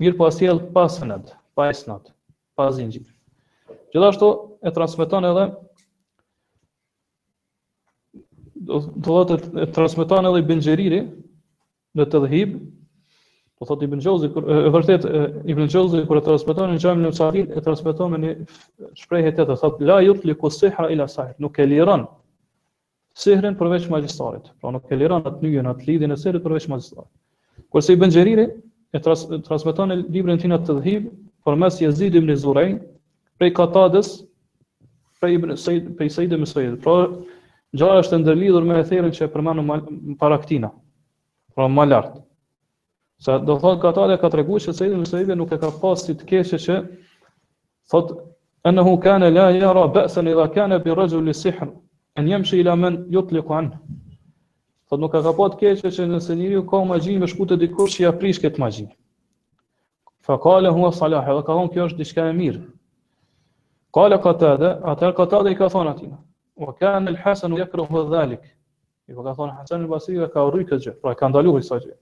Mir 0.03 0.17
po 0.19 0.27
asjell 0.27 0.59
pasnat, 0.75 1.31
pasnat, 1.55 2.11
pas 2.59 2.83
injit. 2.83 3.07
Gjithashtu 3.95 4.33
e 4.67 4.75
transmeton 4.75 5.29
edhe 5.31 5.47
do 8.67 8.79
thotë 9.05 9.37
e 9.63 9.67
transmeton 9.75 10.27
edhe 10.27 10.41
Ibn 10.43 10.61
Xheriri 10.65 10.97
në 11.97 12.07
Tadhhib, 12.13 12.55
po 13.57 13.67
thotë 13.69 13.87
Ibn 13.87 14.01
Xhozi 14.03 14.29
kur 14.35 14.45
e 14.53 14.57
vërtet 14.75 15.05
Ibn 15.49 15.69
Xhozi 15.71 16.03
kur 16.09 16.19
e 16.19 16.23
transmeton 16.27 16.73
në 16.75 16.81
çamin 16.83 17.07
e 17.09 17.13
Sahih 17.19 17.47
e 17.57 17.63
transmeton 17.65 18.11
me 18.19 18.33
shprehje 19.01 19.31
të 19.39 19.47
thotë 19.49 19.87
la 19.89 20.01
yut 20.05 20.27
li 20.27 20.35
kusihra 20.43 20.91
ila 20.93 21.07
sahih 21.09 21.33
nuk 21.41 21.57
e 21.57 21.65
liron 21.71 22.03
sehrën 23.17 23.55
përveç 23.57 23.87
magjistarit 23.93 24.51
pra 24.61 24.75
nuk 24.75 24.91
e 24.93 24.99
liron 24.99 25.25
atë 25.25 25.41
njën 25.47 25.71
atë 25.73 25.87
lidhjen 25.89 26.13
e 26.13 26.19
sehrës 26.21 26.43
përveç 26.45 26.67
magjistarit 26.69 27.65
kurse 27.73 27.95
Ibn 27.97 28.13
Xheriri 28.13 28.45
e 28.93 29.01
transmeton 29.01 29.95
librin 30.13 30.37
e 30.37 30.41
tij 30.43 30.53
në 30.53 30.61
Tadhib 30.67 31.09
përmes 31.47 31.79
Yazid 31.81 32.19
ibn 32.19 32.29
Zurayh 32.37 32.77
prej 33.39 33.55
Katadës 33.57 34.13
prej 35.17 35.39
Ibn 35.39 35.57
Said 35.57 35.95
prej 35.97 36.13
Said 36.19 36.35
ibn 36.37 36.45
Said 36.45 36.77
pra 36.85 36.99
Gjaja 37.75 38.01
është 38.03 38.17
ndërlidhur 38.21 38.63
me 38.67 38.75
etherin 38.81 39.11
që 39.15 39.25
e 39.25 39.31
përmenu 39.31 39.63
më 39.69 39.77
para 40.19 40.37
këtina, 40.43 40.69
pra 41.55 41.65
më 41.67 41.85
lartë. 41.89 42.21
Sa 43.25 43.35
do 43.43 43.55
thotë 43.63 43.81
ka 43.83 44.07
ka 44.21 44.29
të 44.31 44.37
regu 44.39 44.59
që 44.63 44.73
sejdi 44.77 44.95
në 45.01 45.07
sejdi 45.09 45.35
nuk 45.39 45.51
e 45.51 45.57
ka 45.63 45.71
pasë 45.81 46.05
si 46.09 46.15
të 46.21 46.27
keshë 46.29 46.59
që 46.67 46.77
thotë 47.91 48.17
e 48.63 48.71
në 48.75 48.83
hu 48.87 48.93
kane 49.07 49.31
la 49.35 49.49
jara, 49.57 49.83
bëse 49.97 50.23
në 50.23 50.31
i 50.31 50.35
dha 50.39 50.45
kane 50.55 50.77
për 50.85 50.95
rëgjur 51.01 51.23
li 51.27 51.33
sihrë, 51.41 51.67
e 52.19 52.23
njëm 52.27 52.45
i 52.59 52.63
la 52.69 52.75
jutë 53.17 53.35
li 53.37 53.41
kuanë. 53.49 53.73
Thotë 54.87 55.01
nuk 55.03 55.17
e 55.19 55.23
ka 55.27 55.33
pasë 55.39 55.55
të 55.55 55.59
keshë 55.65 55.91
që 55.97 56.05
nëse 56.13 56.37
njëri 56.39 56.61
u 56.61 56.63
ka 56.69 56.81
magji 56.91 57.17
me 57.23 57.27
shkute 57.31 57.57
dikur 57.65 57.89
që 57.91 58.03
i 58.03 58.07
aprish 58.13 58.39
këtë 58.45 58.63
magji. 58.63 58.85
Fa 60.27 60.37
kale 60.43 60.71
hua 60.77 60.93
salahe 61.01 61.35
dhe 61.35 61.43
ka 61.43 61.51
thonë 61.57 61.73
kjo 61.73 61.89
është 61.89 61.99
diçka 62.03 62.29
e 62.31 62.37
mirë. 62.39 62.63
Kale 63.95 64.21
ka 64.23 64.31
atër 64.31 65.51
i 65.51 65.55
ka 65.59 65.67
thonë 65.75 65.89
atina. 65.97 66.17
Wa 66.57 66.73
kan 66.73 67.07
al-Hasan 67.07 67.51
yakrahu 67.55 68.03
dhalik. 68.13 68.41
Po 69.15 69.21
dhe 69.21 69.29
ka 69.29 69.33
thon 69.33 69.49
Hasan 69.55 69.81
al-Basri 69.85 70.17
ka 70.21 70.27
qorri 70.35 70.65
këtë 70.69 70.81
gjë. 70.83 70.93
Pra 71.05 71.13
ka 71.19 71.29
ndaluar 71.29 71.61
kësaj 71.61 71.81
gjë. 71.85 71.95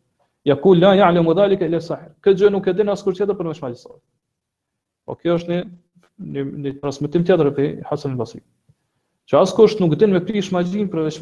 Ja 0.50 0.56
la 0.82 0.92
ya'lamu 1.02 1.36
dhalik 1.40 1.62
illa 1.68 1.80
Këtë 2.24 2.40
gjë 2.42 2.50
nuk 2.56 2.68
e 2.68 2.74
din 2.74 2.90
as 2.90 3.04
tjetër 3.04 3.36
për 3.36 3.52
sot. 3.78 4.00
Po 5.06 5.16
kjo 5.20 5.36
është 5.38 5.56
një 5.56 5.60
në 6.34 6.42
në 6.64 6.70
transmetim 6.82 7.24
tjetër 7.28 7.52
pe 7.58 7.64
Hasan 7.90 8.12
al-Basri. 8.16 8.42
Që 9.30 9.44
as 9.44 9.56
nuk 9.84 9.96
din 10.00 10.12
me 10.16 10.20
prish 10.22 10.52
magjin 10.54 10.88
për 10.88 11.10
veç 11.10 11.20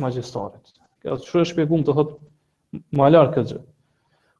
Kjo 1.03 1.17
është 1.17 1.43
shpjegum 1.49 1.81
të 1.83 1.91
thot 1.97 2.09
më 2.95 3.07
lart 3.11 3.33
këtë 3.35 3.49
gjë. 3.53 3.63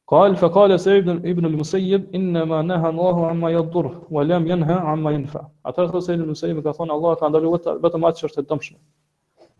Qal 0.04 0.34
fa 0.36 0.50
qala 0.52 0.76
Sa'id 0.76 1.06
ibn 1.24 1.46
al-Musayyib 1.48 2.10
inna 2.12 2.42
ma 2.44 2.58
naha 2.62 2.88
Allahu 2.92 3.24
amma 3.30 3.50
yadur 3.52 3.86
wa 4.10 4.22
lam 4.22 4.44
yanha 4.46 4.76
amma 4.92 5.12
yanfa. 5.12 5.48
Ata 5.64 5.88
thon 5.88 6.00
Sa'id 6.02 6.20
ibn 6.20 6.28
al-Musayyib 6.28 6.62
ka 6.62 6.72
thon 6.72 6.90
Allah 6.90 7.16
ka 7.16 7.28
ndalu 7.28 7.54
vetëm 7.80 8.04
atë 8.08 8.20
që 8.20 8.26
është 8.28 8.42
e 8.42 8.44
dëmshme. 8.50 8.76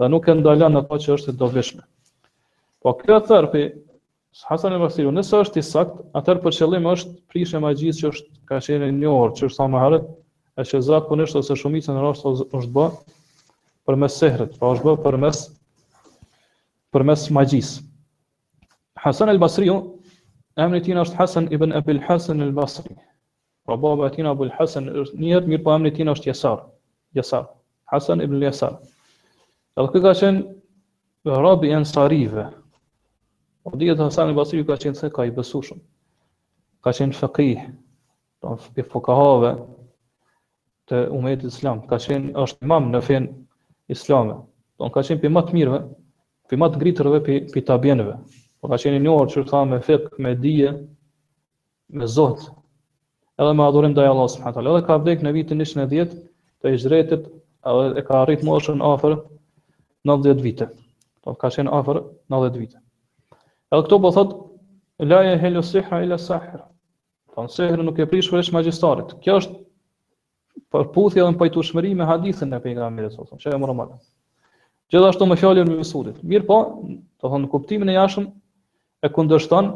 Dhe 0.01 0.09
nuk 0.13 0.29
e 0.29 0.35
ndalon 0.43 0.77
atë 0.83 0.99
që 1.05 1.11
është 1.17 1.33
e 1.33 1.35
dobishme. 1.41 1.83
Po 2.85 2.93
kjo 3.01 3.19
thërpi 3.25 3.65
Hasan 4.45 4.75
al-Basri, 4.77 5.05
nëse 5.15 5.33
është 5.39 5.61
i 5.63 5.65
sakt, 5.65 5.99
atëherë 6.19 6.41
për 6.45 6.55
qëllim 6.59 6.89
është 6.93 7.13
prishja 7.31 7.61
e 7.63 7.65
magjisë 7.65 8.01
që 8.03 8.09
është 8.13 8.31
ka 8.51 8.59
qenë 8.67 8.89
një 8.97 9.07
orë, 9.15 9.35
që 9.39 9.47
është 9.49 9.57
sa 9.61 9.69
më 9.71 9.83
herët, 9.85 10.07
e 10.59 10.65
që 10.69 10.81
zratë 10.91 11.07
për 11.13 11.23
është 11.29 11.39
ose 11.41 11.57
shumica 11.63 11.95
në 11.95 12.03
rrështë 12.03 12.33
është 12.51 12.73
bë 12.75 12.87
për 13.87 13.99
mes 14.03 14.17
sehrit, 14.19 14.59
pra 14.59 14.67
po 14.67 14.75
është 14.75 14.89
bë 14.91 15.05
për 15.07 15.19
mes, 15.23 15.41
për 16.91 17.07
mes 17.13 17.29
magjisë. 17.39 17.87
Hasan 19.07 19.31
al-Basri, 19.31 19.71
Emri 20.63 20.79
tina 20.87 21.03
është 21.03 21.17
Hasan 21.19 21.47
ibn 21.57 21.73
Abil 21.77 21.99
Hasan 22.09 22.43
el 22.45 22.53
Basri. 22.59 22.95
Pra 23.67 23.77
baba 23.85 24.11
tina 24.15 24.35
Abil 24.37 24.53
Hasan 24.59 24.87
është 25.01 25.19
njët, 25.19 25.49
mirë 25.51 25.63
po 25.67 25.73
emri 25.77 25.91
tina 25.97 26.13
është 26.17 26.31
Jesar. 26.31 26.61
Jesar. 27.19 27.49
Hasan 27.95 28.23
ibn 28.23 28.43
Jesar. 28.45 28.77
Edhe 29.75 29.91
këtë 29.97 30.03
ka 30.07 30.13
qenë 30.21 31.35
rabi 31.47 31.73
e 31.75 31.81
nësarive. 31.83 32.45
O 33.65 33.73
po 33.73 33.81
dhjetë 33.81 34.07
Hasan 34.07 34.31
el 34.31 34.39
Basri 34.39 34.63
ka 34.69 34.77
qenë 34.85 35.01
se 35.01 35.11
ka 35.17 35.27
i 35.27 35.35
besu 35.41 35.63
Ka 36.85 36.93
qenë 36.93 37.17
fëkih, 37.17 37.61
i 38.79 38.83
fëkahave 38.93 39.51
të 40.91 40.99
umet 41.19 41.45
islam. 41.51 41.81
Ka 41.91 41.97
qenë 42.05 42.35
është 42.45 42.61
imam 42.63 42.93
në 42.95 43.01
fen 43.07 43.29
islame. 43.97 44.37
Ka 44.79 45.01
qenë 45.03 45.21
për 45.25 45.33
matë 45.39 45.57
mirëve, 45.59 45.81
për 46.53 46.61
matë 46.63 46.79
gritërve, 46.85 47.23
për 47.31 47.65
tabjenëve. 47.73 48.19
Po 48.65 48.71
ka 48.73 48.79
qenë 48.81 48.97
i 48.97 49.01
njohur 49.05 49.27
që 49.29 49.43
tha 49.49 49.59
me 49.69 49.77
fik, 49.85 50.05
me 50.25 50.31
dije, 50.41 50.71
me 52.01 52.07
Zot. 52.09 52.47
Edhe 53.37 53.53
me 53.53 53.61
adhurim 53.65 53.91
ndaj 53.93 54.07
Allahut 54.09 54.33
subhanahu 54.35 54.57
taala. 54.57 54.71
Edhe 54.73 54.85
ka 54.87 54.95
vdek 55.03 55.25
në 55.27 55.33
vitin 55.37 55.59
110 55.61 56.13
të 56.65 56.71
Hijretit, 56.73 57.27
edhe 57.73 57.91
e 58.01 58.05
ka 58.07 58.23
arrit 58.23 58.41
moshën 58.49 58.79
afër 58.89 59.19
90 60.09 60.41
vite. 60.47 60.69
Po 61.27 61.35
ka 61.43 61.51
qenë 61.53 61.69
afër 61.81 61.99
90 62.37 62.57
vite. 62.63 62.81
Edhe 63.71 63.81
këto 63.85 63.99
po 64.07 64.13
thot 64.17 64.33
la 65.11 65.19
ya 65.29 65.35
helu 65.45 65.61
sihra 65.75 65.99
ila 66.07 66.17
sahir. 66.29 66.63
Po 67.37 67.45
nuk 67.85 68.01
e 68.01 68.07
prish 68.15 68.31
vetëm 68.33 68.57
magjistarit. 68.63 69.13
Kjo 69.27 69.35
është 69.43 69.59
përputhje 70.73 71.21
edhe 71.27 71.37
pajtueshmëri 71.43 71.91
me 72.01 72.07
hadithin 72.09 72.57
e 72.57 72.63
pejgamberit 72.65 73.13
sallallahu 73.13 73.37
alajhi 73.37 73.45
wasallam. 73.45 73.45
që 73.45 73.59
e 73.59 73.63
morëm 73.67 74.01
Gjithashtu 74.95 75.29
me 75.29 75.37
fjalën 75.41 75.69
e 75.69 75.77
Mesudit. 75.81 76.17
Mirë 76.33 76.47
po, 76.49 76.59
do 77.21 77.29
të 77.29 77.29
thonë 77.35 77.51
kuptimin 77.57 77.89
e 77.93 77.97
jashtëm 78.01 78.31
e 79.05 79.09
kundërshton 79.13 79.67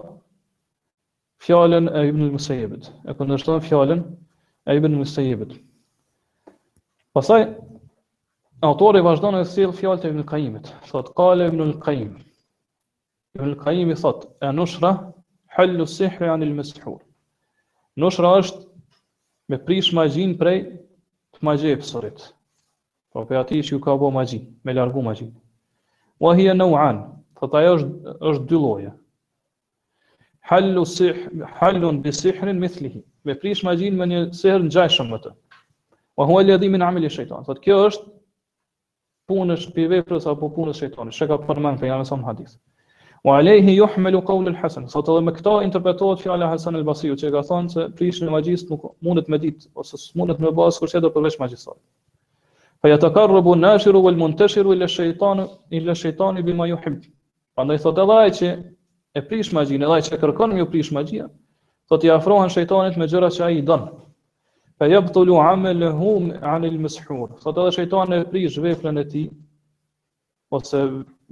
fjallën 1.44 1.86
e 1.92 2.06
Ibn 2.10 2.22
Musajibit, 2.34 2.84
e 3.08 3.14
kundërshton 3.18 3.60
fjallën 3.66 4.00
e 4.68 4.76
Ibn 4.78 4.94
Musajibit. 4.98 5.52
Pasaj, 7.16 7.42
autori 8.68 9.02
vazhdo 9.04 9.32
të 9.34 9.42
sil 9.52 9.74
fjallët 9.76 10.06
e 10.08 10.12
Ibn 10.14 10.24
Kajimit, 10.30 10.70
thot, 10.88 11.12
kale 11.18 11.48
Ibn 11.50 11.74
Kajim, 11.84 12.14
Ibn 13.36 13.52
Kajimi 13.66 13.96
thot, 14.00 14.24
e 14.40 14.52
nushra, 14.56 14.94
hëllu 15.58 15.84
sihri 15.96 16.30
anil 16.32 16.54
mesihur. 16.62 16.98
Nushra 18.00 18.30
është 18.40 18.64
me 19.52 19.58
prish 19.68 19.90
magjin 19.96 20.34
prej 20.40 20.58
të 21.36 21.42
magjepsorit. 21.50 22.32
po 23.12 23.22
për 23.24 23.38
ati 23.40 23.60
që 23.64 23.72
ju 23.72 23.80
ka 23.80 23.92
bo 23.98 24.10
magji, 24.10 24.40
me 24.64 24.72
largu 24.72 25.02
magjin. 25.02 25.30
Wa 26.22 26.30
hi 26.36 26.44
e 26.52 26.54
nëuan, 26.54 26.96
ajo 27.40 27.76
është, 27.76 27.92
është 28.28 28.44
dy 28.50 28.56
lloje 28.62 28.90
halu 30.49 30.84
sih 30.88 31.12
halun 31.61 31.99
bi 32.05 32.11
sihrin 32.16 32.57
mithlihi 32.64 33.03
me 33.28 33.32
prish 33.40 33.61
magjin 33.68 33.94
me 34.01 34.07
një 34.12 34.20
sehr 34.40 34.61
ngjashëm 34.68 35.11
atë 35.16 35.30
wa 36.20 36.24
huwa 36.30 36.38
alladhi 36.44 36.70
min 36.76 36.82
amali 36.88 37.11
shaytan 37.16 37.42
thotë 37.49 37.61
kjo 37.66 37.76
është 37.88 38.07
punës 39.32 39.66
pi 39.74 39.84
veprës 39.92 40.24
apo 40.32 40.49
punës 40.57 40.80
shejtanit 40.82 41.16
shka 41.18 41.38
përmend 41.51 41.80
për 41.82 41.90
jamë 41.90 42.07
sa 42.12 42.18
hadith 42.28 42.55
wa 43.28 43.34
alayhi 43.42 43.74
yuhmalu 43.80 44.22
qawl 44.30 44.49
al-hasan 44.55 44.88
thotë 44.94 45.16
edhe 45.18 45.26
me 45.28 45.36
këto 45.40 45.55
interpretohet 45.66 46.24
fjala 46.24 46.49
e 46.49 46.49
Hasan 46.55 46.80
al-Basriu 46.80 47.18
që 47.24 47.34
ka 47.36 47.44
thonë 47.51 47.68
se 47.76 47.86
prishja 48.01 48.32
e 48.40 48.57
nuk 48.72 48.88
mundet 49.09 49.28
me 49.34 49.38
ditë 49.44 49.68
ose 49.82 50.01
mundet 50.22 50.38
me 50.46 50.55
bazë 50.62 50.84
kurse 50.86 51.05
do 51.09 51.12
përveç 51.18 51.36
magjisë 51.44 51.76
Fa 52.80 52.88
yataqarrabu 52.94 53.53
an-nashiru 53.59 54.01
wal-muntashiru 54.09 54.74
ila 54.78 54.84
ash 54.84 54.99
ila 55.78 55.90
ash-shaytan 55.96 56.34
bima 56.49 56.64
yuhibbu. 56.72 57.09
Prandaj 57.57 57.78
thotë 57.84 58.03
edhe 58.26 58.34
që 58.38 58.49
e 59.16 59.22
prish 59.24 59.52
magjinë, 59.56 59.84
edhe 59.86 59.96
ai 59.96 60.02
që 60.09 60.18
kërkon 60.22 60.54
më 60.56 60.64
prish 60.72 60.90
magjia, 60.92 61.28
do 61.88 61.98
t'i 62.00 62.11
afrohen 62.12 62.50
shejtanit 62.52 62.98
me 63.00 63.06
gjëra 63.09 63.30
që 63.36 63.44
ai 63.46 63.62
don. 63.70 63.86
Fa 64.78 64.86
yabtulu 64.92 65.38
amaluhu 65.42 66.11
'an 66.46 66.68
al-mashhur. 66.68 67.30
Sot 67.46 67.56
edhe 67.62 67.72
shejtani 67.78 68.18
e 68.22 68.26
prish 68.32 68.59
veprën 68.62 69.00
e 69.00 69.04
tij 69.12 69.30
ose 70.56 70.82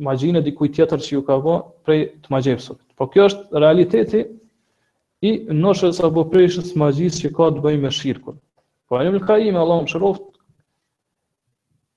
magjinë 0.09 0.43
dikujt 0.47 0.75
tjetër 0.79 1.01
që 1.07 1.13
ju 1.19 1.23
ka 1.29 1.37
vë 1.45 1.57
prej 1.87 2.01
të 2.25 2.33
magjepsut. 2.35 2.81
Po 2.97 3.07
kjo 3.13 3.29
është 3.29 3.61
realiteti 3.63 4.25
i 5.25 5.31
noshës 5.63 6.01
apo 6.09 6.25
prishës 6.33 6.73
magjisë 6.83 7.23
që 7.27 7.31
ka 7.37 7.51
të 7.57 7.65
bëjë 7.65 7.83
me 7.85 7.91
shirkun. 7.99 8.41
Po 8.89 8.97
ai 8.99 9.13
më 9.15 9.21
ka 9.29 9.39
ime 9.39 9.59
Allahu 9.63 9.87
mëshiroft 9.87 10.27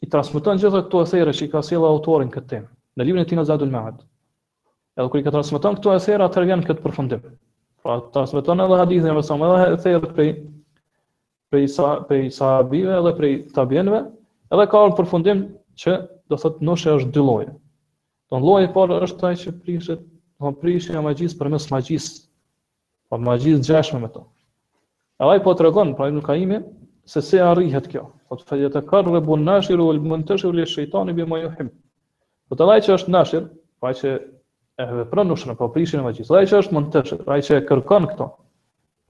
i 0.02 0.08
transmeton 0.14 0.60
gjitha 0.62 0.84
këto 0.86 1.02
thëra 1.12 1.34
që 1.40 1.44
i 1.48 1.52
ka 1.56 1.64
sjellë 1.70 1.92
autorin 1.92 2.32
këtë 2.36 2.48
temë 2.54 2.72
në 2.98 3.06
librin 3.10 3.24
e 3.24 3.28
tij 3.34 3.70
Ma'ad. 3.72 4.04
Edhe 5.00 5.08
kur 5.16 5.20
i 5.22 5.24
ka 5.24 5.32
transmeton 5.32 5.78
këtu 5.78 5.94
esera, 5.96 6.26
atëherë 6.28 6.50
vjen 6.50 6.64
këtë 6.68 6.84
përfundim. 6.84 7.20
Pra 7.86 7.94
transmeton 8.16 8.60
edhe 8.66 8.78
hadithin 8.82 9.14
e 9.14 9.16
mësom, 9.16 9.44
edhe 9.48 9.76
esera 9.78 10.02
prej 10.16 10.30
prej 11.50 11.68
sa 11.74 11.92
prej 12.10 12.26
sahabive 12.36 12.92
edhe 12.98 13.14
prej 13.20 13.32
tabienëve, 13.56 14.02
edhe 14.54 14.66
ka 14.70 14.82
një 14.90 14.98
përfundim 14.98 15.46
që 15.82 15.96
do 16.30 16.40
thotë 16.42 16.68
noshe 16.68 16.92
është 17.00 17.14
dy 17.16 17.24
lloje. 17.30 17.54
Do 18.30 18.42
të 18.42 18.46
lloji 18.50 18.68
i 18.68 18.72
parë 18.76 18.98
është 19.08 19.30
ai 19.30 19.40
që 19.46 19.54
prishet, 19.64 20.02
do 20.44 20.52
të 20.52 20.60
prishet 20.66 20.98
e 21.00 21.04
magjisë 21.06 21.40
përmes 21.40 21.70
magjisë. 21.72 22.12
Pa 23.10 23.16
po 23.16 23.22
pra, 23.22 23.28
magjisë 23.32 23.64
gjashme 23.72 24.02
me 24.04 24.10
to. 24.18 24.26
Edhe 25.22 25.38
ai 25.38 25.44
po 25.48 25.54
tregon 25.62 25.94
pra 25.98 26.10
ka 26.28 26.36
imi, 26.44 26.60
se 27.10 27.24
se 27.26 27.40
arrihet 27.48 27.88
kjo. 27.96 28.04
Po 28.30 28.38
të 28.38 28.50
fajet 28.52 28.76
e 28.76 28.84
karrë 28.92 29.24
bun 29.32 29.48
nashiru 29.48 29.88
ul 29.94 30.04
muntashiru 30.12 30.52
li 30.60 30.68
shejtani 30.70 31.16
bi 31.18 31.26
ma 31.32 31.40
yuhim. 31.46 31.72
Po 32.52 32.60
të 32.60 32.70
që 32.90 33.00
është 33.00 33.16
nashir, 33.16 33.50
pa 33.80 33.90
po 33.90 33.98
që 34.04 34.20
e 34.80 34.88
vepron 35.02 35.28
nuk 35.28 35.40
shënë 35.42 35.56
po 35.60 35.68
prishin 35.74 36.00
e 36.02 36.06
magjisë. 36.06 36.36
Ai 36.38 36.48
që 36.48 36.60
është 36.64 36.76
montesh, 36.76 37.14
ai 37.34 37.42
që 37.44 37.58
kërkon 37.68 38.06
këto. 38.14 38.28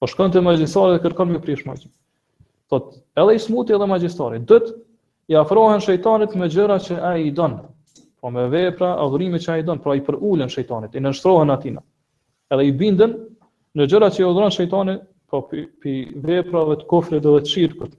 Po 0.00 0.08
shkon 0.10 0.32
te 0.34 0.42
magjisori 0.42 0.96
dhe 0.96 1.02
kërkon 1.04 1.30
me 1.30 1.38
prish 1.44 1.62
magjin. 1.68 1.92
Thot, 2.70 2.88
edhe 3.18 3.36
i 3.38 3.42
smuti 3.44 3.76
edhe 3.76 3.86
magjisori, 3.90 4.40
dët 4.50 4.72
i 5.30 5.36
afrohen 5.38 5.82
shejtanit 5.84 6.34
me 6.38 6.48
gjëra 6.50 6.80
që 6.88 6.98
ai 7.12 7.28
i 7.28 7.32
don. 7.38 7.54
Po 8.20 8.32
me 8.34 8.48
vepra, 8.52 8.96
dhurime 9.12 9.38
që 9.44 9.54
ai 9.58 9.62
don, 9.66 9.78
pra 9.84 9.94
i 9.94 10.02
përulen 10.08 10.50
shejtanit, 10.50 10.96
i 10.98 11.04
nënshtrohen 11.06 11.54
atina. 11.54 11.84
Edhe 12.50 12.66
i 12.66 12.74
bindën 12.82 13.14
në 13.78 13.86
gjëra 13.92 14.10
që 14.10 14.24
i 14.24 14.26
udhëron 14.30 14.54
shejtani, 14.56 14.98
po 15.30 15.44
pi, 15.50 15.96
veprave 16.26 16.80
të 16.82 16.90
kufrit 16.90 17.22
dhe 17.30 17.38
të 17.46 17.94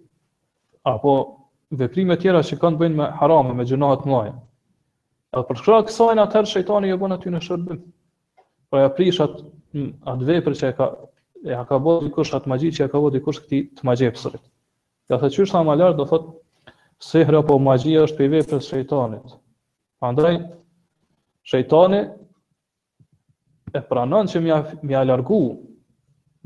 Apo 0.92 1.12
veprime 1.78 2.16
tjera 2.18 2.40
që 2.44 2.56
kanë 2.58 2.78
bënë 2.82 2.96
me 2.98 3.08
harame, 3.20 3.54
me 3.54 3.64
gjëra 3.70 3.96
të 4.02 4.10
Edhe 5.34 5.48
për 5.50 5.60
shkak 5.60 5.86
të 5.88 5.90
kësaj 5.90 6.16
natyrë 6.20 6.50
shejtani 6.52 6.88
e 6.92 6.96
bën 7.02 7.14
aty 7.16 7.30
në 7.34 7.40
shërbim. 7.44 7.78
Pra 8.72 8.82
ja 8.82 8.90
prishat 8.96 9.38
atë 10.14 10.26
vepër 10.30 10.56
që 10.60 10.66
e 10.68 10.74
ka 10.80 10.88
e 11.48 11.60
ka 11.70 11.78
bërë 11.86 12.04
dikush 12.10 12.34
atë 12.38 12.50
magji 12.52 12.72
që 12.78 12.84
e 12.88 12.90
ka 12.96 13.00
bërë 13.06 13.16
dikush 13.16 13.38
këtij 13.46 13.62
të 13.80 13.86
magjepsrit. 13.90 14.42
Ja 15.12 15.16
thë 15.22 15.30
çysh 15.36 15.54
sa 15.54 15.62
më 15.70 15.76
lart 15.80 15.96
do 15.96 16.04
thotë 16.04 16.74
sehra 17.12 17.40
apo 17.46 17.56
magjia 17.70 18.04
është 18.10 18.18
për 18.20 18.34
vepër 18.34 18.60
e 18.60 18.68
shejtanit. 18.68 19.38
Prandaj 20.04 20.36
shejtani 21.54 22.02
e 23.80 23.86
pranon 23.92 24.28
që 24.34 24.42
mja 24.50 24.58
mja 24.92 25.04
largu 25.08 25.40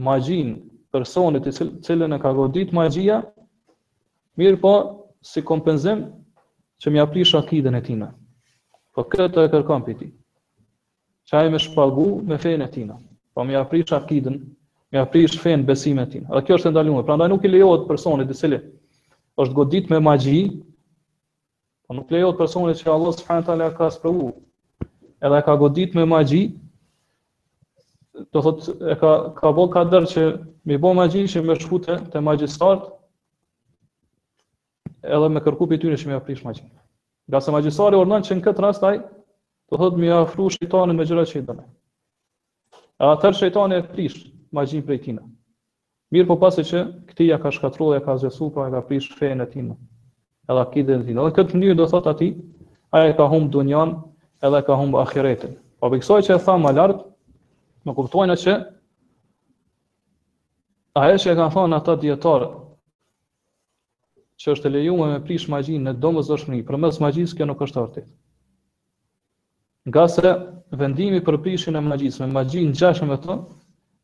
magjin 0.09 0.53
personit 0.93 1.49
i 1.49 1.55
cilën 1.57 2.13
e 2.13 2.21
ka 2.25 2.33
godit 2.37 2.69
magjia, 2.81 3.17
mirë 4.37 4.61
po 4.67 4.75
si 5.33 5.41
kompenzim 5.51 6.05
që 6.85 6.93
mja 6.95 7.07
prish 7.15 7.33
akiden 7.41 7.81
e 7.81 7.81
tina. 7.89 8.11
Po 8.95 9.03
këtë 9.11 9.41
e 9.45 9.49
kërkon 9.53 9.83
për 9.85 9.95
ti. 9.99 10.05
Qaj 11.27 11.47
me 11.53 11.59
shpagu 11.59 12.07
me 12.31 12.37
fejnë 12.39 12.63
e 12.63 12.71
tina. 12.73 12.95
Po 13.35 13.43
me 13.43 13.57
aprish 13.59 13.91
akidën, 13.97 14.37
me 14.93 15.01
aprish 15.01 15.35
fejnë 15.43 15.65
besime 15.67 16.05
e 16.07 16.11
tina. 16.13 16.29
Dhe 16.31 16.41
kjo 16.47 16.55
është 16.59 16.71
ndalume. 16.71 17.03
Pra 17.09 17.17
ndaj 17.19 17.27
nuk 17.33 17.43
i 17.43 17.51
lejohet 17.51 17.83
personit 17.89 18.29
dhe 18.31 18.37
cili 18.41 18.59
është 19.43 19.55
godit 19.57 19.89
me 19.91 19.97
magji, 20.05 20.39
po 21.83 21.97
nuk 21.97 22.11
lejohet 22.15 22.39
personit 22.39 22.79
që 22.79 22.93
Allah 22.93 23.17
s.a. 23.17 23.67
ka 23.79 23.89
sprovu, 23.97 24.29
edhe 25.27 25.41
ka 25.49 25.55
godit 25.63 25.97
me 25.97 26.05
magji, 26.13 26.41
do 28.31 28.45
thot 28.45 28.63
e 28.71 28.95
ka 29.01 29.11
ka 29.39 29.51
bë 29.59 29.65
ka 29.75 29.83
dërë 29.91 30.11
që 30.13 30.23
me 30.69 30.79
bë 30.79 30.93
magji 31.01 31.25
që 31.35 31.43
me 31.49 31.59
shkute 31.59 31.97
te 32.13 32.21
magjistart 32.29 32.87
edhe 35.03 35.27
me 35.33 35.43
kërku 35.43 35.67
pe 35.69 35.81
tyre 35.83 35.99
që 35.99 36.09
me 36.13 36.15
aprish 36.15 36.45
magjin 36.47 36.71
Nga 37.27 37.41
se 37.41 37.51
magjisari 37.53 37.97
urnan 37.97 38.23
që 38.25 38.35
në 38.37 38.43
këtë 38.45 38.61
rast 38.63 38.83
ai 38.89 38.99
do 39.73 39.79
thëtë 39.81 39.97
mi 40.01 40.09
afru 40.15 40.45
shejtanin 40.53 40.97
me 40.99 41.05
gjëra 41.09 41.23
që 41.29 41.39
i 41.39 41.43
dëmë. 41.47 41.63
A 43.01 43.09
atër 43.15 43.37
shejtani 43.39 43.79
e 43.81 43.85
prish 43.93 44.19
magjin 44.53 44.85
e 44.85 44.97
tina. 45.05 45.23
Mirë 46.13 46.27
po 46.29 46.37
pasi 46.43 46.61
që 46.69 46.83
këti 47.09 47.29
ja 47.31 47.39
ka 47.41 47.51
shkatru 47.55 47.87
dhe 47.89 47.97
ja 47.99 48.03
ka 48.05 48.15
zhesu, 48.21 48.51
pra 48.55 48.67
e 48.67 48.71
ka 48.75 48.81
prish 48.89 49.09
fejnë 49.19 49.43
e 49.43 49.49
tina. 49.55 49.75
Edhe 50.49 50.83
dhe 50.83 50.99
në 50.99 51.05
tina. 51.07 51.25
Edhe 51.25 51.35
këtë 51.39 51.57
një 51.63 51.73
do 51.79 51.89
thotë 51.95 52.13
ati, 52.13 52.29
aja 52.99 53.15
ka 53.17 53.25
humbë 53.33 53.51
dunjan 53.57 53.95
edhe 54.45 54.61
ka 54.67 54.77
humbë 54.83 55.01
akiretin. 55.01 55.57
Pa 55.81 55.89
po 55.89 55.95
për 55.95 56.03
kësoj 56.03 56.21
që 56.29 56.37
e 56.37 56.43
thamë 56.45 56.65
më 56.67 56.73
lartë, 56.77 57.03
më 57.89 57.97
kuptojnë 57.99 58.37
që 58.45 58.53
aja 61.05 61.17
që 61.25 61.33
e 61.33 61.37
ka 61.41 61.49
thonë 61.57 61.81
ata 61.81 61.97
djetarët, 62.05 62.53
që 64.39 64.51
është 64.55 64.69
lejuar 64.71 65.11
me 65.13 65.19
prish 65.25 65.47
magjinë 65.51 65.83
në 65.87 65.93
domosdoshmëri, 66.03 66.63
përmes 66.67 66.97
mes 66.97 67.03
magjisë 67.05 67.37
kjo 67.39 67.47
nuk 67.47 67.61
është 67.65 67.81
arti. 67.81 68.03
Nga 69.87 70.05
se 70.15 70.33
vendimi 70.81 71.21
për 71.27 71.37
prishjen 71.45 71.77
e 71.79 71.83
magjisë 71.85 72.25
me 72.25 72.35
magjinë 72.39 72.75
gjashtë 72.79 73.07
me 73.09 73.17
të, 73.25 73.37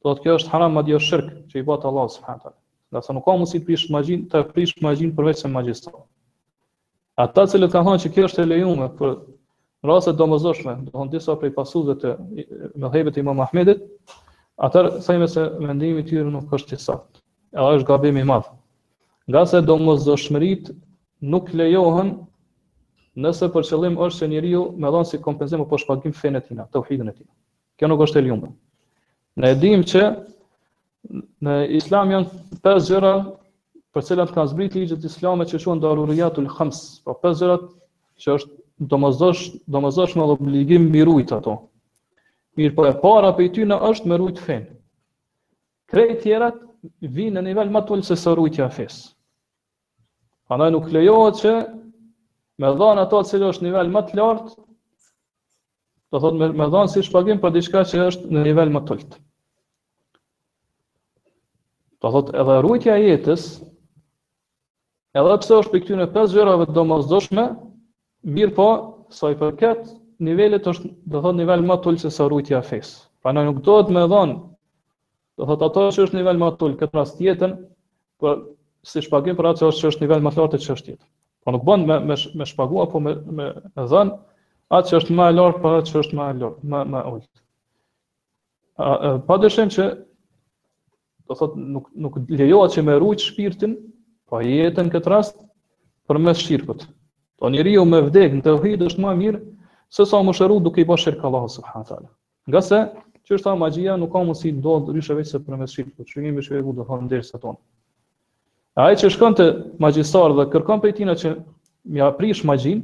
do 0.05 0.13
të 0.15 0.23
kjo 0.23 0.35
është 0.39 0.51
haram 0.53 0.77
madje 0.77 0.99
shirk, 1.07 1.31
që 1.51 1.61
i 1.61 1.65
bota 1.67 1.89
Allah 1.89 2.07
subhanahu. 2.15 2.53
Nga 2.91 3.01
se 3.07 3.15
nuk 3.15 3.25
ka 3.27 3.33
mundësi 3.33 3.59
të 3.59 3.65
prish 3.69 3.85
magjinë, 3.97 4.25
të 4.31 4.43
prish 4.53 4.75
magjinë 4.85 5.17
përveç 5.17 5.41
se 5.43 5.51
magjisë. 5.51 5.93
Ata 7.25 7.45
që 7.49 7.61
kanë 7.67 7.85
thonë 7.89 8.03
që 8.05 8.11
kjo 8.15 8.27
është 8.29 8.47
lejuar 8.47 8.91
për 8.99 9.91
raste 9.91 10.13
domosdoshme, 10.21 10.77
do 10.81 10.89
të 10.89 10.95
thonë 10.95 11.11
disa 11.15 11.35
prej 11.41 11.51
pasuesve 11.57 11.97
të 12.03 12.13
mëdhëve 12.85 13.11
të 13.15 13.19
Imam 13.23 13.43
Ahmedit, 13.45 13.83
atëherë 14.67 14.93
thënë 15.09 15.27
se 15.35 15.45
vendimi 15.65 16.01
i 16.01 16.07
tyre 16.11 16.31
nuk 16.33 16.53
është 16.59 16.77
i 16.77 16.81
saktë. 16.87 17.21
Edhe 17.57 17.77
është 17.81 17.89
gabim 17.93 18.17
i 18.17 18.25
madh 18.31 18.49
nga 19.29 19.45
se 19.45 19.61
do 19.61 19.77
mos 19.77 20.05
shmërit, 20.17 20.71
nuk 21.21 21.51
lejohen 21.53 22.13
nëse 23.21 23.49
për 23.53 23.65
qëllim 23.67 23.97
është 24.01 24.21
që 24.23 24.27
njeriu 24.31 24.61
me 24.81 24.89
dhon 24.91 25.05
si 25.05 25.19
kompenzim 25.21 25.61
apo 25.61 25.77
shpagim 25.77 26.13
fenë 26.15 26.39
e 26.39 26.45
tij, 26.47 26.61
tauhidin 26.71 27.11
e 27.11 27.13
tij. 27.13 27.27
Kjo 27.77 27.89
nuk 27.91 28.01
është 28.05 28.21
e 28.21 28.25
lumtë. 28.29 28.49
Ne 29.41 29.51
edhim 29.53 29.83
që 29.87 30.01
në 31.43 31.55
Islam 31.77 32.13
janë 32.13 32.61
pesë 32.63 32.87
gjëra 32.93 33.11
për 33.91 34.05
cilat 34.07 34.31
kanë 34.33 34.51
zbrit 34.53 34.75
ligjet 34.77 35.05
islame 35.07 35.45
që 35.49 35.59
quhen 35.59 35.81
daruriyatul 35.83 36.47
khams, 36.55 36.81
po 37.05 37.13
pesë 37.21 37.43
gjërat 37.45 37.67
që 38.23 38.35
është 38.37 38.59
domosdosh 38.91 39.43
domosdosh 39.71 40.15
dhe 40.17 40.27
obligim 40.33 40.87
mirujt 40.93 41.31
ato. 41.37 41.57
Mirë, 42.57 42.73
po 42.75 42.87
e 42.89 42.95
para 43.01 43.33
për 43.35 43.45
i 43.47 43.53
tyna 43.55 43.81
është 43.91 44.09
mirujt 44.09 44.39
fen. 44.39 44.65
fenë. 44.65 44.67
Krejt 45.91 46.21
tjerat 46.23 46.57
vinë 47.01 47.35
në 47.39 47.47
nivel 47.51 47.69
më 47.71 47.81
të 47.87 47.93
ulë 47.95 48.05
se 48.07 48.15
së 48.17 48.31
rujtja 48.37 48.67
fesë. 48.73 49.11
Andaj 50.51 50.69
nuk 50.73 50.89
lejohet 50.91 51.37
që 51.41 51.51
me 52.61 52.71
dhanë 52.79 53.03
ato 53.05 53.19
atë 53.21 53.29
cilë 53.31 53.49
është 53.53 53.65
nivel 53.67 53.91
më 53.93 54.01
të 54.09 54.17
lartë, 54.19 54.55
do 56.11 56.19
thotë 56.21 56.39
me, 56.41 56.49
me 56.61 56.67
dhanë 56.73 56.91
si 56.91 57.03
shpagim 57.07 57.39
për 57.41 57.53
diçka 57.55 57.83
që 57.87 58.07
është 58.11 58.31
në 58.35 58.45
nivel 58.49 58.73
më 58.75 58.81
të 58.87 58.95
ulët. 58.95 59.13
Do 62.01 62.11
thotë 62.15 62.35
edhe 62.41 62.57
rujtja 62.65 62.97
jetës, 62.99 63.45
edhe 65.21 65.37
pse 65.43 65.57
është 65.61 65.71
për 65.75 65.83
këtyre 65.85 66.09
pesë 66.15 66.33
zyrave 66.35 66.67
të 66.69 66.75
domosdoshme, 66.79 67.47
mirë 68.35 68.55
po, 68.57 68.67
sa 69.13 69.31
i 69.33 69.37
përket, 69.39 69.87
nivellet 70.23 70.67
është, 70.71 70.91
do 71.11 71.21
thotë, 71.23 71.39
nivel 71.41 71.63
më 71.67 71.79
të 71.83 71.91
ulët 71.93 72.03
se 72.05 72.11
së 72.17 72.27
rujtja 72.33 72.63
fesë. 72.65 73.05
Pa 73.21 73.31
nuk 73.37 73.61
dohet 73.65 73.91
me 73.93 74.03
dhanë 74.09 74.37
Do 75.41 75.47
thot 75.49 75.63
ato 75.65 75.87
që 75.89 76.03
është 76.05 76.17
nivel 76.19 76.37
më 76.37 76.47
të 76.57 76.65
ulët 76.67 76.81
këtë 76.83 76.97
rast 76.99 77.15
tjetën, 77.17 77.53
por 78.21 78.41
si 78.85 79.01
shpagim 79.05 79.33
për 79.39 79.47
atë 79.51 79.69
që 79.79 79.89
është 79.89 80.03
nivel 80.03 80.21
më 80.25 80.33
të 80.35 80.37
lartë 80.41 80.53
të 80.59 80.65
çështjes. 80.67 80.99
Po 81.45 81.53
nuk 81.55 81.63
bën 81.69 81.85
me 81.89 81.95
me 82.11 82.17
me 82.41 82.45
shpagu 82.51 82.81
apo 82.83 83.01
me 83.05 83.13
me, 83.39 83.47
me 83.77 83.81
dhën 83.93 84.11
atë 84.77 84.91
që 84.91 84.95
është 84.99 85.17
më 85.17 85.29
e 85.31 85.35
lartë 85.39 85.63
për 85.63 85.79
atë 85.79 85.89
që 85.93 85.99
është 86.03 86.19
më 86.19 86.27
e 86.29 86.37
lartë, 86.43 86.67
më 86.73 86.83
më 86.93 87.01
ulët. 87.13 87.33
Pa 89.31 89.39
dëshën 89.45 89.73
që 89.77 89.87
do 91.31 91.39
thot 91.41 91.57
nuk 91.77 91.89
nuk 92.05 92.21
lejohet 92.37 92.77
që 92.77 92.85
me 92.91 92.99
ruaj 93.01 93.25
shpirtin, 93.25 93.73
po 94.29 94.43
jetën 94.45 94.93
këtë 94.93 95.13
rast 95.15 95.41
përmes 96.07 96.37
shirkut. 96.45 96.85
Po 97.41 97.49
njeriu 97.49 97.83
me 97.89 98.03
vdekje 98.11 98.37
në 98.37 98.45
tauhid 98.51 98.85
është 98.91 99.07
më 99.07 99.17
mirë 99.25 99.43
se 99.97 100.05
sa 100.05 100.21
më 100.21 100.37
shëru 100.41 100.61
duke 100.69 100.85
i 100.85 100.85
bërë 100.93 101.01
shirk 101.07 101.25
Allahu 101.25 101.49
subhanahu 101.57 101.87
wa 101.87 101.93
taala. 101.95 102.09
Nga 102.51 102.61
se 102.69 102.85
që 103.31 103.37
është 103.39 103.47
ta 103.47 103.51
magjia 103.55 103.93
nuk 103.95 104.11
ka 104.11 104.19
mundësi 104.27 104.49
të 104.51 104.57
ndodhë 104.59 104.93
ryshe 104.97 105.15
veç 105.15 105.29
se 105.31 105.39
përmes 105.39 105.71
shqipë, 105.71 105.93
po 105.95 106.03
që 106.07 106.23
kemi 106.25 106.41
shqipë 106.43 106.73
dhe 106.75 106.85
thonë 106.89 107.05
ndërës 107.07 107.29
e 107.31 107.39
tonë. 107.43 107.59
A 108.81 108.87
e 108.91 108.97
që 108.99 109.11
shkën 109.13 109.37
të 109.39 109.45
magjistarë 109.83 110.35
dhe 110.35 110.45
kërkon 110.51 110.81
për 110.83 110.91
tina 110.97 111.15
që 111.21 111.31
më 111.95 112.01
aprish 112.09 112.41
magjin, 112.49 112.81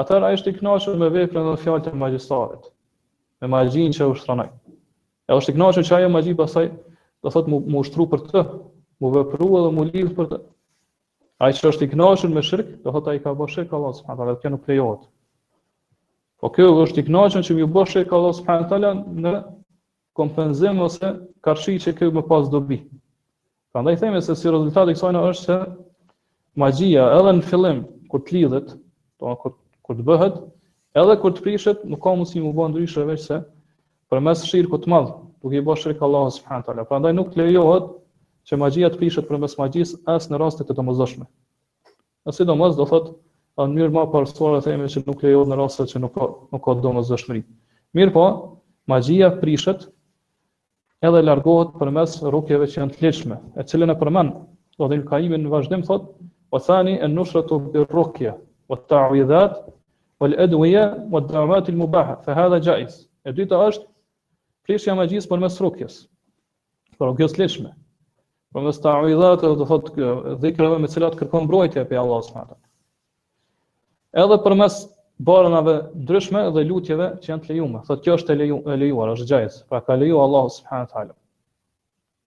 atër 0.00 0.26
a 0.28 0.32
e 0.36 0.40
shtë 0.40 0.52
i 0.52 0.58
knashën 0.58 1.00
me 1.00 1.08
veprën 1.14 1.48
dhe 1.48 1.56
fjallë 1.64 1.84
të 1.86 1.94
magjistarët, 2.02 2.68
me 3.40 3.50
magjin 3.56 3.96
që 3.96 4.10
është 4.12 4.28
ranaj. 4.32 4.48
E 4.52 5.32
është 5.38 5.54
i 5.56 5.58
knashën 5.58 5.88
që 5.88 5.96
ajo 6.00 6.12
magji 6.18 6.36
pasaj 6.42 6.68
dhe 7.24 7.32
thotë 7.36 7.54
mu, 7.54 7.62
mu 7.72 7.80
ushtru 7.84 8.06
për 8.12 8.24
të, 8.34 8.44
mu 9.00 9.14
vepru 9.16 9.50
edhe 9.62 9.72
mu 9.78 9.88
livë 9.88 10.12
për 10.20 10.28
të. 10.34 10.42
A 11.40 11.48
e 11.48 11.56
që 11.56 11.66
është 11.72 11.88
i 11.88 11.92
knashën 11.96 12.36
me 12.36 12.44
shirkë, 12.44 12.76
dhe 12.84 12.92
thotë 12.98 13.14
a 13.14 13.16
i 13.16 13.24
ka 13.24 13.32
bërë 13.32 13.56
shirkë 13.56 14.52
nuk 14.56 14.70
lejohet. 14.70 15.08
Po 16.44 16.50
kjo 16.52 16.64
është 16.84 17.00
i 17.00 17.04
kënaqur 17.06 17.40
që 17.46 17.54
më 17.56 17.66
bësh 17.74 17.92
shek 17.96 18.10
Allah 18.16 18.32
subhanahu 18.38 18.68
taala 18.70 18.88
në 19.26 19.30
kompenzim 20.20 20.80
ose 20.86 21.12
karshi 21.46 21.76
që 21.84 21.94
kjo 22.00 22.08
më 22.16 22.22
pas 22.32 22.50
dobi. 22.54 22.76
bi. 22.80 22.98
Prandaj 23.72 23.94
theme 24.02 24.20
se 24.26 24.36
si 24.36 24.52
rezultati 24.52 24.92
i 24.92 24.94
kësaj 24.98 25.16
është 25.30 25.40
se 25.48 25.56
magjia 26.64 27.06
edhe 27.14 27.32
në 27.38 27.46
fillim 27.48 27.80
kur 28.12 28.20
të 28.26 28.36
lidhet, 28.36 28.74
to, 28.76 29.32
kur 29.86 29.96
të 29.96 30.04
bëhet, 30.10 30.36
edhe 31.04 31.16
kur 31.24 31.32
të 31.38 31.42
prishet, 31.46 31.80
nuk 31.94 32.04
ka 32.04 32.12
mundësi 32.12 32.44
më 32.44 32.52
bën 32.60 32.72
ndryshë 32.76 33.06
veç 33.14 33.24
se 33.30 33.40
përmes 34.12 34.44
shirku 34.52 34.76
të 34.84 34.92
madh, 34.92 35.12
duke 35.40 35.56
i 35.56 35.64
bësh 35.70 35.86
shek 35.88 36.04
Allah 36.08 36.28
subhanahu 36.36 36.68
taala. 36.68 36.84
Prandaj 36.92 37.16
nuk 37.22 37.32
lejohet 37.40 37.88
që 38.50 38.60
magjia 38.66 38.92
të 38.92 39.00
prishet 39.00 39.32
përmes 39.32 39.56
magjisë 39.62 40.02
as 40.18 40.28
në 40.28 40.44
e 40.44 40.64
të 40.70 40.76
domosdoshme. 40.82 41.24
Nëse 42.28 42.44
domosdoshme, 42.52 42.84
do 42.84 42.90
thotë 42.92 43.20
Pa 43.58 43.64
në 43.70 43.74
mirë 43.78 43.90
ma 43.94 44.02
përësuar 44.12 44.54
e 44.58 44.62
theme 44.64 44.86
që 44.92 45.00
nuk 45.08 45.20
lejohet 45.24 45.50
në 45.50 45.56
rase 45.60 45.84
që 45.92 46.00
nuk 46.04 46.16
ka, 46.18 46.26
ka 46.64 46.72
do 46.84 46.90
më 46.96 47.02
zëshmëri. 47.10 47.42
Mirë 47.98 48.12
po, 48.16 48.24
magjia 48.92 49.28
prishet 49.42 49.84
edhe 51.10 51.20
largohet 51.28 51.76
për 51.82 51.92
mes 51.98 52.16
rukjeve 52.34 52.66
që 52.72 52.80
janë 52.80 52.96
të 52.96 53.04
leqme, 53.04 53.38
e 53.62 53.66
cilën 53.72 53.94
e 53.94 53.96
përmend 54.00 54.32
do 54.82 54.88
dhe 54.94 54.98
një 55.02 55.38
në 55.44 55.52
vazhdim, 55.52 55.84
thot, 55.90 56.08
o 56.50 56.58
thani 56.66 56.96
e 56.98 57.06
nushrat 57.12 57.46
të 57.52 57.60
bërë 57.76 57.94
rukje, 57.98 58.34
o 58.68 58.74
të 58.80 58.98
avidhat, 59.04 59.62
o 60.18 60.26
lë 60.32 60.40
edhuja, 60.48 60.82
o 61.14 61.20
të 61.22 61.30
dramat 61.30 61.70
il 61.74 61.78
mubaha, 61.84 62.18
fe 62.26 62.34
hadha 62.40 62.58
gjaiz. 62.66 62.98
E 63.28 63.32
dyta 63.38 63.54
është 63.68 63.86
prishja 64.66 64.98
magjis 64.98 65.30
për 65.30 65.44
mes 65.46 65.60
rukjes, 65.66 66.00
për 66.98 67.12
rukjes 67.12 67.38
leqme, 67.44 67.70
për 68.54 68.66
mes 68.66 68.82
të 68.82 68.92
avidhat, 68.98 69.46
dhe 69.62 69.70
thot, 69.74 69.94
dhe 70.42 70.78
me 70.84 70.90
cilat 70.96 71.14
kërkon 71.22 71.46
brojtje 71.54 71.86
pe 71.94 72.00
Allah 72.02 72.22
s.a 72.32 72.48
edhe 74.22 74.36
përmes 74.46 74.76
barënave 75.26 75.72
ndryshme 76.04 76.42
dhe 76.54 76.62
lutjeve 76.68 77.08
që 77.22 77.30
janë 77.32 77.44
të 77.44 77.50
lejuara. 77.52 77.80
Thotë 77.88 78.04
kjo 78.06 78.14
është 78.18 78.34
e, 78.42 78.46
lejuar, 78.80 79.12
është 79.14 79.28
gjajs, 79.30 79.60
pra 79.70 79.80
ka 79.86 79.96
leju 80.00 80.20
Allahu 80.22 80.50
subhanahu 80.56 80.86
wa 80.86 80.92
taala. 80.92 81.14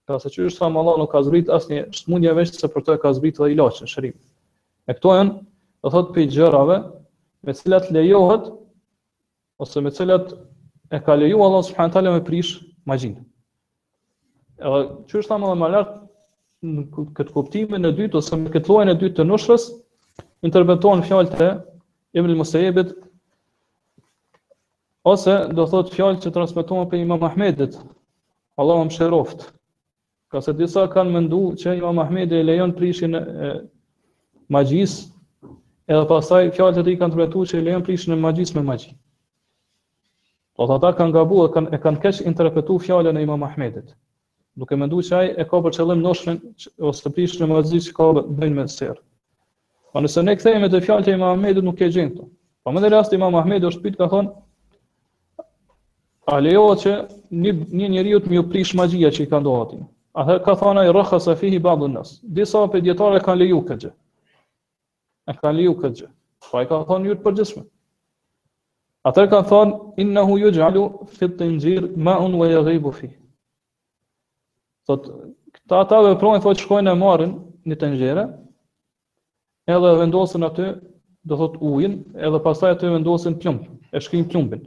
Ka 0.08 0.20
se 0.24 0.30
çu 0.32 0.46
është 0.48 0.68
Allah 0.70 0.98
nuk 1.02 1.12
ka 1.12 1.22
zbrit 1.28 1.50
asnjë 1.52 1.82
smundje 1.98 2.32
veç 2.38 2.54
se 2.56 2.68
për 2.72 2.86
të 2.88 2.98
ka 3.04 3.12
zbrit 3.18 3.40
dhe 3.42 3.50
ilaçin 3.56 3.88
shërim. 3.92 4.16
E 4.88 4.96
këto 4.96 5.16
janë, 5.20 5.34
do 5.84 5.92
thotë 5.92 6.24
i 6.24 6.30
gjërave 6.32 6.78
me 7.44 7.52
të 7.54 7.60
cilat 7.62 7.90
lejohet 7.96 8.48
ose 9.60 9.84
me 9.84 9.92
të 9.92 10.00
cilat 10.00 10.32
e 10.96 11.02
ka 11.04 11.16
leju 11.20 11.42
Allah 11.44 11.66
subhanahu 11.68 11.92
wa 11.92 11.96
taala 11.98 12.16
me 12.16 12.24
prish 12.30 12.54
magjin. 12.88 13.18
Edhe 14.64 14.84
që 15.12 15.20
është 15.24 15.42
dhe 15.44 15.56
më 15.60 15.72
lart 15.76 15.92
në 16.66 16.88
këtë 17.20 17.34
kuptimin 17.36 17.84
e 17.84 17.92
dytë 18.00 18.22
ose 18.22 18.40
me 18.40 18.54
këtë 18.56 18.72
llojin 18.72 18.94
e 18.96 18.96
dytë 19.02 19.20
të 19.20 19.28
nushrës 19.30 19.68
interpretohen 20.48 21.04
fjalët 21.06 21.44
e 21.44 21.52
Ibn 22.18 22.30
al-Musayyibit 22.34 22.94
ose 25.14 25.34
do 25.58 25.66
thot 25.74 25.92
fjalë 25.94 26.22
që 26.24 26.32
transmetohen 26.38 26.88
për 26.94 27.02
Imam 27.04 27.26
Ahmedit. 27.30 27.76
Allahu 28.64 28.88
mëshiroft. 28.88 29.46
Ka 30.34 30.42
se 30.46 30.56
disa 30.62 30.88
kanë 30.96 31.14
menduar 31.18 31.60
që 31.62 31.76
Imam 31.82 32.02
Ahmedi 32.04 32.40
e 32.40 32.48
lejon 32.48 32.74
prishin 32.80 33.14
e, 33.16 33.20
e 33.50 33.52
magjis, 34.56 34.96
edhe 35.92 36.08
pasaj 36.10 36.42
fjalët 36.58 36.82
e 36.82 36.86
tij 36.88 36.98
kanë 37.02 37.16
transmetuar 37.16 37.52
që 37.52 37.60
e 37.62 37.66
lejon 37.68 37.86
prishin 37.90 38.16
e 38.16 38.22
magjis 38.26 38.54
me 38.58 38.64
magji. 38.72 38.92
Po 40.58 40.66
ata 40.74 40.92
kanë 40.98 41.14
gabuar, 41.20 41.52
kanë 41.56 41.76
e 41.78 41.82
kanë 41.86 42.02
keq 42.06 42.24
interpretuar 42.32 42.84
fjalën 42.88 43.20
e 43.22 43.26
Imam 43.28 43.46
Ahmedit 43.52 43.94
duke 44.58 44.74
menduar 44.82 45.06
se 45.06 45.14
ai 45.14 45.28
e 45.38 45.44
ka 45.46 45.60
për 45.62 45.76
qëllim 45.78 46.00
noshën 46.02 46.40
ose 46.90 47.12
prishin 47.14 47.46
e 47.46 47.48
mazis 47.52 47.92
që 47.92 47.96
ka 48.00 48.08
bën 48.40 48.56
me 48.58 48.66
serr. 48.74 48.98
Po 49.98 50.02
nëse 50.06 50.22
ne 50.22 50.36
kthehemi 50.38 50.68
te 50.70 50.78
fjalët 50.78 51.08
e 51.10 51.14
Imam 51.18 51.32
Ahmedit 51.34 51.66
nuk 51.66 51.80
e 51.82 51.88
gjen 51.90 52.12
këtu. 52.14 52.26
Po 52.62 52.70
më 52.70 52.84
në 52.84 52.90
rast 52.94 53.16
Imam 53.18 53.34
Ahmedi 53.40 53.66
është 53.66 53.82
pyet 53.82 53.96
ka 53.98 54.06
thon 54.12 54.28
A 56.30 56.36
lejo 56.44 56.66
që 56.84 56.92
një, 57.34 57.54
një 57.98 58.04
të 58.04 58.30
më 58.30 58.36
ju 58.38 58.44
prish 58.52 58.76
magjia 58.78 59.10
që 59.10 59.24
i 59.26 59.30
ka 59.32 59.40
ndodhur 59.42 59.64
atij. 59.66 59.82
A 60.14 60.38
ka 60.46 60.54
thana 60.62 60.84
i 60.86 60.94
rëkha 60.94 61.18
fihi 61.40 61.58
badu 61.66 61.88
nësë. 61.90 62.22
Disa 62.38 62.60
për 62.70 62.84
djetare 62.86 63.24
kanë 63.26 63.42
leju 63.42 63.62
këtë 63.70 63.88
gjë. 63.88 63.92
E 65.26 65.34
kanë 65.40 65.58
leju 65.58 65.74
këtë 65.82 66.02
gjë. 66.04 66.10
Pa 66.42 66.50
po 66.52 66.62
i 66.62 66.70
ka 66.70 66.80
thonë 66.92 67.10
ju 67.10 67.16
për 67.26 67.38
gjithme. 67.40 67.64
A 69.08 69.12
ka 69.18 69.42
thonë, 69.50 69.80
inna 70.04 70.24
hu 70.30 70.38
ju 70.44 70.52
gjallu 70.60 70.86
ma'un 70.86 71.38
të 71.38 71.50
njërë 71.64 71.90
ma 72.06 72.20
unë 72.28 72.94
fi. 73.00 73.10
Sot 74.86 75.08
këta 75.56 75.82
ata 75.88 76.06
dhe 76.06 76.16
thotë, 76.22 76.60
shkojnë 76.62 76.92
e 76.92 76.96
marrin 77.02 77.34
një 77.66 77.82
të 77.82 77.94
edhe 79.68 79.92
vendosin 80.00 80.44
aty, 80.48 80.68
do 81.28 81.38
thot 81.40 81.58
ujin, 81.62 81.98
edhe 82.16 82.40
pastaj 82.44 82.78
aty 82.78 82.92
vendosin 82.94 83.36
plumb, 83.42 83.66
e 83.92 84.00
shkrin 84.00 84.26
plumbin. 84.32 84.64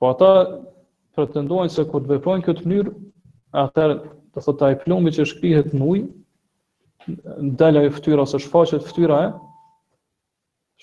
Po 0.00 0.10
ata 0.10 0.30
pretendojnë 1.16 1.72
se 1.72 1.84
kur 1.88 2.02
të 2.04 2.16
veprojnë 2.16 2.44
këtë 2.48 2.66
mënyrë, 2.68 2.90
atëherë 3.62 3.94
do 4.36 4.42
thot 4.44 4.64
ai 4.66 4.74
plumbi 4.82 5.14
që 5.16 5.24
shkrihet 5.30 5.70
në 5.74 5.86
ujë, 5.92 6.06
dalë 7.60 7.84
ajo 7.84 7.94
fytyra 8.00 8.24
ose 8.26 8.40
shfaqet 8.42 8.82
fytyra 8.84 9.20
e 9.26 9.28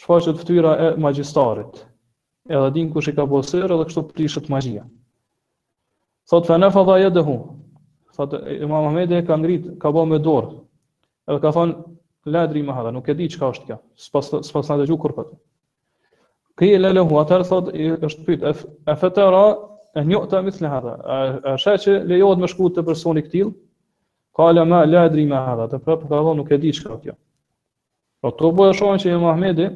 shfaqet 0.01 0.39
fytyra 0.41 0.71
e 0.79 0.89
magjistarit. 1.03 1.81
Edhe 2.49 2.71
din 2.79 2.89
kush 2.95 3.09
i 3.11 3.15
ka 3.15 3.25
bosur 3.29 3.67
edhe 3.67 3.85
kështu 3.91 4.05
prishet 4.15 4.47
magjia. 4.51 4.85
Thot 6.31 6.47
fa 6.49 6.55
nafadha 6.57 6.97
yadehu. 7.03 7.35
Thot 8.15 8.33
Imam 8.57 8.87
Ahmed 8.89 9.11
e 9.11 9.19
ka 9.27 9.35
ngrit, 9.37 9.69
ka 9.81 9.91
bë 9.93 10.05
me 10.09 10.19
dorë. 10.23 10.53
Edhe 11.27 11.43
ka 11.45 11.51
thonë 11.55 11.92
la 12.23 12.47
dri 12.47 12.61
ma 12.63 12.73
hadha, 12.73 12.91
nuk 12.91 13.07
e 13.11 13.15
di 13.19 13.27
çka 13.29 13.49
është 13.51 13.65
kjo. 13.67 13.75
Sipas 13.99 14.29
sipas 14.47 14.67
sa 14.67 14.77
dëgjoj 14.79 14.97
kur 15.01 15.11
thotë. 15.17 15.35
Ki 16.59 16.69
la 16.79 16.93
la 16.95 17.01
huwa 17.03 17.25
tar 17.27 17.43
sad 17.45 17.71
është 17.73 18.23
pyet 18.27 18.43
e 18.87 18.95
fatara 18.95 19.57
an 19.99 20.11
yuta 20.11 20.41
mithla 20.45 20.69
hadha. 20.71 20.93
A 21.43 21.57
shaqe 21.57 21.97
lejohet 22.07 22.39
me 22.39 22.47
shku 22.47 22.69
te 22.69 22.81
personi 22.83 23.19
i 23.23 23.27
ktill? 23.27 23.51
Ka 24.35 24.51
la 24.51 24.63
ma 24.65 24.83
la 24.85 25.07
dri 25.09 25.25
ma 25.27 25.41
hadha, 25.49 25.67
te 25.67 25.79
po 25.79 25.97
ka 25.97 26.07
thon 26.07 26.37
nuk 26.39 26.51
e 26.51 26.57
di 26.57 26.71
çka 26.71 26.95
kjo. 27.01 27.17
Po 28.21 28.31
to 28.31 28.53
bëj 28.55 28.71
shohën 28.79 29.03
se 29.03 29.17
Muhamedi 29.19 29.67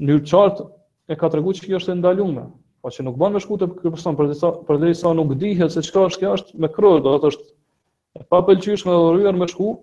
në 0.00 0.16
çart 0.24 0.64
e 1.08 1.16
ka 1.16 1.28
treguar 1.28 1.54
se 1.58 1.66
kjo 1.66 1.76
është 1.82 1.92
e 1.92 1.98
ndaluar. 2.00 2.48
Po 2.80 2.88
që 2.90 3.04
nuk 3.04 3.20
bën 3.20 3.36
me 3.36 3.40
shku 3.44 3.60
te 3.60 3.68
person 3.90 4.16
për 4.18 4.32
disa 4.32 4.54
për 4.66 4.80
disa 4.86 5.12
nuk 5.14 5.36
dihet 5.38 5.70
se 5.74 5.84
çka 5.84 6.06
është 6.08 6.24
kjo 6.24 6.32
është 6.38 6.56
me 6.64 6.72
kruar, 6.72 7.04
do 7.04 7.12
të 7.12 7.20
thotë 7.20 7.30
është 7.32 7.52
e 8.18 8.24
papëlqyeshme 8.32 8.90
dhe 8.90 9.04
urryer 9.12 9.36
me 9.38 9.46
shku 9.48 9.76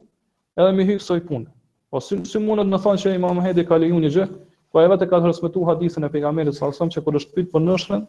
edhe 0.60 0.74
me 0.76 0.84
hyj 0.90 1.02
soi 1.06 1.22
punë. 1.22 1.52
Po 1.90 1.98
si, 2.04 2.20
si 2.30 2.38
mundet 2.42 2.70
në 2.70 2.80
thonë 2.86 3.02
që 3.02 3.14
Imam 3.18 3.40
Hedi 3.42 3.64
ka 3.66 3.78
leju 3.82 4.00
një 4.04 4.12
gjë, 4.14 4.26
po 4.74 4.82
e 4.84 4.90
vetë 4.92 5.08
ka 5.10 5.20
transmetuar 5.24 5.72
hadithin 5.74 6.06
e 6.06 6.10
pejgamberit 6.14 6.54
sallallahu 6.54 6.78
alajhi 6.78 6.86
wasallam 6.86 6.94
që 6.96 7.06
kur 7.06 7.18
është 7.20 7.38
pyet 7.38 7.50
për 7.54 7.64
nëshrën, 7.68 8.04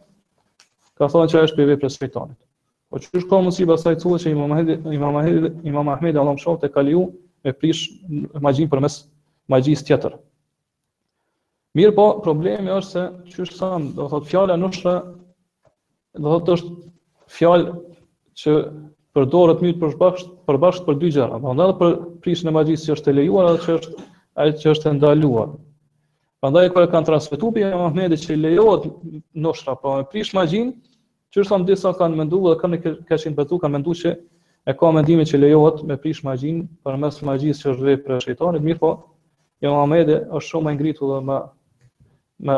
ka 1.01 1.07
thonë 1.13 1.31
që 1.31 1.45
është 1.49 1.57
për 1.57 1.71
vepra 1.73 2.25
Po 2.91 2.99
që 2.99 3.07
është 3.21 3.29
ka 3.31 3.37
mundësi 3.39 3.65
të 3.69 3.95
thua 4.03 4.17
që 4.19 4.31
Imam 4.33 4.51
Hedi, 4.57 4.75
Imam 4.97 5.13
Mahedi 5.15 5.49
Imam 5.71 5.87
Ahmed 5.93 6.17
Allahu 6.23 6.37
shoftë 6.43 6.69
ka 6.75 6.81
leju 6.83 7.05
me 7.47 7.53
prish 7.53 7.87
magjin 8.43 8.67
përmes 8.73 8.97
magjisë 9.53 9.85
tjetër. 9.87 10.17
Mirë 11.79 11.93
po, 11.95 12.07
problemi 12.25 12.67
është 12.73 12.91
se 12.91 13.03
që 13.31 13.45
është 13.45 13.57
samë, 13.61 13.93
do 13.95 14.07
thotë 14.11 14.27
fjala 14.33 14.57
nëshra 14.59 14.93
do 16.19 16.33
thotë 16.35 16.57
është 16.57 16.71
fjalë 17.39 17.71
që 18.43 18.57
përdoret 19.17 19.61
mjet 19.63 19.79
për 19.81 19.95
bashkë 19.99 20.31
për 20.49 20.57
bashkë 20.63 20.85
për 20.89 20.97
dy 21.01 21.09
gjëra, 21.17 21.39
do 21.45 21.53
dhe 21.59 21.73
për 21.79 21.95
prishën 22.25 22.47
e 22.47 22.53
magjisë 22.57 22.85
që 22.89 22.93
është 22.95 23.11
e 23.11 23.15
lejuar 23.17 23.49
apo 23.49 23.65
që 23.65 23.75
është 23.79 24.05
ajo 24.43 24.53
që 24.61 24.69
është 24.73 24.89
e 24.89 24.93
ndaluar. 24.97 25.49
Prandaj 26.41 26.69
kur 26.73 26.85
e 26.85 26.89
kanë 26.93 27.09
transmetuar 27.09 27.53
pe 27.57 27.65
Muhamedit 27.75 28.21
që 28.23 28.37
lejohet 28.39 28.85
noshra 29.45 29.75
për 29.75 29.81
po, 29.81 29.95
e 30.05 30.07
prish 30.13 30.31
magjin, 30.37 30.71
që 31.33 31.43
është 31.43 31.59
disa 31.71 31.91
kanë 31.99 32.19
menduar 32.21 32.53
dhe 32.55 32.61
kanë 32.61 32.93
kashin 33.11 33.35
betu 33.41 33.59
kanë 33.65 33.75
menduar 33.77 33.99
se 33.99 34.13
e 34.71 34.75
ka 34.79 34.91
mendimin 34.95 35.27
që 35.27 35.41
lejohet 35.43 35.83
me 35.91 35.97
prish 36.05 36.23
magjin 36.29 36.63
përmes 36.87 37.19
magjisë 37.29 37.65
që 37.65 37.71
është 37.73 37.89
vepër 37.89 38.15
e 38.15 38.27
shejtanit, 38.27 38.63
mirë 38.69 38.79
po 38.85 38.93
Jo 39.61 39.75
Muhamedi 39.75 40.15
është 40.31 40.47
shumë 40.53 40.71
e 40.73 40.77
ngritur 40.77 41.11
dhe 41.11 41.19
me, 41.29 41.41
me, 42.39 42.55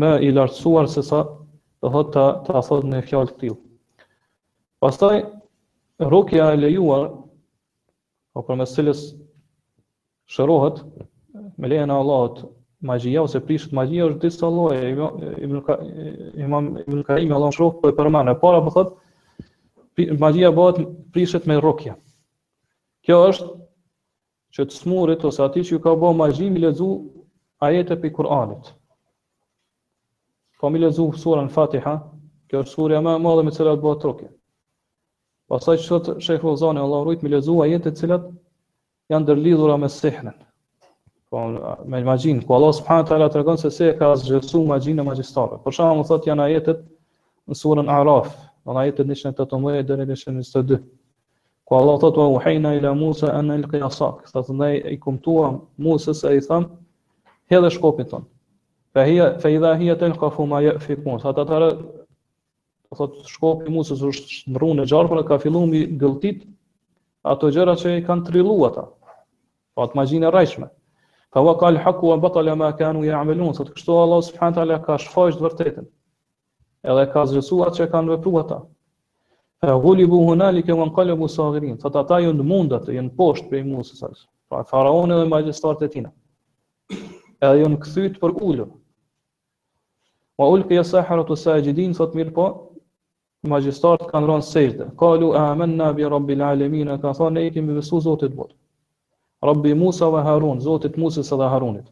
me, 0.00 0.10
i 0.28 0.34
lartësuar 0.36 0.90
se 0.98 1.06
sa 1.08 1.22
do 1.86 2.04
të 2.10 2.28
ta 2.48 2.60
thotë 2.66 2.90
në 2.90 3.04
fjalë 3.08 3.32
të 3.32 3.38
tillë. 3.44 3.56
Pastaj 4.86 5.18
rukja 6.14 6.44
e 6.54 6.58
lejuar 6.62 7.08
o 8.38 8.42
për 8.48 8.58
mes 8.60 8.74
cilës 8.76 9.00
shërohet 10.34 10.76
me 11.64 11.70
lejen 11.72 11.90
e 11.90 11.96
Allahut 12.02 12.42
magjia 12.90 13.24
ose 13.28 13.40
prishet 13.48 13.74
magjia 13.78 14.06
është 14.12 14.22
disa 14.26 14.46
lloje 14.58 14.92
imam 16.44 16.68
ibn 16.84 17.02
Karim 17.08 17.34
Allahu 17.38 17.56
shoh 17.58 17.74
po 17.82 17.90
e 17.90 17.96
përmend 17.98 18.30
apo 18.34 18.52
para 18.60 18.76
thot 18.76 18.94
magjia 20.22 20.52
bëhet 20.60 20.78
prishet 21.16 21.50
me 21.52 21.58
rukja 21.66 21.96
kjo 23.10 23.18
është 23.32 23.50
që 24.58 24.68
të 24.70 24.80
smurit 24.84 25.26
ose 25.32 25.44
ati 25.50 25.66
që 25.66 25.76
ju 25.78 25.82
ka 25.88 25.96
bo 26.06 26.12
magji 26.22 26.44
gjimi 26.44 26.62
lezu 26.68 26.92
ajete 27.70 27.98
për 28.04 28.14
Kur'anit. 28.20 28.70
Po 30.62 30.70
mi 30.70 30.78
lezu 30.86 31.10
surën 31.24 31.50
Fatiha, 31.58 31.96
kjo 32.48 32.62
është 32.62 32.74
surja 32.78 33.02
me 33.02 33.16
më 33.16 33.24
madhe 33.28 33.44
me 33.48 33.52
cilat 33.60 33.82
bëhet 33.88 34.08
rukja. 34.12 34.30
Pasaj 35.46 35.78
po 35.78 36.00
që 36.00 36.00
të 36.06 36.12
Shekhe 36.26 36.48
Allahu 36.50 36.82
Allah 36.84 37.02
rujt 37.08 37.20
me 37.24 37.30
lezu 37.30 37.52
ajet 37.64 37.84
e 37.86 37.94
cilat 37.98 38.24
janë 39.12 39.28
dërlidhura 39.28 39.76
me 39.78 39.88
sihnen. 39.96 40.34
Po, 41.30 41.42
me 41.90 42.00
magjin, 42.06 42.40
ku 42.46 42.54
Allah 42.54 42.72
subhanahu 42.78 43.14
wa 43.20 43.28
të 43.28 43.32
tregon 43.36 43.58
se 43.60 43.70
se 43.76 43.92
ka 43.98 44.08
zhërsu 44.24 44.64
magjin 44.66 44.98
e 44.98 45.04
magjistarë. 45.06 45.60
Për 45.64 45.76
shumë, 45.78 46.04
thot, 46.10 46.26
janë 46.30 46.46
ajetet 46.50 46.82
në 47.46 47.58
surën 47.62 47.90
Araf, 47.98 48.32
në 48.66 48.80
ajetet 48.82 49.10
nishën 49.12 49.34
e 49.34 49.38
të 49.38 49.46
të 49.52 49.60
mëjë 49.66 49.86
dërë 49.92 50.06
nishën 50.10 50.42
dë. 50.72 50.80
Ku 51.66 51.76
Allah 51.78 52.00
thot, 52.02 52.18
wa 52.22 52.26
uhejna 52.38 52.74
ila 52.80 52.94
Musa 52.98 53.30
anë 53.34 53.60
il 53.60 53.68
qiasak, 53.74 54.26
së 54.32 54.42
të 54.50 54.56
ndaj 54.58 54.72
i 54.96 54.98
kumtua 55.02 55.52
Musa 55.82 56.14
se 56.14 56.34
i 56.36 56.42
tham, 56.46 56.66
hedhe 57.50 57.70
shkopin 57.74 58.10
tonë. 58.14 58.26
Fe 58.96 59.06
i 59.14 59.16
fe 59.42 59.54
idha 59.58 59.74
hia 59.80 59.96
të 60.02 60.14
ma 60.54 60.60
jëfikun, 60.68 61.22
së 61.26 61.34
të 61.40 61.46
të 61.52 61.64
thot 62.96 63.22
shkopi 63.30 63.72
Musës 63.72 64.00
është 64.08 64.52
ndrru 64.52 64.70
në 64.78 64.86
gjarpër 64.90 65.22
ka 65.28 65.38
fillu 65.42 65.62
mi 65.70 65.82
gëlltit 66.00 66.42
ato 67.32 67.50
gjëra 67.54 67.74
që 67.80 67.94
i 67.98 68.04
kanë 68.06 68.26
trillu 68.28 68.56
ata. 68.68 68.86
Po 69.74 69.84
atë 69.84 69.98
magjinë 69.98 70.28
e 70.28 70.32
rajshme. 70.36 70.68
Fa 71.34 71.42
wa 71.44 71.56
kal 71.60 71.78
haku 71.82 72.10
wa 72.12 72.16
batale 72.22 72.54
ma 72.56 72.70
kanu 72.78 73.02
i 73.04 73.10
amelun, 73.12 73.52
thot 73.56 73.72
kështu 73.74 73.96
Allah 74.02 74.22
subhanët 74.24 74.80
ka 74.86 74.96
shfajsh 75.02 75.40
vërtetin. 75.42 75.88
Edhe 76.86 77.04
ka 77.12 77.26
zhësu 77.28 77.60
atë 77.66 77.80
që 77.80 77.88
kanë 77.92 78.14
vëpru 78.14 78.38
ata. 78.44 78.60
Fa 79.60 79.74
bu 79.80 80.18
hunali 80.30 80.62
ke 80.62 80.72
wan 80.72 80.90
bu 81.18 81.28
sagirin, 81.28 81.78
thot 81.78 81.96
ata 81.96 82.20
ju 82.22 82.32
në 82.32 82.42
mundat, 82.44 82.88
ju 82.88 83.00
në 83.02 83.12
poshtë 83.18 83.50
për 83.50 83.58
i 83.58 83.64
Musës 83.68 84.02
alës. 84.04 84.22
Pra 84.48 84.62
faraone 84.64 85.14
dhe 85.18 85.26
majestartë 85.28 85.84
e 85.84 85.88
tina. 85.88 86.12
Edhe 87.42 87.60
ju 87.60 87.66
në 87.68 87.78
këthyt 87.82 88.20
për 88.22 88.30
ullu. 88.40 88.66
Wa 90.38 90.46
ulke 90.52 90.76
jasaharët 90.78 91.28
u 91.32 91.36
sajgjidin, 91.36 91.92
thot 91.96 92.14
mirë 92.14 92.32
po, 92.36 92.44
magjistarët 93.50 94.04
kanë 94.10 94.28
rënë 94.30 94.46
sejtë. 94.46 94.86
Kalu 94.98 95.30
amanna 95.40 95.90
bi 95.96 96.06
rabbil 96.08 96.42
alamin, 96.48 96.90
ka 97.02 97.12
thonë 97.18 97.36
ne 97.38 97.44
i 97.48 97.52
kemi 97.54 97.76
besuar 97.76 98.02
Zotit 98.06 98.34
botë. 98.36 98.54
Rabbi 99.46 99.74
Musa 99.78 100.08
wa 100.10 100.22
Harun, 100.26 100.60
Zotit 100.64 100.96
Musës 100.98 101.30
dhe 101.30 101.48
Harunit. 101.52 101.86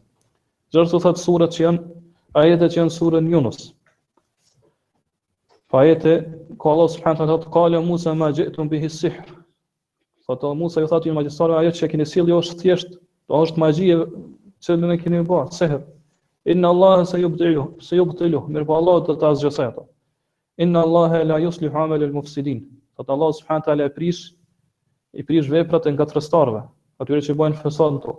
Gjithashtu 0.73 0.99
thot 1.05 1.21
surrat 1.21 1.53
që 1.55 1.63
janë 1.65 1.95
ajetet 2.41 2.73
që 2.75 2.79
janë 2.81 2.93
surën 2.97 3.29
Yunus. 3.33 3.67
Pa 5.71 5.83
ajete 5.85 6.15
ka 6.61 6.69
Allah 6.71 6.89
subhanahu 6.95 7.25
wa 7.27 7.31
taala 7.37 7.51
kalu 7.57 7.81
Musa 7.89 8.13
ma 8.13 8.31
jaitum 8.33 8.69
bihi 8.69 8.89
sihr. 8.89 9.25
Fat 10.25 10.43
Musa 10.57 10.81
ju 10.83 10.89
thotë 10.91 11.11
ju 11.11 11.15
magjistarë 11.19 11.59
ajo 11.59 11.73
që 11.79 11.91
keni 11.91 12.05
sjellë 12.09 12.33
jo 12.33 12.39
është 12.43 12.57
thjesht, 12.63 12.95
jo 13.29 13.41
është 13.45 13.61
magji 13.61 13.97
që 14.65 14.77
ne 14.81 14.95
keni 14.97 15.21
bërë, 15.29 15.53
sehr. 15.53 15.79
Inna 16.53 16.69
Allah 16.73 17.05
se 17.09 17.19
yubtilu, 17.21 17.69
sa 17.81 17.97
yubtilu, 17.97 18.41
mirpo 18.53 18.73
Allah 18.77 19.03
do 19.07 19.13
ta 19.21 19.31
zgjasë 19.37 19.69
atë. 19.69 19.85
Inna 20.57 20.79
Allahe 20.81 21.23
la 21.23 21.37
juslu 21.39 21.69
hamel 21.69 22.03
e 22.03 22.07
mufsidin. 22.15 22.61
Thotë 22.97 23.11
Allah 23.13 23.31
subhanë 23.39 23.63
të 23.63 23.71
ala 23.73 23.87
e 23.89 23.91
prish, 23.95 24.19
i 25.19 25.23
prish 25.31 25.49
veprat 25.51 25.89
e 25.89 25.91
nga 25.91 26.05
të 26.07 26.15
rëstarve, 26.15 26.61
atyre 27.03 27.19
që 27.25 27.35
bojnë 27.41 27.59
fësat 27.63 27.95
në 27.95 27.99
to. 28.05 28.13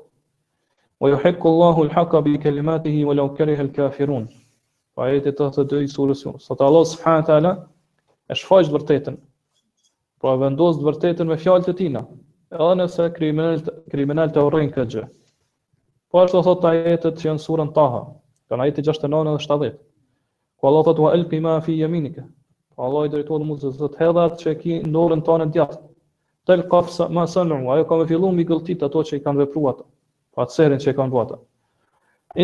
Wa 1.00 1.10
ju 1.14 1.20
hekku 1.22 1.48
Allahu 1.50 1.86
l-haka 1.86 2.20
bi 2.26 2.34
kelimatihi, 2.42 3.06
wa 3.08 3.14
lau 3.16 3.26
kerih 3.38 3.56
l 3.64 3.70
kafirun. 3.78 4.26
Pa 4.96 5.08
e 5.16 5.22
të 5.24 5.32
të 5.38 5.64
dëjë 5.70 5.88
i 5.88 5.92
surës 5.94 6.26
ju. 6.26 6.34
Thotë 6.46 6.68
Allah 6.68 6.84
subhanë 6.92 7.24
të 7.30 7.34
ala, 7.38 7.54
e 8.32 8.38
shfaqë 8.42 8.74
vërtetën, 8.76 9.16
pra 10.20 10.34
po 10.36 10.36
vendosë 10.44 10.84
vërtetën 10.90 11.32
me 11.32 11.40
fjallë 11.42 11.66
të 11.70 11.74
tina, 11.80 12.04
edhe 12.52 12.70
nëse 12.82 13.08
kriminal 13.16 13.64
të, 13.64 13.76
kriminal 13.96 14.32
të 14.36 14.46
këtë 14.76 14.86
gjë. 14.94 15.08
Po 16.12 16.24
është 16.28 16.40
të 16.42 16.46
thotë 16.50 16.70
ajetët 16.72 17.16
që 17.24 17.30
janë 17.30 17.44
surën 17.48 17.72
taha, 17.80 18.04
kanë 18.52 18.68
ajetët 18.68 18.92
69 18.92 19.24
dhe 19.24 19.42
70. 19.48 19.84
Kollatat 20.62 20.98
wa 21.04 21.10
elqi 21.14 21.40
ma 21.40 21.60
fi 21.64 21.72
yaminika. 21.78 22.22
Allah 22.78 23.06
i 23.06 23.10
drejtohet 23.12 23.44
Musës, 23.48 23.76
do 23.82 23.88
të 23.92 24.00
hedha 24.04 24.24
atë 24.28 24.38
që 24.42 24.52
ki 24.62 24.78
në 24.94 25.00
orën 25.02 25.22
tonë 25.28 25.48
djathtë. 25.56 25.84
Tel 26.50 26.62
qaf 26.72 26.90
ma 27.16 27.24
sanu, 27.34 27.58
ajo 27.74 27.84
ka 27.92 27.96
me 28.02 28.06
filluar 28.10 28.32
mi 28.36 28.44
gëlltit 28.50 28.84
ato 28.88 29.02
që 29.08 29.18
i 29.18 29.22
kanë 29.24 29.40
vepruar 29.44 29.74
ato. 29.74 29.86
Pa 30.36 30.46
serin 30.52 30.80
që 30.84 30.92
i 30.92 30.96
kanë 30.98 31.12
bërë 31.16 31.38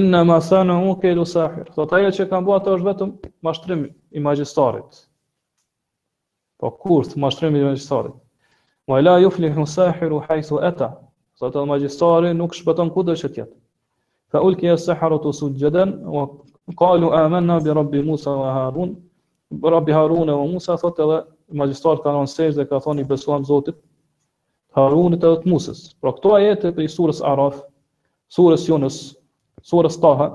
Inna 0.00 0.22
ma 0.24 0.38
sanu 0.40 0.78
kelu 1.02 1.24
sahir. 1.28 1.68
Thot 1.76 1.92
ajo 1.98 2.10
që 2.18 2.26
kanë 2.30 2.46
bërë 2.48 2.74
është 2.78 2.86
vetëm 2.88 3.12
mashtrim 3.48 3.82
i 4.16 4.20
magjistarit. 4.24 5.02
Po 6.62 6.70
kurth 6.80 7.16
mashtrimi 7.20 7.60
i 7.60 7.64
magjistarit. 7.66 8.16
Wa 8.88 9.00
la 9.04 9.18
yuflihu 9.20 9.66
sahiru 9.74 10.22
haythu 10.30 10.60
ata. 10.70 10.88
Thot 11.42 11.60
magjistari 11.68 12.32
nuk 12.38 12.56
shpëton 12.60 12.90
kudo 12.96 13.16
që 13.22 13.28
të 13.34 13.42
jetë. 13.44 13.56
Fa 14.32 14.40
ulkiya 14.48 14.78
as-saharatu 14.80 15.32
sujdan 15.42 15.98
wa 16.16 16.24
Kalu 16.76 17.10
amanna 17.12 17.60
bi 17.60 17.70
rabbi 17.74 18.02
Musa 18.02 18.30
wa 18.30 18.52
Harun. 18.52 18.96
Rabbi 19.62 19.92
Harun 19.92 20.28
wa 20.28 20.46
Musa 20.46 20.76
thot 20.76 20.98
edhe 20.98 21.18
magjistar 21.58 21.96
ka 22.02 22.10
thonë 22.14 22.28
se 22.34 22.48
dhe 22.56 22.64
ka 22.70 22.78
thoni 22.84 23.02
i 23.02 23.04
besuam 23.08 23.44
Zotit 23.48 23.76
Harunit 24.76 25.22
edhe 25.28 25.42
të 25.42 25.50
Musës. 25.52 25.80
Pra 26.00 26.12
këto 26.16 26.32
ajete 26.36 26.70
i 26.80 26.88
surës 26.88 27.18
Araf, 27.28 27.58
surës 28.32 28.62
jonës, 28.68 28.96
surës 29.70 29.98
Taha, 30.00 30.28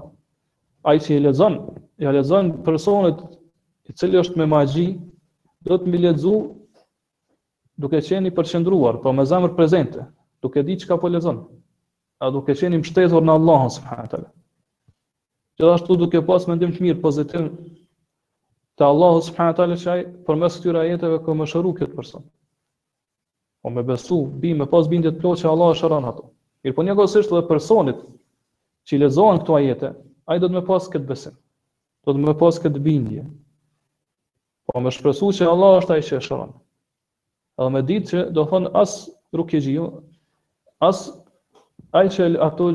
ai 0.86 1.00
që 1.02 1.16
i 1.18 1.24
lexon, 1.26 1.56
ja 2.06 2.14
lexon 2.14 2.52
personit 2.68 3.24
i 3.90 3.96
cili 3.98 4.20
është 4.22 4.38
me 4.38 4.46
magji, 4.54 4.86
do 5.66 5.78
të 5.78 5.90
më 5.96 6.14
duke 7.82 7.98
qenë 8.06 8.28
i 8.30 8.34
përqendruar, 8.38 8.98
po 8.98 9.02
pra 9.08 9.12
me 9.18 9.26
zemër 9.30 9.52
prezente, 9.58 10.06
duke 10.42 10.62
që 10.70 10.78
çka 10.86 10.98
po 11.02 11.08
lexon. 11.16 11.42
A 12.22 12.30
duke 12.34 12.54
qenë 12.58 12.76
i 12.76 12.78
mbështetur 12.84 13.22
në 13.26 13.34
Allahën 13.40 13.70
subhanahu 13.80 14.18
wa 14.18 14.30
Gjithashtu 15.58 15.96
duke 15.98 16.20
pas 16.26 16.44
mendim 16.48 16.74
që 16.78 16.84
mirë 16.86 17.00
pozitiv 17.04 17.46
te 18.78 18.86
Allahu 18.88 19.22
subhanahu 19.28 19.54
wa 19.56 19.58
taala 19.60 19.78
që 19.84 19.90
ai 19.94 20.04
përmes 20.28 20.58
këtyre 20.62 20.82
ajeteve 20.84 21.18
këmë 21.28 21.48
shëru 21.54 21.72
këtë 21.80 21.96
person. 21.98 22.26
Po 23.66 23.72
me 23.74 23.82
besu, 23.88 24.20
bi 24.44 24.52
me 24.60 24.68
pas 24.74 24.86
bindje 24.92 25.14
të 25.16 25.24
plotë 25.24 25.42
që 25.42 25.50
Allah 25.52 25.72
e 25.74 25.80
shëron 25.80 26.06
ato. 26.12 26.28
Mirë, 26.66 26.76
po 26.78 26.86
gosështë 27.02 27.34
edhe 27.40 27.50
personit 27.50 28.04
që 28.88 28.96
i 28.96 29.02
lexojnë 29.02 29.42
këto 29.42 29.58
ajete, 29.58 29.92
ai 30.30 30.38
do 30.38 30.46
të 30.52 30.58
më 30.60 30.64
pas 30.70 30.90
këtë 30.94 31.10
besim. 31.10 31.36
Do 32.06 32.14
të 32.14 32.22
më 32.28 32.38
pas 32.44 32.62
këtë 32.68 32.84
bindje. 32.86 33.26
Po 34.70 34.84
me 34.86 34.94
shpresu 34.94 35.32
që 35.40 35.50
Allah 35.50 35.80
është 35.82 35.94
ai 35.98 36.06
që 36.12 36.20
e 36.20 36.24
shëron. 36.28 36.54
Edhe 37.58 37.74
me 37.74 37.82
ditë 37.90 38.12
që 38.14 38.28
do 38.38 38.46
thon 38.54 38.70
as 38.84 39.00
rrugë 39.34 39.58
e 39.58 39.66
gjiu, 39.72 39.90
as 40.92 41.08
ai 41.92 42.10
që 42.12 42.26
ato 42.44 42.66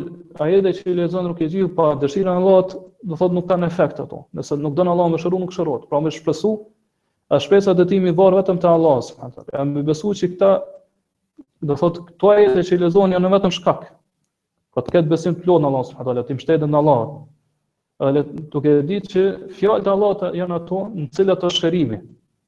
ajete 0.40 0.70
që 0.80 0.84
i 0.90 0.94
lexon 0.96 1.26
nuk 1.28 1.40
e 1.44 1.48
gjiu 1.52 1.68
pa 1.76 1.90
dëshirën 2.00 2.28
e 2.28 2.32
Allahut, 2.40 2.74
do 3.02 3.16
thotë 3.18 3.36
nuk 3.36 3.48
kanë 3.50 3.68
efekt 3.68 3.98
ato. 4.00 4.22
Nëse 4.34 4.56
nuk 4.60 4.74
don 4.76 4.88
Allahu 4.88 5.12
më 5.16 5.38
nuk 5.40 5.52
shërohet. 5.52 5.88
Pra 5.88 6.00
më 6.00 6.12
shpresu 6.16 6.52
a 7.28 7.38
shpresa 7.38 7.74
dëtimi 7.74 8.14
varr 8.16 8.34
vetëm 8.40 8.58
te 8.60 8.68
Allahu 8.68 9.02
subhanahu 9.02 9.36
wa 9.36 9.44
taala. 9.44 9.58
Ja 9.58 9.72
më 9.72 9.82
besu 9.84 10.14
që 10.14 10.28
këta 10.32 10.50
do 11.60 11.74
thotë 11.76 12.00
këto 12.08 12.28
ajete 12.30 12.64
që 12.68 12.78
i 12.78 13.12
janë 13.12 13.30
vetëm 13.36 13.52
shkak. 13.58 13.82
Po 14.72 14.80
të 14.80 14.90
ketë 14.94 15.08
besim 15.10 15.34
plot 15.34 15.44
plotë 15.44 15.60
në 15.62 15.68
Allahu 15.68 15.84
subhanahu 15.88 16.08
wa 16.08 16.14
taala, 16.14 16.26
të 16.28 16.36
mbështeten 16.38 16.70
në 16.72 16.78
Allahu. 16.78 17.18
Edhe 18.02 18.22
duke 18.50 18.70
e 18.78 18.82
ditë 18.82 19.08
që 19.12 19.22
fjalët 19.58 19.86
e 19.86 19.90
Allahut 19.92 20.24
janë 20.34 20.56
ato 20.56 20.78
në 20.96 21.10
cilat 21.14 21.44
është 21.48 21.66
shërimi. 21.66 21.98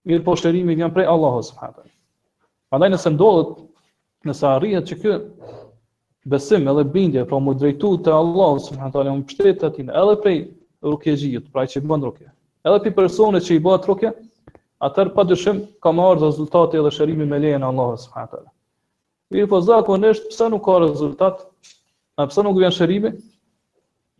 Mirë 0.08 0.24
po 0.26 0.32
shërimi 0.36 0.74
vjen 0.80 0.92
prej 0.96 1.06
Allahu 1.12 1.44
subhanahu 1.50 1.76
wa 1.76 1.82
taala. 1.84 1.92
Prandaj 2.70 2.90
nëse 2.94 3.12
ndodhet, 3.12 3.52
nëse 4.26 4.46
arrihet 4.48 4.88
që 4.88 4.96
kë 5.02 5.12
besim 6.26 6.68
edhe 6.68 6.84
bindje, 6.92 7.22
pra 7.28 7.38
më 7.40 7.52
drejtu 7.60 7.88
të 8.04 8.12
Allah, 8.14 8.54
subhanë 8.66 9.02
më 9.08 9.24
pështetë 9.30 9.58
të 9.60 9.66
atin, 9.70 9.90
edhe 10.02 10.14
prej 10.24 10.38
rukje 10.84 11.14
gjithë, 11.20 11.50
pra 11.52 11.64
që 11.68 11.82
i 11.82 11.84
bënë 11.90 12.08
rukje. 12.08 12.30
Edhe 12.64 12.78
për 12.84 12.94
personet 12.98 13.44
që 13.44 13.58
i 13.58 13.62
bënë 13.66 13.88
rukje, 13.90 14.12
atër 14.84 15.10
pa 15.16 15.24
dëshim 15.28 15.60
ka 15.84 15.92
ardhë 15.92 16.28
rezultate 16.28 16.78
edhe 16.80 16.92
shërimi 16.96 17.26
me 17.28 17.40
lejën 17.44 17.64
Allah, 17.68 17.92
subhanë 18.06 18.42
I 19.34 19.46
po 19.50 19.60
zakon 19.64 20.04
është 20.04 20.48
nuk 20.52 20.64
ka 20.66 20.78
rezultat, 20.84 21.44
a 22.20 22.26
pëse 22.28 22.42
nuk 22.44 22.56
vjen 22.60 22.72
shërimi, 22.76 23.10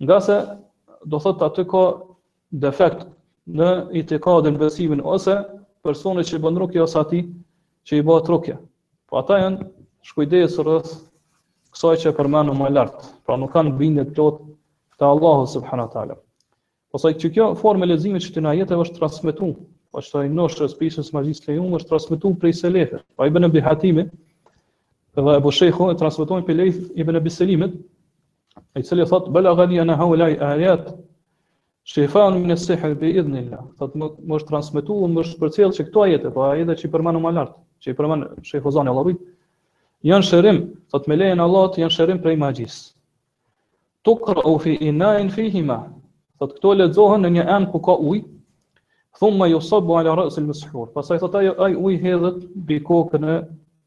nga 0.05 0.21
se 0.25 0.37
do 1.05 1.19
thotë 1.25 1.45
aty 1.47 1.65
ka 1.71 1.83
defekt 2.51 3.07
në 3.55 3.71
i 3.93 4.03
të 4.09 4.19
ka 4.25 4.37
dhe 4.45 4.51
në 4.55 4.59
besimin, 4.65 5.01
ose 5.05 5.37
personet 5.85 6.27
që 6.29 6.37
i 6.39 6.43
bënë 6.45 6.61
rukje, 6.65 6.83
ose 6.85 6.99
ati 7.01 7.23
që 7.87 7.99
i 8.01 8.05
bënë 8.09 8.29
rukje. 8.33 8.57
Po 9.09 9.21
ata 9.21 9.39
janë 9.45 9.67
shkujdejë 10.09 10.51
sërës 10.57 10.97
kësaj 11.75 11.97
që 12.05 12.11
përmendu 12.17 12.55
më 12.55 12.69
lart, 12.75 13.01
pra 13.27 13.37
nuk 13.39 13.51
kanë 13.55 13.73
bindje 13.79 14.05
plot 14.15 14.41
te 14.99 15.07
Allahu 15.09 15.47
subhanahu 15.51 15.91
taala. 15.95 16.17
Po 16.95 17.01
sa 17.03 17.11
që 17.11 17.31
kjo 17.35 17.47
formë 17.59 17.89
leximit 17.91 18.23
që 18.35 18.43
na 18.47 18.53
jetë 18.55 18.79
është 18.85 19.01
transmetuar, 19.01 19.57
po 19.91 20.03
ashtu 20.03 20.23
i 20.25 20.31
noshës 20.31 20.75
së 20.77 20.81
pishës 20.85 21.11
magjisë 21.17 21.49
së 21.49 21.57
jumës 21.59 21.83
është 21.83 21.91
transmetuar 21.93 22.39
prej 22.45 22.55
selefëve. 22.61 23.01
Po 23.19 23.27
i 23.27 23.35
bënë 23.35 23.51
bihatimi, 23.57 24.07
edhe 25.19 25.35
Abu 25.41 25.51
Sheikhu 25.55 25.89
e 25.91 25.99
transmeton 25.99 26.47
prej 26.47 26.59
Leith 26.61 26.85
ibn 27.03 27.19
Abi 27.19 27.33
Selimit, 27.35 27.75
ai 28.77 28.85
i 28.85 28.87
cili 28.87 29.07
thotë 29.11 29.35
bala 29.35 29.57
ghani 29.59 29.81
ana 29.83 29.99
haula 29.99 30.29
ayat 30.55 30.93
shifa 31.91 32.29
min 32.37 32.55
as-sihr 32.55 32.95
bi 33.01 33.11
idhnillah. 33.19 33.67
Sot 33.81 33.99
më 33.99 34.37
është 34.39 34.53
transmetuar, 34.53 35.11
më 35.15 35.27
është 35.27 35.43
përcjell 35.43 35.75
që 35.77 35.89
këto 35.91 36.07
ajete, 36.07 36.31
po 36.39 36.47
ajete 36.55 36.79
që 36.85 36.93
përmendu 36.95 37.23
më 37.27 37.35
lart, 37.39 37.59
që 37.83 37.95
i 37.97 37.99
përmend 37.99 38.47
Sheikhu 38.47 38.71
Zani 38.79 38.95
Allahu 38.95 39.19
janë 40.05 40.27
shërim, 40.29 40.57
thot 40.93 41.07
me 41.09 41.17
lejen 41.17 41.41
Allahut 41.43 41.79
janë 41.81 41.93
shërim 41.97 42.19
prej 42.25 42.37
magjisë. 42.41 42.83
Tuqra'u 44.05 44.53
fi 44.61 44.75
ina'in 44.91 45.31
hima. 45.33 45.79
Thot 46.39 46.57
këto 46.59 46.75
lexohen 46.79 47.25
në 47.25 47.31
një 47.39 47.45
enë 47.57 47.71
ku 47.73 47.81
ka 47.87 47.95
ujë. 47.97 48.25
Thumma 49.19 49.47
yusabu 49.49 49.97
ala 49.97 50.15
ra's 50.19 50.37
al-mashhur. 50.41 50.91
Pastaj 50.93 51.21
thot 51.23 51.35
ai 51.41 51.49
ai 51.67 51.75
ujë 51.77 52.01
hedhet 52.03 52.43
mbi 52.65 52.81
kokën 52.85 53.25
e 53.25 53.37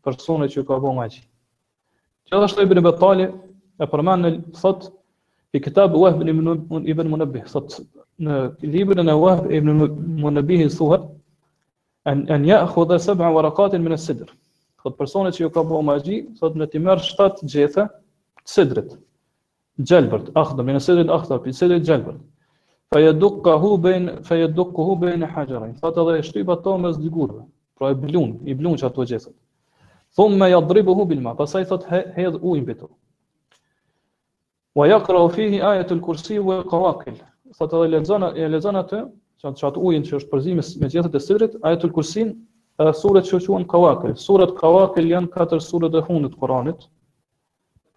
personit 0.06 0.56
që 0.56 0.64
ka 0.70 0.80
bërë 0.82 0.96
magji. 0.98 1.22
Gjithashtu 2.32 2.66
Ibn 2.66 2.82
Batali 2.88 3.28
e 3.78 3.86
përmend 3.92 4.26
në 4.26 4.32
thot 4.62 4.88
fi 5.52 5.62
kitab 5.68 5.94
Wahb 5.96 6.24
ibn 6.34 6.50
ibn 6.90 7.10
Munabbih 7.14 7.46
thot 7.52 7.78
në 8.26 8.40
librin 8.74 9.10
e 9.10 9.14
Wahb 9.24 9.52
ibn 9.60 9.70
Munabbih 10.24 10.66
thuhet 10.78 11.04
an 12.10 12.26
an 12.34 12.44
ya'khudha 12.50 12.98
sab'a 13.06 13.30
waraqatin 13.36 13.84
min 13.86 13.92
as-sidr. 13.96 14.32
Thot 14.88 14.96
personi 14.96 15.32
që 15.36 15.42
ju 15.44 15.48
ka 15.56 15.62
bërë 15.70 15.84
magji, 15.88 16.18
thot 16.40 16.54
me 16.60 16.64
ti 16.72 16.80
merr 16.84 17.02
7 17.06 17.44
gjethe 17.54 17.84
cedrit. 18.52 18.94
Gjelbërt, 19.84 20.30
ahdë, 20.42 20.64
me 20.68 20.76
në 20.78 20.82
sedrit 20.86 21.12
ahdë, 21.16 21.38
për 21.46 21.74
gjelbërt. 21.88 22.22
Fa 22.94 23.02
e 23.04 23.10
dukë 23.24 23.42
ka 23.48 23.56
hu 23.60 23.72
bëjnë, 23.84 24.14
fa 24.30 24.38
e 24.40 24.48
hu 24.48 24.96
bëjnë 25.04 25.28
e 25.28 25.30
hajarajnë. 25.34 25.76
Fa 25.82 25.92
të 25.98 26.06
dhe 26.08 26.14
e 26.22 26.24
shtypa 26.30 26.56
të 26.60 26.66
tomës 26.70 27.02
dy 27.04 27.12
Pra 27.78 27.90
e 27.94 27.98
blunë, 28.04 28.48
i 28.50 28.56
blunë 28.58 28.80
që 28.82 28.88
ato 28.88 29.04
gjesët. 29.06 29.34
Thum 30.18 30.38
me 30.42 30.48
ja 30.50 30.58
hu 30.58 31.06
bilma, 31.10 31.36
pasaj 31.42 31.66
thot 31.70 31.84
he, 31.92 32.00
hedhë 32.16 32.40
ujnë 32.52 32.66
bitu. 32.72 32.88
Wa 34.80 34.88
ja 34.90 34.98
u 34.98 35.30
fihi 35.36 35.60
aje 35.62 35.84
të 35.92 35.98
lëkursi 36.00 36.40
u 36.42 36.54
e 36.56 36.64
kawakil. 36.72 37.20
Fa 37.60 37.68
të 37.70 37.84
e 37.86 38.48
lezana 38.50 38.84
të, 38.94 39.04
që 39.44 39.68
atë 39.68 39.78
ujnë 39.92 40.06
që 40.10 40.16
është 40.22 40.30
përzimis 40.32 40.72
me 40.82 40.90
gjesët 40.96 41.14
e 41.14 41.22
sërit, 41.28 41.58
aje 41.62 41.78
të 41.84 41.92
lëkursin 41.92 42.34
سورة 42.92 43.22
شو 43.22 43.38
شو 43.40 43.58
قواكل 43.64 44.18
سورة 44.18 44.54
قواكل 44.58 45.12
ين 45.12 45.26
كاتر 45.26 45.60
سورة 45.60 45.88
دهون 45.88 46.26
القرآن 46.26 46.76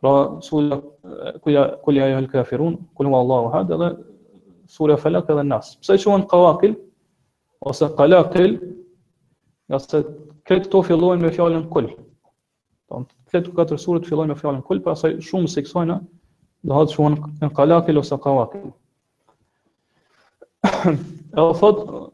را 0.04 0.40
سورة 0.40 0.92
كل 1.40 1.74
كل 1.74 1.98
أيها 1.98 2.18
الكافرون 2.18 2.86
كل 2.94 3.06
هو 3.06 3.20
الله 3.20 3.60
هذا 3.60 3.98
سورة 4.66 4.94
فلك 4.94 5.30
الناس 5.30 5.78
بس 5.82 5.92
شو 5.92 6.16
قواكل 6.18 6.76
وس 7.60 7.84
قلاقل 7.84 8.74
يس 9.70 9.96
كتو 10.44 10.82
في 10.82 10.94
الله 10.94 11.14
ما 11.14 11.28
في 11.30 11.42
علم 11.42 11.62
كل 11.62 11.96
طن 12.88 13.04
كت 13.32 13.50
كاتر 13.56 13.76
سورة 13.76 14.00
في 14.00 14.12
الله 14.12 14.24
ما 14.24 14.34
في 14.34 14.48
علم 14.48 14.60
كل 14.60 14.78
بس 14.78 15.06
شو 15.06 15.38
مسكسونا 15.40 16.02
ده 16.64 16.74
هذا 16.74 16.86
شو 16.90 17.14
قلاقل 17.54 17.98
وس 17.98 18.14
قواكل 18.14 18.70
أفضل 21.34 22.10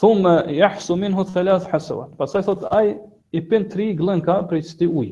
Thumë 0.00 0.30
jahësu 0.56 0.94
minhut 1.00 1.28
thëllat 1.34 1.66
hasëva. 1.70 2.04
Pasaj 2.20 2.42
thot 2.46 2.62
ai 2.76 2.92
i 3.36 3.40
pen 3.48 3.66
tri 3.72 3.88
glënka 3.98 4.36
për 4.52 4.60
i 4.62 4.62
sti 4.68 4.88
uj. 5.00 5.08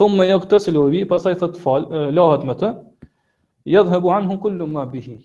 Thumë 0.00 0.16
me 0.18 0.26
jokë 0.30 0.48
tësë 0.50 0.72
lëvi, 0.76 1.00
pasaj 1.12 1.32
thot 1.42 1.56
falë, 1.62 2.02
lahët 2.18 2.44
me 2.50 2.56
të, 2.62 2.70
jadhë 3.76 3.94
hebu 3.96 4.10
anë 4.16 4.28
hun 4.32 4.40
kullu 4.44 4.66
ma 4.74 4.84
bihi. 4.92 5.16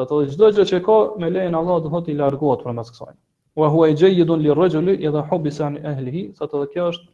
Dhe 0.00 0.04
të 0.10 0.50
gjë 0.58 0.66
që 0.72 0.80
ka 0.90 0.98
me 1.22 1.30
lejnë 1.32 1.56
Allah 1.62 1.80
dhe 1.86 1.92
hot 1.94 2.08
i 2.08 2.16
largohat 2.20 2.64
për 2.66 2.76
mes 2.80 2.90
kësaj. 2.96 3.14
Wa 3.60 3.68
hua 3.74 3.88
i 3.88 3.96
gjejë 4.02 4.26
dhun 4.28 4.44
li 4.44 4.54
rëgjëli, 4.60 4.96
jadha 5.06 5.22
hobi 5.32 5.52
sani 5.60 5.80
ehlihi, 5.92 6.24
dhe 6.40 6.48
të 6.52 6.62
kja 6.74 6.86
është 6.92 7.08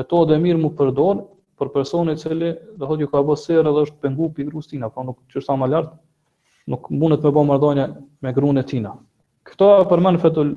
me 0.00 0.06
to 0.12 0.24
mirë 0.46 0.58
mu 0.64 0.72
përdor, 0.82 1.22
për 1.58 1.70
personit 1.76 2.18
cili 2.22 2.50
dhe 2.82 2.88
hot 2.90 2.98
ju 2.98 3.08
ka 3.14 3.22
bësë 3.30 3.46
sërë 3.52 3.70
dhe 3.78 3.86
është 3.86 4.00
pengu 4.04 4.28
për 4.34 4.42
i 4.44 4.48
grus 4.50 4.66
tina, 4.70 4.90
pa 4.90 4.98
po 5.00 5.06
nuk 5.10 5.18
qërsa 5.34 5.54
ma 5.62 5.66
lartë, 5.66 5.94
nuk 6.74 6.90
mundet 7.00 7.22
me 7.24 7.30
bo 7.38 7.44
mardonje 7.54 7.86
me 8.26 8.32
grune 8.38 8.62
tina. 8.74 8.96
Këto 9.48 9.68
e 9.80 9.84
përmend 9.90 10.20
Fethul 10.20 10.50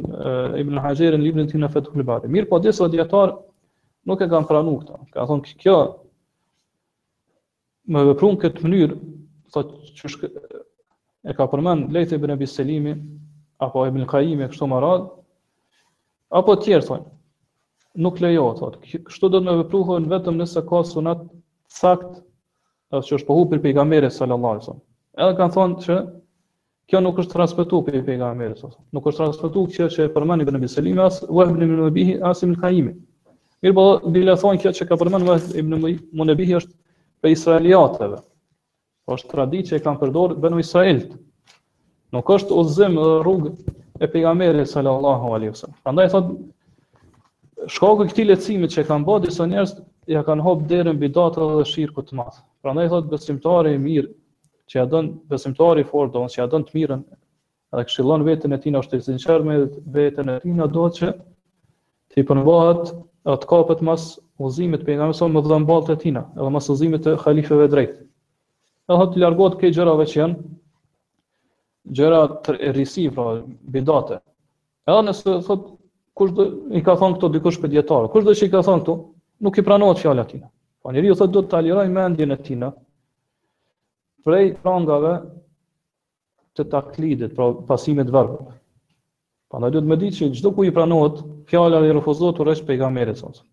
Ibn 0.59 0.79
Hajar 0.84 1.15
në 1.15 1.23
librin 1.25 1.47
të 1.47 1.61
tij 1.71 1.95
në 1.95 2.03
Bari. 2.09 2.29
Mirë, 2.34 2.49
po 2.49 2.59
disa 2.65 2.89
dietar 2.95 3.31
nuk 4.11 4.21
e 4.21 4.27
kanë 4.34 4.47
pranuar 4.49 4.81
këtë. 4.81 4.97
Ka 5.15 5.27
thonë 5.29 5.53
kjo 5.63 5.77
më 7.95 8.03
veprun 8.11 8.36
këtë 8.43 8.63
mënyrë, 8.65 8.97
thotë 9.55 9.95
që 10.01 10.31
e 11.31 11.36
ka 11.38 11.47
përmend 11.53 11.95
Lejth 11.95 12.15
ibn 12.17 12.34
Abi 12.36 12.47
Selimi 12.51 12.93
apo 13.63 13.86
Ibn 13.88 14.03
Kajimi, 14.11 14.43
e 14.43 14.51
kështu 14.51 14.67
marad, 14.67 15.07
apo 16.36 16.55
tjerë 16.65 16.88
thonë. 16.89 17.07
Nuk 18.03 18.19
lejo, 18.25 18.49
thotë. 18.59 18.81
Kështu 19.07 19.29
do 19.31 19.39
të 19.39 19.47
më 19.47 19.57
vepruhen 19.63 20.09
vetëm 20.11 20.39
nëse 20.41 20.63
ka 20.69 20.84
sunat 20.91 21.23
sakt, 21.79 22.19
ose 22.91 23.07
që 23.11 23.19
është 23.21 23.29
pëhu 23.31 23.47
për 23.53 23.63
pejgamberin 23.67 24.11
sallallahu 24.11 24.57
alajhi 24.57 24.75
Edhe 25.23 25.38
kanë 25.39 25.53
thonë 25.55 25.84
që 25.86 25.95
Kjo 26.91 26.99
nuk 27.03 27.19
është 27.21 27.31
transmetuar 27.34 27.84
për 27.88 27.99
pejgamberin 28.07 28.55
sa. 28.61 28.69
Nuk 28.95 29.05
është 29.11 29.19
transmetuar 29.23 29.69
kjo 29.75 29.86
që 29.93 30.03
e 30.05 30.09
përmend 30.15 30.43
Ibn 30.45 30.57
Abi 30.59 30.69
Selim 30.71 30.99
as 31.03 31.19
Wahb 31.38 31.53
ibn 31.55 31.69
Munabih 31.75 32.09
as 32.31 32.41
Ibn 32.47 32.57
Khaimi. 32.63 32.93
Mirpo 33.63 33.86
dile 34.17 34.36
thon 34.41 34.59
kjo 34.63 34.73
që 34.79 34.88
ka 34.89 34.97
përmend 35.03 35.27
Wahb 35.29 35.53
ibn 35.61 35.77
Munabih 36.21 36.55
është 36.59 36.73
për 37.23 37.36
israelitëve. 37.38 38.19
është 39.13 39.29
traditë 39.31 39.69
që 39.69 39.77
kanë 39.86 39.99
përdorur 40.01 40.39
banu 40.43 40.59
Israel. 40.63 41.01
Nuk 42.15 42.29
është 42.36 42.55
udhëzim 42.59 42.93
rrugë 43.27 43.49
e 44.03 44.07
pejgamberit 44.13 44.69
sallallahu 44.73 45.27
alaihi 45.38 45.51
wasallam. 45.55 45.75
Prandaj 45.88 46.07
thot 46.13 46.29
shkaku 47.75 48.05
i 48.05 48.07
këtij 48.11 48.27
leccimi 48.29 48.69
që 48.75 48.86
kanë 48.91 49.05
bërë 49.09 49.25
disa 49.25 49.43
njerëz 49.51 49.73
ja 50.15 50.23
kanë 50.29 50.43
hop 50.47 50.63
derën 50.71 50.95
bidatave 51.03 51.57
dhe 51.59 51.67
shirku 51.73 51.99
të 52.07 52.15
madh. 52.21 52.39
Prandaj 52.63 52.88
thot 52.95 53.11
besimtari 53.11 53.75
i 53.75 53.81
mirë 53.89 54.07
që 54.72 54.80
ja 54.82 54.86
don 54.89 55.09
besimtari 55.30 55.84
fort, 55.84 56.14
fortë, 56.14 56.22
ose 56.28 56.41
ja 56.41 56.45
don 56.51 56.64
të 56.64 56.76
mirën, 56.78 57.01
edhe 57.74 57.86
këshillon 57.89 58.24
veten 58.28 58.53
e 58.55 58.59
tij 58.61 58.72
në 58.76 58.82
ushtrinë 58.82 59.36
e 59.36 59.43
me 59.47 59.57
veten 59.95 60.30
e 60.30 60.38
tij 60.43 60.55
do 60.61 60.68
duhet 60.76 60.99
që 61.01 61.09
ti 62.14 62.24
punohet 62.30 62.93
atë 63.34 63.47
kapet 63.49 63.82
mas 63.89 64.07
uzimit 64.45 64.84
për 64.86 64.99
nga 64.99 65.09
sa 65.18 65.28
më 65.32 65.43
dhan 65.47 65.68
ballt 65.70 65.89
e 65.89 65.97
tij, 66.03 66.16
edhe 66.16 66.49
mas 66.53 66.70
uzimit 66.70 67.03
të 67.05 67.18
khalifeve 67.24 67.68
drejt. 67.72 67.97
Edhe 68.88 68.99
hop 68.99 69.14
të 69.16 69.24
largohet 69.24 69.57
këto 69.57 69.80
gjëra 69.80 69.97
që 70.14 70.20
janë 70.22 70.51
gjëra 71.93 72.22
të 72.45 72.55
rrisi 72.74 73.07
pra 73.11 73.41
bidate. 73.76 74.22
Edhe 74.88 75.03
nëse 75.09 75.38
thot 75.47 75.74
kush 76.16 76.32
do 76.38 76.45
i 76.78 76.82
ka 76.86 76.95
thon 76.95 77.18
këto 77.18 77.30
dikush 77.36 77.59
djetarë, 77.64 78.11
kush 78.14 78.24
do 78.28 78.32
që 78.36 78.47
i 78.47 78.51
ka 78.53 78.61
thon 78.64 78.84
këto, 78.86 78.97
nuk 79.43 79.57
i 79.59 79.66
pranohet 79.66 79.99
fjala 80.03 80.24
e 80.24 80.32
tij. 80.32 80.43
Po 80.84 80.91
thot 81.16 81.32
do 81.32 81.41
ta 81.43 81.59
liroj 81.64 81.88
mendjen 81.89 82.32
e 82.32 82.38
tina, 82.43 82.70
prej 84.28 84.53
prangave 84.63 85.13
të 86.57 86.67
taklidit, 86.71 87.34
pra 87.36 87.47
pasimit 87.67 88.11
verbëve. 88.13 88.53
Pa 89.53 89.59
në 89.61 89.71
dhëtë 89.76 89.89
me 89.91 89.97
ditë 90.01 90.17
që 90.19 90.30
gjithë 90.36 90.51
ku 90.57 90.65
i 90.67 90.71
pranohet, 90.74 91.19
fjala 91.49 91.82
i 91.86 91.91
refuzot 91.93 92.39
të 92.39 92.47
reshë 92.49 92.65
pejga 92.71 92.89
merit 92.93 93.19
sotë. 93.19 93.43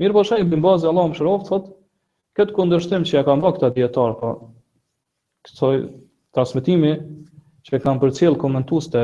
Mirë 0.00 0.14
po 0.16 0.22
shajnë 0.28 0.48
bimë 0.52 0.64
bazë, 0.64 0.88
Allah 0.90 1.08
më 1.10 1.18
shëroftë, 1.18 1.48
thotë, 1.50 1.72
këtë 2.38 2.56
kundërshtim 2.56 3.04
që 3.08 3.16
ja 3.18 3.22
kam 3.26 3.40
bëhë 3.42 3.56
këta 3.56 3.70
djetarë, 3.76 4.16
pa 4.20 4.30
po, 4.38 4.48
kësoj 5.48 5.78
transmitimi 6.36 6.92
që 7.68 7.80
kam 7.84 7.98
për 8.00 8.14
cilë 8.20 8.40
komentus 8.40 8.88
të 8.92 9.02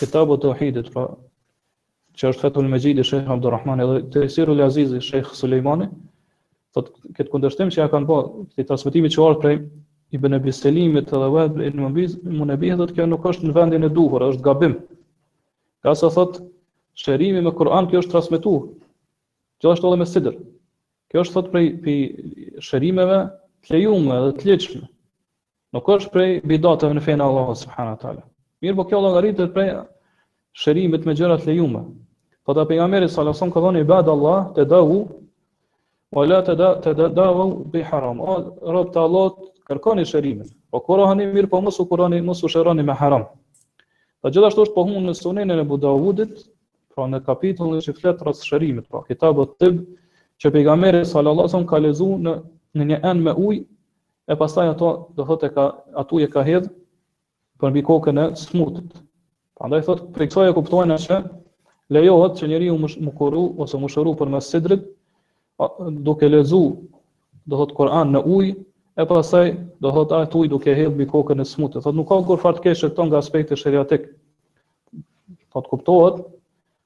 kitabu 0.00 0.36
të 0.42 0.50
ohidit, 0.50 0.90
pra 0.92 1.06
që 2.18 2.32
është 2.32 2.42
fetul 2.44 2.66
me 2.68 2.76
gjidi 2.82 3.04
Shekhe 3.08 3.30
Abdurrahman 3.32 3.80
edhe 3.80 4.00
të 4.12 4.44
le 4.50 4.64
azizi 4.66 4.98
Shekhe 5.00 5.36
Suleimani, 5.38 5.86
thotë 6.76 7.14
këtë 7.16 7.30
kundërshtim 7.32 7.70
që 7.72 7.84
ja 7.84 7.86
bërë, 7.92 8.08
bëhë, 8.10 8.48
këti 8.52 8.66
trasmetimi 8.68 9.12
që 9.14 9.22
orë 9.24 9.38
prej 9.40 9.54
i 10.12 10.18
bën 10.20 10.36
e 10.36 10.40
biselimit 10.44 11.08
edhe 11.08 11.28
vajt 11.32 11.54
e 11.64 11.70
në 11.72 11.86
mënbiz, 11.86 12.14
dhe 12.22 12.86
të 12.90 12.96
kjo 12.98 13.06
nuk 13.08 13.26
është 13.30 13.46
në 13.48 13.54
vendin 13.58 13.86
e 13.88 13.88
duhur, 13.98 14.24
është 14.28 14.44
gabim. 14.44 14.74
Ka 15.84 15.94
se 15.96 16.10
thot, 16.12 16.36
shërimi 17.00 17.40
me 17.46 17.52
Kur'an 17.56 17.88
kjo 17.88 18.02
është 18.02 18.12
transmitu, 18.12 18.52
që 19.64 19.72
është 19.72 19.88
edhe 19.88 19.98
me 20.02 20.06
sidr. 20.10 20.34
Kjo 21.10 21.24
është 21.24 21.36
thot 21.38 21.48
prej, 21.54 21.70
shërimeve 22.68 23.22
të 23.64 23.72
lejume 23.76 24.18
dhe 24.26 24.34
të 24.40 24.50
leqme. 24.50 24.82
Nuk 25.72 25.88
është 25.96 26.12
prej 26.12 26.30
bidateve 26.52 26.92
në 26.98 27.04
fejnë 27.08 27.24
Allah, 27.30 27.48
subhanahu 27.62 27.96
wa 27.96 28.00
ta'ala. 28.04 28.24
Mirë 28.62 28.76
po 28.76 28.84
kjo 28.90 29.00
dhe 29.06 29.12
ngaritët 29.14 29.54
prej 29.56 29.70
shërimit 30.62 31.08
me 31.08 31.16
gjërat 31.16 31.46
lejume. 31.48 31.86
Po 32.44 32.52
ta 32.52 32.66
pejgamberi 32.68 33.08
sallallahu 33.08 33.32
alajhi 33.32 33.40
wasallam 33.40 33.56
ka 33.56 33.64
thonë 33.64 33.82
ibad 33.86 34.08
Allah 34.08 34.52
te 34.54 34.66
dahu 34.74 35.00
wala 36.12 36.42
la 36.42 36.54
da 36.54 36.70
te 36.84 36.92
da, 36.94 37.08
da, 37.08 37.32
da, 37.32 37.46
bi 37.72 37.80
haram. 37.82 38.20
O 38.20 38.32
rob 38.72 38.90
të 38.92 39.00
Allahut 39.06 39.51
kërkoni 39.72 40.04
shërimin. 40.06 40.48
Po 40.70 40.80
kurani 40.84 41.24
mirë 41.32 41.48
po 41.50 41.60
mos 41.64 41.78
u 41.80 41.86
kurani 41.88 42.20
mos 42.24 42.42
u 42.44 42.48
shëroni 42.52 42.84
me 42.84 42.92
haram. 42.96 43.24
Po 44.20 44.28
gjithashtu 44.30 44.64
është 44.66 44.74
pohumun 44.76 45.06
në 45.08 45.14
Sunenën 45.18 45.58
e 45.58 45.66
Budavudit, 45.66 46.34
pra 46.94 47.06
në 47.08 47.22
kapitullin 47.26 47.80
që 47.84 47.94
flet 47.98 48.20
rreth 48.22 48.44
shërimit, 48.46 48.84
pra 48.90 49.00
Kitabut 49.08 49.56
Tib, 49.60 49.78
që 50.40 50.52
pejgamberi 50.54 51.00
sallallahu 51.06 51.46
alajhi 51.46 51.50
wasallam 51.50 51.68
ka 51.72 51.82
lexuar 51.82 52.18
në 52.26 52.34
në 52.78 52.84
një 52.90 52.98
enë 53.10 53.20
me 53.26 53.32
ujë 53.46 54.32
e 54.32 54.36
pastaj 54.42 54.68
ato 54.72 54.90
do 55.16 55.26
thotë 55.28 55.50
ka 55.56 55.64
atu 56.02 56.20
e 56.24 56.28
ka 56.32 56.40
hedh 56.46 56.68
për 57.60 57.70
mbi 57.72 57.82
kokën 57.88 58.16
e 58.16 58.24
smutit. 58.44 58.94
Prandaj 59.58 59.82
thotë 59.88 60.08
për 60.14 60.28
kësaj 60.30 60.48
e 60.48 60.54
kuptojnë 60.56 60.96
ashtu 60.96 61.18
që 61.18 61.96
lejohet 61.96 62.38
që 62.40 62.48
njeriu 62.52 62.78
të 62.84 63.12
kuru 63.20 63.44
ose 63.64 63.76
shëru 63.96 64.14
për 64.20 64.32
mes 64.36 64.48
sidrit, 64.52 64.82
duke 66.06 66.28
lexuar 66.28 66.80
do 67.50 67.58
thotë 67.60 67.76
Kur'an 67.76 68.12
në 68.16 68.20
ujë 68.36 68.56
e 68.96 69.04
pasaj 69.08 69.54
do 69.80 69.90
thot 69.92 70.12
a 70.12 70.24
tuj 70.28 70.48
duke 70.52 70.72
hedhë 70.76 70.90
mbi 70.92 71.06
kokën 71.08 71.40
e 71.40 71.46
smutë. 71.48 71.80
Thot 71.84 71.94
nuk 71.96 72.08
ka 72.10 72.18
kur 72.28 72.40
fat 72.42 72.58
keshë 72.64 72.90
këto 72.92 73.06
nga 73.08 73.20
aspekti 73.22 73.56
shariatik. 73.56 74.08
Thot 75.52 75.68
kuptohet 75.70 76.18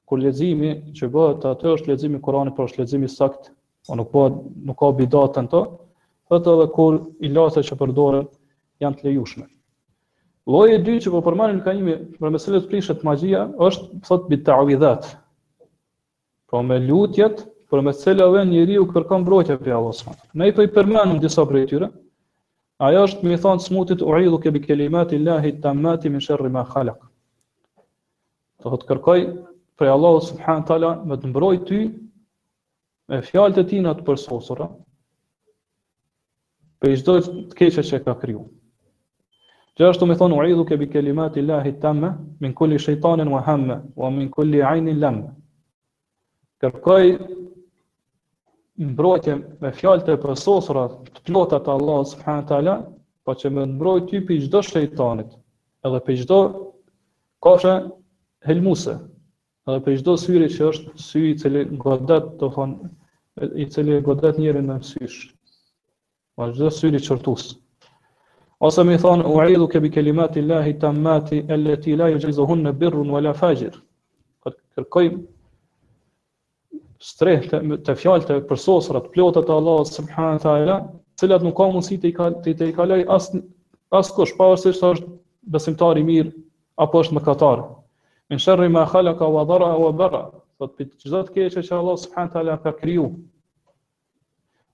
kur 0.07 0.21
leximi 0.23 0.71
që 0.95 1.09
bëhet 1.11 1.49
atë 1.51 1.73
është 1.75 1.91
leximi 1.91 2.21
Kurani, 2.23 2.55
por 2.55 2.69
është 2.71 2.85
leximi 2.85 3.11
sakt, 3.11 3.51
o 3.91 3.95
po 3.95 3.97
nuk 3.99 4.11
po 4.13 4.23
nuk 4.69 4.79
ka 4.79 4.93
bidatën 5.01 5.51
to. 5.51 5.65
Thot 6.31 6.51
edhe 6.55 6.69
kur 6.79 7.01
ilaçet 7.27 7.67
që 7.73 7.79
përdoren 7.83 8.31
janë 8.83 9.01
të 9.01 9.09
lejushme. 9.09 9.47
Lloji 10.47 10.77
i 10.79 10.83
dytë 10.87 11.05
që 11.05 11.11
po 11.15 11.25
përmend 11.27 11.59
në 11.59 11.65
kanimi 11.67 11.95
për 12.23 12.31
meselet 12.37 12.69
e 12.69 12.69
prishet 12.71 13.03
magjia 13.03 13.49
është 13.67 14.03
thot 14.07 14.29
bi 14.31 14.39
ta'widhat. 14.47 15.11
Po 16.47 16.63
me 16.63 16.79
lutjet 16.87 17.49
për 17.75 17.81
me 17.87 17.93
cilë 17.99 18.25
edhe 18.31 18.43
njëri 18.53 18.77
u 18.79 18.85
kërkan 18.91 19.25
brojtja 19.27 19.57
për 19.63 19.73
Allah 19.77 19.95
s.a. 19.99 20.13
Ne 20.39 20.47
i 20.51 20.55
për 20.57 20.69
i 20.69 20.73
përmenim 20.75 21.19
disa 21.23 21.43
për 21.51 21.59
e 21.61 21.65
tyre, 21.73 21.89
aja 22.89 23.01
është 23.09 23.27
me 23.27 23.35
i 23.37 23.41
thonë 23.43 23.65
smutit 23.65 24.03
u 24.07 24.13
idhu 24.23 24.39
kebi 24.45 24.61
kelimat 24.67 25.13
i 25.13 25.19
lahi 25.27 25.55
të 25.57 25.65
tamati 25.65 26.13
min 26.15 26.23
shërri 26.27 26.51
ma 26.57 26.63
khalak. 26.71 27.01
Të 28.63 28.71
hëtë 28.75 28.89
kërkaj 28.93 29.21
për 29.79 29.93
Allah 29.95 30.19
s.a. 30.29 30.93
me 31.11 31.19
të 31.19 31.33
mbrojt 31.33 31.65
ty 31.71 31.81
me 33.11 33.23
fjalët 33.23 33.61
e 33.65 33.69
ti 33.71 33.81
në 33.83 33.97
të 33.99 34.07
përsosura, 34.07 34.69
për 36.83 36.93
i 36.95 37.01
shdoj 37.01 37.23
të 37.29 37.59
keqe 37.61 37.83
që 37.89 38.03
ka 38.07 38.15
kryu. 38.21 38.45
Gjera 39.77 39.93
është 39.93 40.05
të 40.05 40.09
me 40.09 40.17
thonë 40.21 40.37
u 40.39 40.47
idhu 40.53 40.65
kebi 40.71 40.87
kelimat 40.93 41.35
i 41.37 41.43
lahi 41.45 41.75
të 41.83 41.91
min 42.01 42.55
kulli 42.57 42.79
shëjtanin 42.81 43.29
wa 43.35 43.43
hamë, 43.45 43.81
wa 44.01 44.09
min 44.15 44.31
kulli 44.33 44.63
ajni 44.65 44.95
lamë. 45.01 45.33
Kërkaj 46.63 47.05
mbrojtje 48.85 49.37
me 49.65 49.73
fjalë 49.73 50.05
të 50.07 50.15
përsosura 50.21 50.83
të 51.15 51.23
plota 51.29 51.59
të 51.65 51.73
Allahu 51.77 52.07
subhanahu 52.13 52.43
wa 52.43 52.49
taala, 52.51 52.75
pa 53.25 53.33
po 53.35 53.39
që 53.43 53.51
më 53.57 53.65
mbrojt 53.75 54.09
ty 54.11 54.21
për 54.29 54.43
çdo 54.47 54.63
shejtanit, 54.67 55.31
edhe 55.87 56.01
për 56.09 56.19
çdo 56.23 56.41
kafshë 57.47 57.75
helmuse, 58.51 58.97
edhe 59.71 59.83
për 59.87 59.97
çdo 60.03 60.17
syri 60.25 60.49
që 60.57 60.67
është 60.73 60.97
sy 61.07 61.23
i 61.33 61.37
cili 61.43 61.65
godet, 61.87 62.29
do 62.43 62.51
thon, 62.57 62.77
i 63.57 63.65
cili 63.73 64.03
godet 64.11 64.39
njerin 64.45 64.69
në 64.75 64.79
sysh. 64.91 65.25
Pa 66.37 66.47
po 66.51 66.55
çdo 66.59 66.71
syri 66.77 67.01
çortus. 67.01 67.47
Ose 68.65 68.83
më 68.89 68.99
thon 69.03 69.25
uridu 69.33 69.69
ke 69.73 69.81
bi 69.85 69.91
kelimatillahi 69.93 70.77
tammati 70.85 71.43
allati 71.57 71.97
la 72.01 72.11
yajizuhunna 72.13 72.77
birrun 72.81 73.11
wala 73.13 73.33
fajir. 73.37 73.75
Kërkoj 74.77 75.09
strehte 77.03 77.59
të 77.85 77.95
fjalët 78.01 78.31
e 78.33 78.37
përsosura 78.49 79.03
të 79.05 79.11
plota 79.13 79.43
të 79.45 79.53
Allahut 79.57 79.91
subhanahu 79.91 80.43
teala, 80.45 80.77
të 81.17 81.25
cilat 81.25 81.45
nuk 81.45 81.57
ka 81.59 81.67
mundësi 81.73 81.99
të 82.03 82.13
i 82.53 82.57
të 82.57 82.69
i 82.71 82.75
kalaj 82.77 83.01
as 83.17 83.27
as 83.97 84.11
kush 84.17 84.33
pa 84.39 84.47
ose 84.55 84.73
sa 84.75 84.95
është 84.95 85.11
besimtar 85.57 85.99
i 86.01 86.05
mirë 86.09 86.33
apo 86.85 87.01
është 87.03 87.17
mëkatar. 87.19 87.63
Min 88.31 88.41
sharri 88.43 88.69
ma 88.69 88.87
khalaqa 88.91 89.29
wa 89.31 89.45
dhara 89.47 89.71
wa 89.79 89.93
bara. 89.93 90.23
Sot 90.59 90.77
ti 90.77 90.89
çdo 91.03 91.21
të 91.29 91.33
keqë 91.35 91.63
që 91.69 91.75
Allah 91.79 91.99
subhanahu 92.03 92.33
teala 92.33 92.57
ka 92.65 92.73
kriju. 92.81 93.07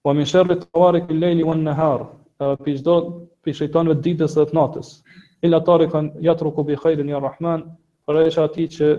Wa 0.06 0.14
min 0.16 0.26
sharri 0.26 0.56
tawarik 0.62 1.10
al-layli 1.12 1.44
wa 1.44 1.52
an-nahar. 1.58 2.06
Po 2.38 2.56
ti 2.64 2.78
çdo 2.78 2.96
ti 3.44 3.52
shejton 3.52 3.92
ditës 4.06 4.38
dhe 4.38 4.46
natës. 4.56 4.96
Illa 5.42 5.60
tarikan 5.60 6.08
yatruku 6.20 6.64
bi 6.64 6.76
khairin 6.76 7.08
ya 7.08 7.20
rahman. 7.20 7.66
Por 8.06 8.16
ai 8.16 8.30
është 8.32 8.44
aty 8.48 8.66
që 8.76 8.90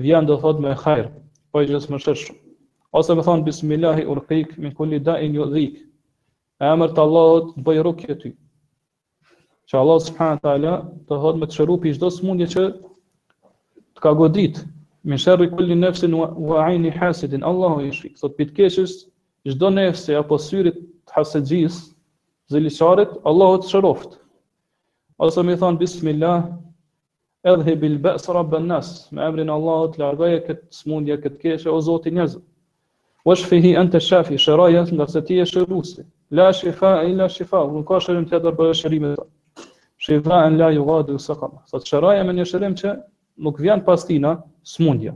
vjen 0.00 0.26
do 0.26 0.36
thot 0.40 0.60
me 0.60 0.72
khair 0.74 1.10
po 1.56 1.62
gjithë 1.64 1.90
më 1.92 1.98
shesh. 2.04 2.28
Ose 2.96 3.14
me 3.16 3.22
thonë, 3.24 3.44
bismillahi 3.46 4.02
urkik, 4.12 4.52
min 4.60 4.74
kulli 4.76 4.98
da 5.04 5.14
i 5.24 5.30
një 5.32 5.46
dhik. 5.54 5.76
E 6.60 6.68
emër 6.74 6.92
të 6.96 7.02
Allahot, 7.06 7.54
të 7.56 7.64
bëjë 7.64 7.84
rukje 7.86 8.16
ty. 8.20 8.30
Që 9.68 9.78
Allah 9.80 9.96
subhanët 10.04 10.44
ala, 10.52 10.74
të 11.08 11.18
hodë 11.22 11.40
me 11.40 11.48
të 11.48 11.56
shëru 11.56 11.78
për 11.82 11.90
i 11.90 11.94
gjithë 11.96 12.28
mundje 12.28 12.48
që 12.54 12.64
të 13.96 14.04
ka 14.04 14.12
godit. 14.20 14.60
Min 15.08 15.20
shërri 15.22 15.48
kulli 15.54 15.76
nefsin 15.80 16.12
wa 16.18 16.60
ajni 16.66 16.92
hasidin, 16.98 17.44
Allah 17.50 17.78
o 17.80 17.80
i 17.80 17.90
shri. 17.96 18.12
Sot 18.20 18.36
për 18.36 18.50
të 18.50 18.56
keshës, 18.60 18.94
gjithë 19.48 19.72
nefsi 19.80 20.16
apo 20.20 20.36
syrit 20.48 20.76
të 21.08 21.16
hasidjis, 21.16 21.80
zilisharit, 22.52 23.16
Allah 23.30 23.56
të 23.62 23.70
shëroft. 23.72 24.20
Ose 25.24 25.40
me 25.48 25.56
thonë, 25.56 25.80
bismillahi 25.80 26.52
edhe 27.50 27.74
bil 27.82 27.92
bës 28.04 28.24
rabbën 28.34 28.64
nës, 28.70 28.88
me 29.16 29.22
emrin 29.26 29.50
Allahot, 29.56 29.96
largaje 30.02 30.38
këtë 30.46 30.78
smundja, 30.80 31.16
këtë 31.26 31.38
keshe, 31.42 31.70
o 31.72 31.78
zotin 31.88 32.16
njëzë. 32.18 32.40
O 33.30 33.34
shfihi 33.42 33.70
në 33.76 33.84
të 33.94 34.00
shafi, 34.08 34.38
shëraja, 34.44 34.82
nga 34.98 35.06
se 35.12 35.22
ti 35.28 35.38
e 35.42 35.46
shëruse, 35.50 36.04
la 36.40 36.48
shifa, 36.60 36.90
la 37.20 37.28
shifa, 37.36 37.60
nuk 37.76 37.86
ka 37.92 38.00
shërim 38.06 38.26
të 38.30 38.36
edhe 38.40 38.52
bërë 38.60 38.76
shërimet 38.82 39.14
ta. 39.20 39.26
Shifa, 40.06 40.40
e 40.46 40.50
la 40.56 40.70
ju 40.76 40.86
gadu, 40.88 41.18
së 41.26 41.36
kama. 41.40 41.60
Sa 41.70 41.80
të 41.80 41.90
shëraja 41.92 42.26
me 42.28 42.34
një 42.40 42.48
shërim 42.52 42.76
që 42.82 42.94
nuk 43.46 43.60
vjen 43.62 43.82
pas 43.88 44.06
tina, 44.10 44.34
smundja. 44.74 45.14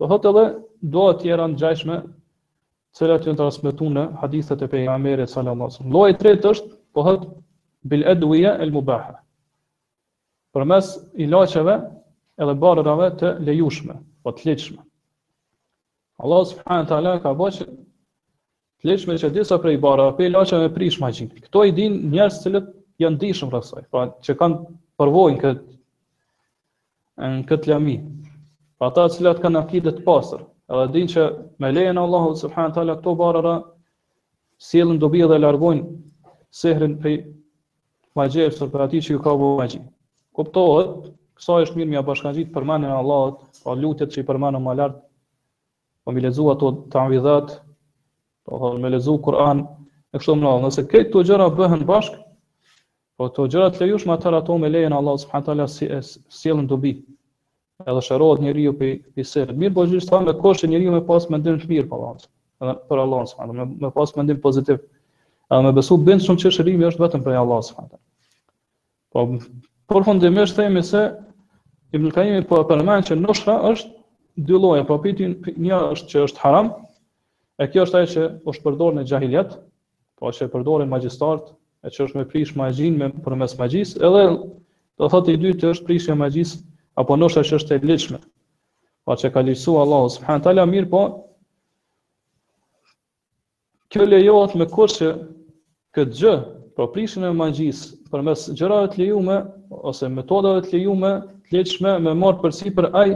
Do 0.00 0.10
thot 0.12 0.26
edhe, 0.32 0.44
doa 0.94 1.16
tjera 1.22 1.48
në 1.52 1.58
gjajshme, 1.62 1.98
cilat 2.98 3.26
ju 3.26 3.34
në 3.34 3.40
transmitu 3.42 3.90
në 3.98 4.06
hadithet 4.22 4.62
e 4.66 4.70
pejë 4.74 4.90
Amerit, 4.94 5.30
sallallahu 5.30 5.78
alai. 5.80 5.92
Loj 5.94 6.16
të 6.22 6.38
është, 6.52 6.72
po 6.94 7.18
bil 7.94 8.04
edhuja, 8.14 8.56
el 8.66 8.74
mubaha 8.78 9.18
për 10.56 10.64
mes 10.70 10.88
edhe 11.60 12.54
barërave 12.62 13.06
të 13.20 13.28
lejushme, 13.48 13.94
po 14.24 14.32
të 14.38 14.48
leqshme. 14.48 14.82
Allah 16.24 16.42
s.f. 16.46 17.20
ka 17.22 17.32
bo 17.38 17.48
që 17.58 17.64
të 17.68 18.90
leqshme 18.90 19.16
që 19.22 19.30
disa 19.36 19.58
prej 19.62 19.78
barëra, 19.84 20.12
për 20.18 20.26
ilaceve 20.30 20.66
e 20.68 20.72
prishma 20.74 21.10
gjithë. 21.16 21.40
Këto 21.46 21.64
i 21.70 21.76
din 21.78 21.96
njerës 22.12 22.40
cilët 22.44 22.68
janë 23.04 23.20
dishëm 23.22 23.52
rësaj, 23.54 23.84
pra 23.94 24.02
që 24.26 24.36
kanë 24.40 24.58
përvojnë 25.00 25.38
këtë 25.44 25.68
në 27.36 27.44
këtë 27.48 27.72
lami. 27.72 27.96
Pa 28.78 28.90
pra 28.90 28.94
ta 28.98 29.06
cilët 29.14 29.40
kanë 29.44 29.62
akidet 29.62 30.02
pasër, 30.08 30.44
edhe 30.72 30.90
din 30.98 31.08
që 31.14 31.26
me 31.64 31.72
lejën 31.72 32.00
Allah 32.04 32.28
s.f. 32.34 32.52
këto 32.52 33.16
barëra 33.22 33.56
sielën 34.68 35.00
dobi 35.06 35.24
edhe 35.26 35.40
largojnë 35.40 35.88
sehrin 36.62 36.98
për 37.06 37.16
magjerës 38.20 38.62
për 38.76 38.86
ati 38.88 39.02
që 39.08 39.12
ju 39.16 39.24
ka 39.28 39.36
bo 39.40 39.54
magjerë 39.62 39.88
kuptohet, 40.36 41.12
kësa 41.38 41.56
është 41.66 41.78
mirë 41.78 41.92
mja 41.92 42.02
bashkangjit 42.08 42.50
përmanë 42.56 42.88
në 42.90 42.98
Allahot, 42.98 43.38
pra 43.62 43.74
lutjet 43.78 44.14
që 44.14 44.22
i 44.22 44.26
përmanë 44.28 44.60
më 44.66 44.74
lartë, 44.80 45.00
po 46.06 46.14
mi 46.16 46.24
lezu 46.24 46.46
ato 46.52 46.72
të 46.92 47.00
anvidhat, 47.02 47.54
po 48.48 48.60
thonë 48.64 48.82
me 48.84 48.90
lezu 48.94 49.16
Kur'an, 49.26 49.64
e 50.14 50.20
kështu 50.20 50.36
më 50.38 50.46
lartë, 50.48 50.64
nëse 50.66 50.84
këtë 50.92 51.10
të 51.14 51.24
gjëra 51.30 51.48
bëhen 51.58 51.84
bashkë, 51.90 52.20
po 53.20 53.28
të 53.28 53.46
gjëra 53.54 53.68
të 53.74 53.82
lejush 53.84 54.06
më 54.08 54.16
atër 54.18 54.38
ato 54.42 54.56
me 54.62 54.70
lejën 54.72 54.96
Allahot, 54.98 55.22
së 55.24 55.30
përhatala 55.32 55.68
si, 55.76 55.88
si 56.02 56.48
jelën 56.48 56.68
të 56.72 56.80
bi, 56.84 56.94
edhe 57.86 58.04
shërohet 58.08 58.42
një 58.46 58.54
riu 58.58 58.72
për 58.78 58.92
i 59.18 59.24
sërët. 59.26 59.56
Mirë 59.58 59.74
po 59.76 59.84
gjithë 59.90 60.20
me 60.26 60.34
koshë 60.38 60.70
një 60.70 60.80
riu 60.84 60.92
me 60.94 61.00
pasë 61.06 61.32
me 61.34 61.38
ndimë 61.42 61.62
të 61.64 61.70
mirë 61.72 61.88
për 61.90 61.98
Allahot, 61.98 62.26
edhe 62.62 62.74
për 62.90 63.02
Allahot, 63.04 63.36
me, 63.52 63.68
me 63.84 63.90
pasë 63.98 64.22
me 64.22 64.38
pozitiv, 64.46 64.80
edhe 65.52 65.66
me 65.68 65.74
besu 65.78 65.98
bëndë 66.06 66.26
shumë 66.28 66.44
që 66.44 66.54
shërimi 66.58 66.88
është 66.92 67.04
vetëm 67.04 67.26
për 67.26 67.38
Allahot, 67.42 67.92
po 69.12 69.26
Por 69.92 70.04
fundimisht 70.08 70.56
themi 70.56 70.80
se 70.88 71.00
Ibn 71.92 72.08
po 72.48 72.56
e 72.62 72.64
përmend 72.70 73.04
që 73.10 73.16
noshra 73.20 73.58
është 73.68 74.44
dy 74.48 74.52
lloje, 74.62 74.84
po 74.88 74.96
pitin 75.04 75.34
një 75.60 75.80
është 75.92 76.06
që 76.12 76.22
është 76.26 76.40
haram, 76.44 76.70
e 77.60 77.66
kjo 77.68 77.84
është 77.84 77.98
ajo 77.98 78.08
që 78.12 78.22
është 78.52 78.64
përdorur 78.66 78.96
në 78.96 79.02
xahiliet, 79.10 79.50
po 80.16 80.32
që 80.32 80.48
përdorin 80.54 80.88
magjistart, 80.94 81.50
e 81.84 81.90
që 81.92 82.06
është 82.06 82.18
me 82.18 82.24
prish 82.32 82.54
magjin 82.62 82.96
me 83.02 83.10
përmes 83.26 83.52
magjisë, 83.60 84.00
edhe 84.08 84.22
do 85.02 85.10
thotë 85.12 85.36
i 85.36 85.42
dytë 85.44 85.68
është 85.74 85.84
prishja 85.90 86.16
magjisë 86.22 86.62
apo 87.02 87.18
nosha 87.20 87.44
që 87.50 87.60
është 87.60 87.76
e 87.76 87.82
lëshme. 87.92 88.22
Po 89.04 89.12
që 89.20 89.28
ka 89.34 89.44
lejsua 89.44 89.84
Allahu 89.84 90.08
subhanahu 90.16 90.44
taala 90.48 90.64
mirë, 90.72 90.88
po 90.88 91.02
kjo 93.92 94.08
lejohet 94.08 94.56
me 94.62 94.70
kusht 94.72 95.04
që 95.04 95.12
këtë 95.98 96.20
gjë 96.22 96.36
për 96.72 96.80
po 96.86 96.86
proprishin 96.88 97.24
e 97.28 97.30
magjisë 97.38 97.88
përmes 98.12 98.42
gjërave 98.58 98.90
të 98.92 99.00
lejume, 99.02 99.34
ose 99.90 100.08
metodave 100.12 100.60
të 100.66 100.70
lejume, 100.76 101.08
të 101.48 101.56
lehtëshme 101.58 101.92
me 102.04 102.14
marr 102.20 102.38
përsi 102.44 102.70
për 102.78 102.86
ai 103.00 103.10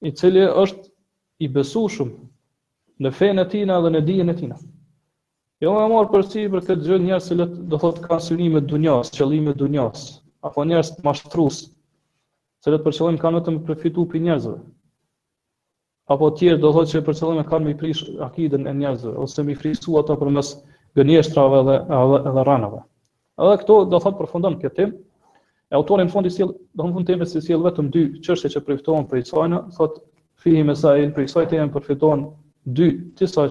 i 0.00 0.12
cili 0.20 0.44
është 0.62 0.86
i 1.44 1.48
besueshëm 1.58 2.12
në 3.06 3.12
fejnë 3.18 3.44
e 3.44 3.48
tina 3.54 3.76
dhe 3.86 3.90
në 3.96 4.00
dijen 4.08 4.32
e 4.32 4.36
tina. 4.38 4.56
Jo 5.66 5.74
më 5.76 5.84
marr 5.92 6.08
përsi 6.14 6.46
për 6.54 6.64
këtë 6.70 6.86
gjë 6.88 6.98
njerëz 7.08 7.26
që 7.32 7.48
do 7.74 7.82
thotë 7.84 8.06
kanë 8.06 8.26
synime 8.30 8.64
dunjas, 8.72 9.12
qëllime 9.18 9.52
dunjas, 9.64 10.06
apo 10.48 10.64
njerëz 10.70 10.94
të 10.96 11.04
mashtrues, 11.10 11.60
se 12.64 12.72
vetë 12.74 12.86
për 12.88 12.96
qëllim 13.00 13.20
kanë 13.26 13.42
vetëm 13.42 13.60
të 13.60 13.68
përfituar 13.74 14.08
për 14.14 14.24
njerëzve. 14.28 14.56
Apo 16.16 16.32
tjerë 16.40 16.62
do 16.64 16.72
thotë 16.78 16.92
që 16.94 17.04
për 17.10 17.20
qëllim 17.22 17.52
kanë 17.52 17.68
më 17.70 17.76
prish 17.84 18.02
akiden 18.30 18.66
e 18.72 18.76
njerëzve 18.80 19.16
ose 19.26 19.44
më 19.50 19.58
frisua 19.64 20.00
ato 20.06 20.16
përmes 20.24 20.54
gënjeshtrave 20.98 21.62
dhe, 21.68 21.78
dhe, 21.90 22.18
dhe 22.36 22.44
ranave. 22.48 22.82
Edhe 23.38 23.58
këto 23.62 23.78
do 23.92 24.00
thot 24.02 24.16
përfundon 24.18 24.56
këtë 24.62 24.76
tim, 24.78 24.92
e 25.68 25.76
autori 25.78 26.06
në 26.08 26.24
i 26.26 26.32
sjell, 26.32 26.54
do 26.78 26.84
në 26.88 26.94
fund 26.96 27.08
temë 27.10 27.28
se 27.28 27.42
sjell 27.44 27.64
vetëm 27.66 27.90
dy 27.94 28.02
çështje 28.24 28.50
që 28.54 28.62
përfitojnë 28.66 29.08
për 29.10 29.20
isajna, 29.22 29.58
thot 29.76 29.98
fihi 30.42 30.62
me 30.64 30.74
sa 30.78 30.94
për 31.16 31.26
isaj 31.28 31.44
të 31.50 31.58
jenë 31.60 31.74
përfitojnë 31.74 32.28
dy 32.78 32.88
të 33.18 33.26
isaj 33.28 33.50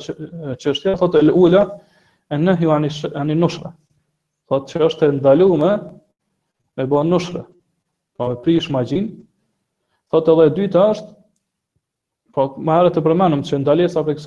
çështje, 0.61 0.95
thot 0.99 1.15
e 1.15 1.23
ula 1.31 1.61
e 2.33 2.39
nëhi 2.41 2.67
u 2.67 2.73
ani 2.73 3.35
nushra, 3.37 3.71
thot 4.49 4.67
që 4.71 4.81
është 4.89 5.11
e 5.11 5.13
ndalu 5.19 5.51
me 5.61 5.71
bën 6.77 7.13
nushra, 7.13 7.45
po 8.17 8.31
e 8.33 8.41
prish 8.43 8.71
ma 8.73 8.83
thot 10.13 10.29
edhe 10.33 10.49
dyta 10.57 10.89
është 10.91 11.16
Po 12.37 12.51
ma 12.67 12.75
arë 12.77 12.89
të 12.93 13.01
përmenëm 13.05 13.39
që 13.47 13.57
ndalesa 13.63 14.01
për 14.05 14.17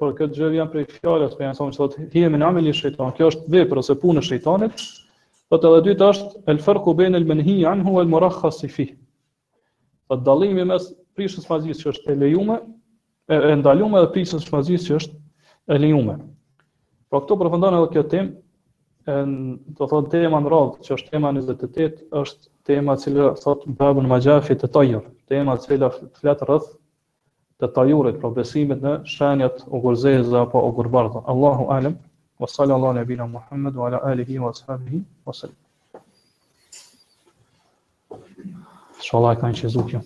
për 0.00 0.10
këtë 0.18 0.34
gjë 0.38 0.48
janë 0.56 0.70
prej 0.72 0.82
fjallet 0.98 1.36
për 1.38 1.44
janë 1.46 1.56
thomë 1.58 1.72
që 1.76 1.84
dhëtë 1.84 2.16
hiemi 2.16 2.40
në 2.40 2.44
amel 2.48 2.66
e 2.68 2.74
shëjton, 2.80 3.12
kjo 3.16 3.30
është 3.30 3.52
vepër 3.54 3.78
ose 3.82 3.94
punë 4.02 4.20
e 4.20 4.26
shëjtonit, 4.26 4.82
për 5.54 5.62
të 5.62 5.70
dhe 5.74 5.78
dytë 5.86 6.08
është 6.12 6.42
el 6.52 6.60
fërku 6.66 6.92
bëjnë 6.98 7.16
el 7.20 7.24
menhi 7.30 7.54
anhu 7.70 7.94
el 8.02 8.10
morakha 8.16 8.50
si 8.56 8.68
fi. 8.74 8.86
Për 10.12 10.20
dalimi 10.26 10.66
mes 10.72 10.90
prishës 11.16 11.48
mazis 11.48 11.80
që 11.80 11.88
është 11.94 12.12
e 12.12 12.18
lejume, 12.24 12.58
e 13.32 13.40
ndaluar 13.62 14.04
dhe 14.04 14.12
prishës 14.18 14.52
mazis 14.52 14.84
që 14.90 14.98
është 14.98 15.18
e 15.72 15.80
lejume. 15.86 16.18
Po 17.08 17.22
këto 17.24 17.40
përfëndon 17.46 17.78
edhe 17.80 17.88
kjo 17.96 18.04
tem, 18.12 18.30
do 19.80 19.88
thonë 19.94 20.12
tema 20.18 20.42
në 20.44 20.52
radhë 20.52 20.84
që 20.90 20.94
është 21.00 21.16
tema 21.16 21.32
28, 21.40 22.04
është 22.24 22.52
tema 22.72 23.00
cilë, 23.06 23.32
thot, 23.40 24.70
tema 25.32 25.58
cilë, 25.70 25.92
flet 26.20 26.48
rëth, 26.52 26.72
detajurit 27.62 28.16
për 28.22 28.32
besimit 28.40 28.80
në 28.82 28.92
shenjat 29.12 29.56
o 29.74 29.80
gurzeza 29.84 30.38
apo 30.44 30.58
o 30.58 30.70
gurbarda. 30.78 31.18
Allahu 31.32 31.64
alem, 31.76 31.94
wa 32.42 32.46
salli 32.50 32.72
Allah 32.76 32.90
në 32.98 33.02
bila 33.10 33.24
Muhammed, 33.36 33.72
wa 33.80 33.84
ala 33.90 33.98
alihi 34.10 34.34
wa 34.42 34.50
sahabihi, 34.58 35.00
wa 35.26 35.32
salli. 35.40 35.58
Shë 39.02 39.12
Allah 39.18 39.30
e 39.36 39.38
ka 39.42 39.46
në 39.52 39.56
qizu 39.62 39.82
kjo. 39.92 40.00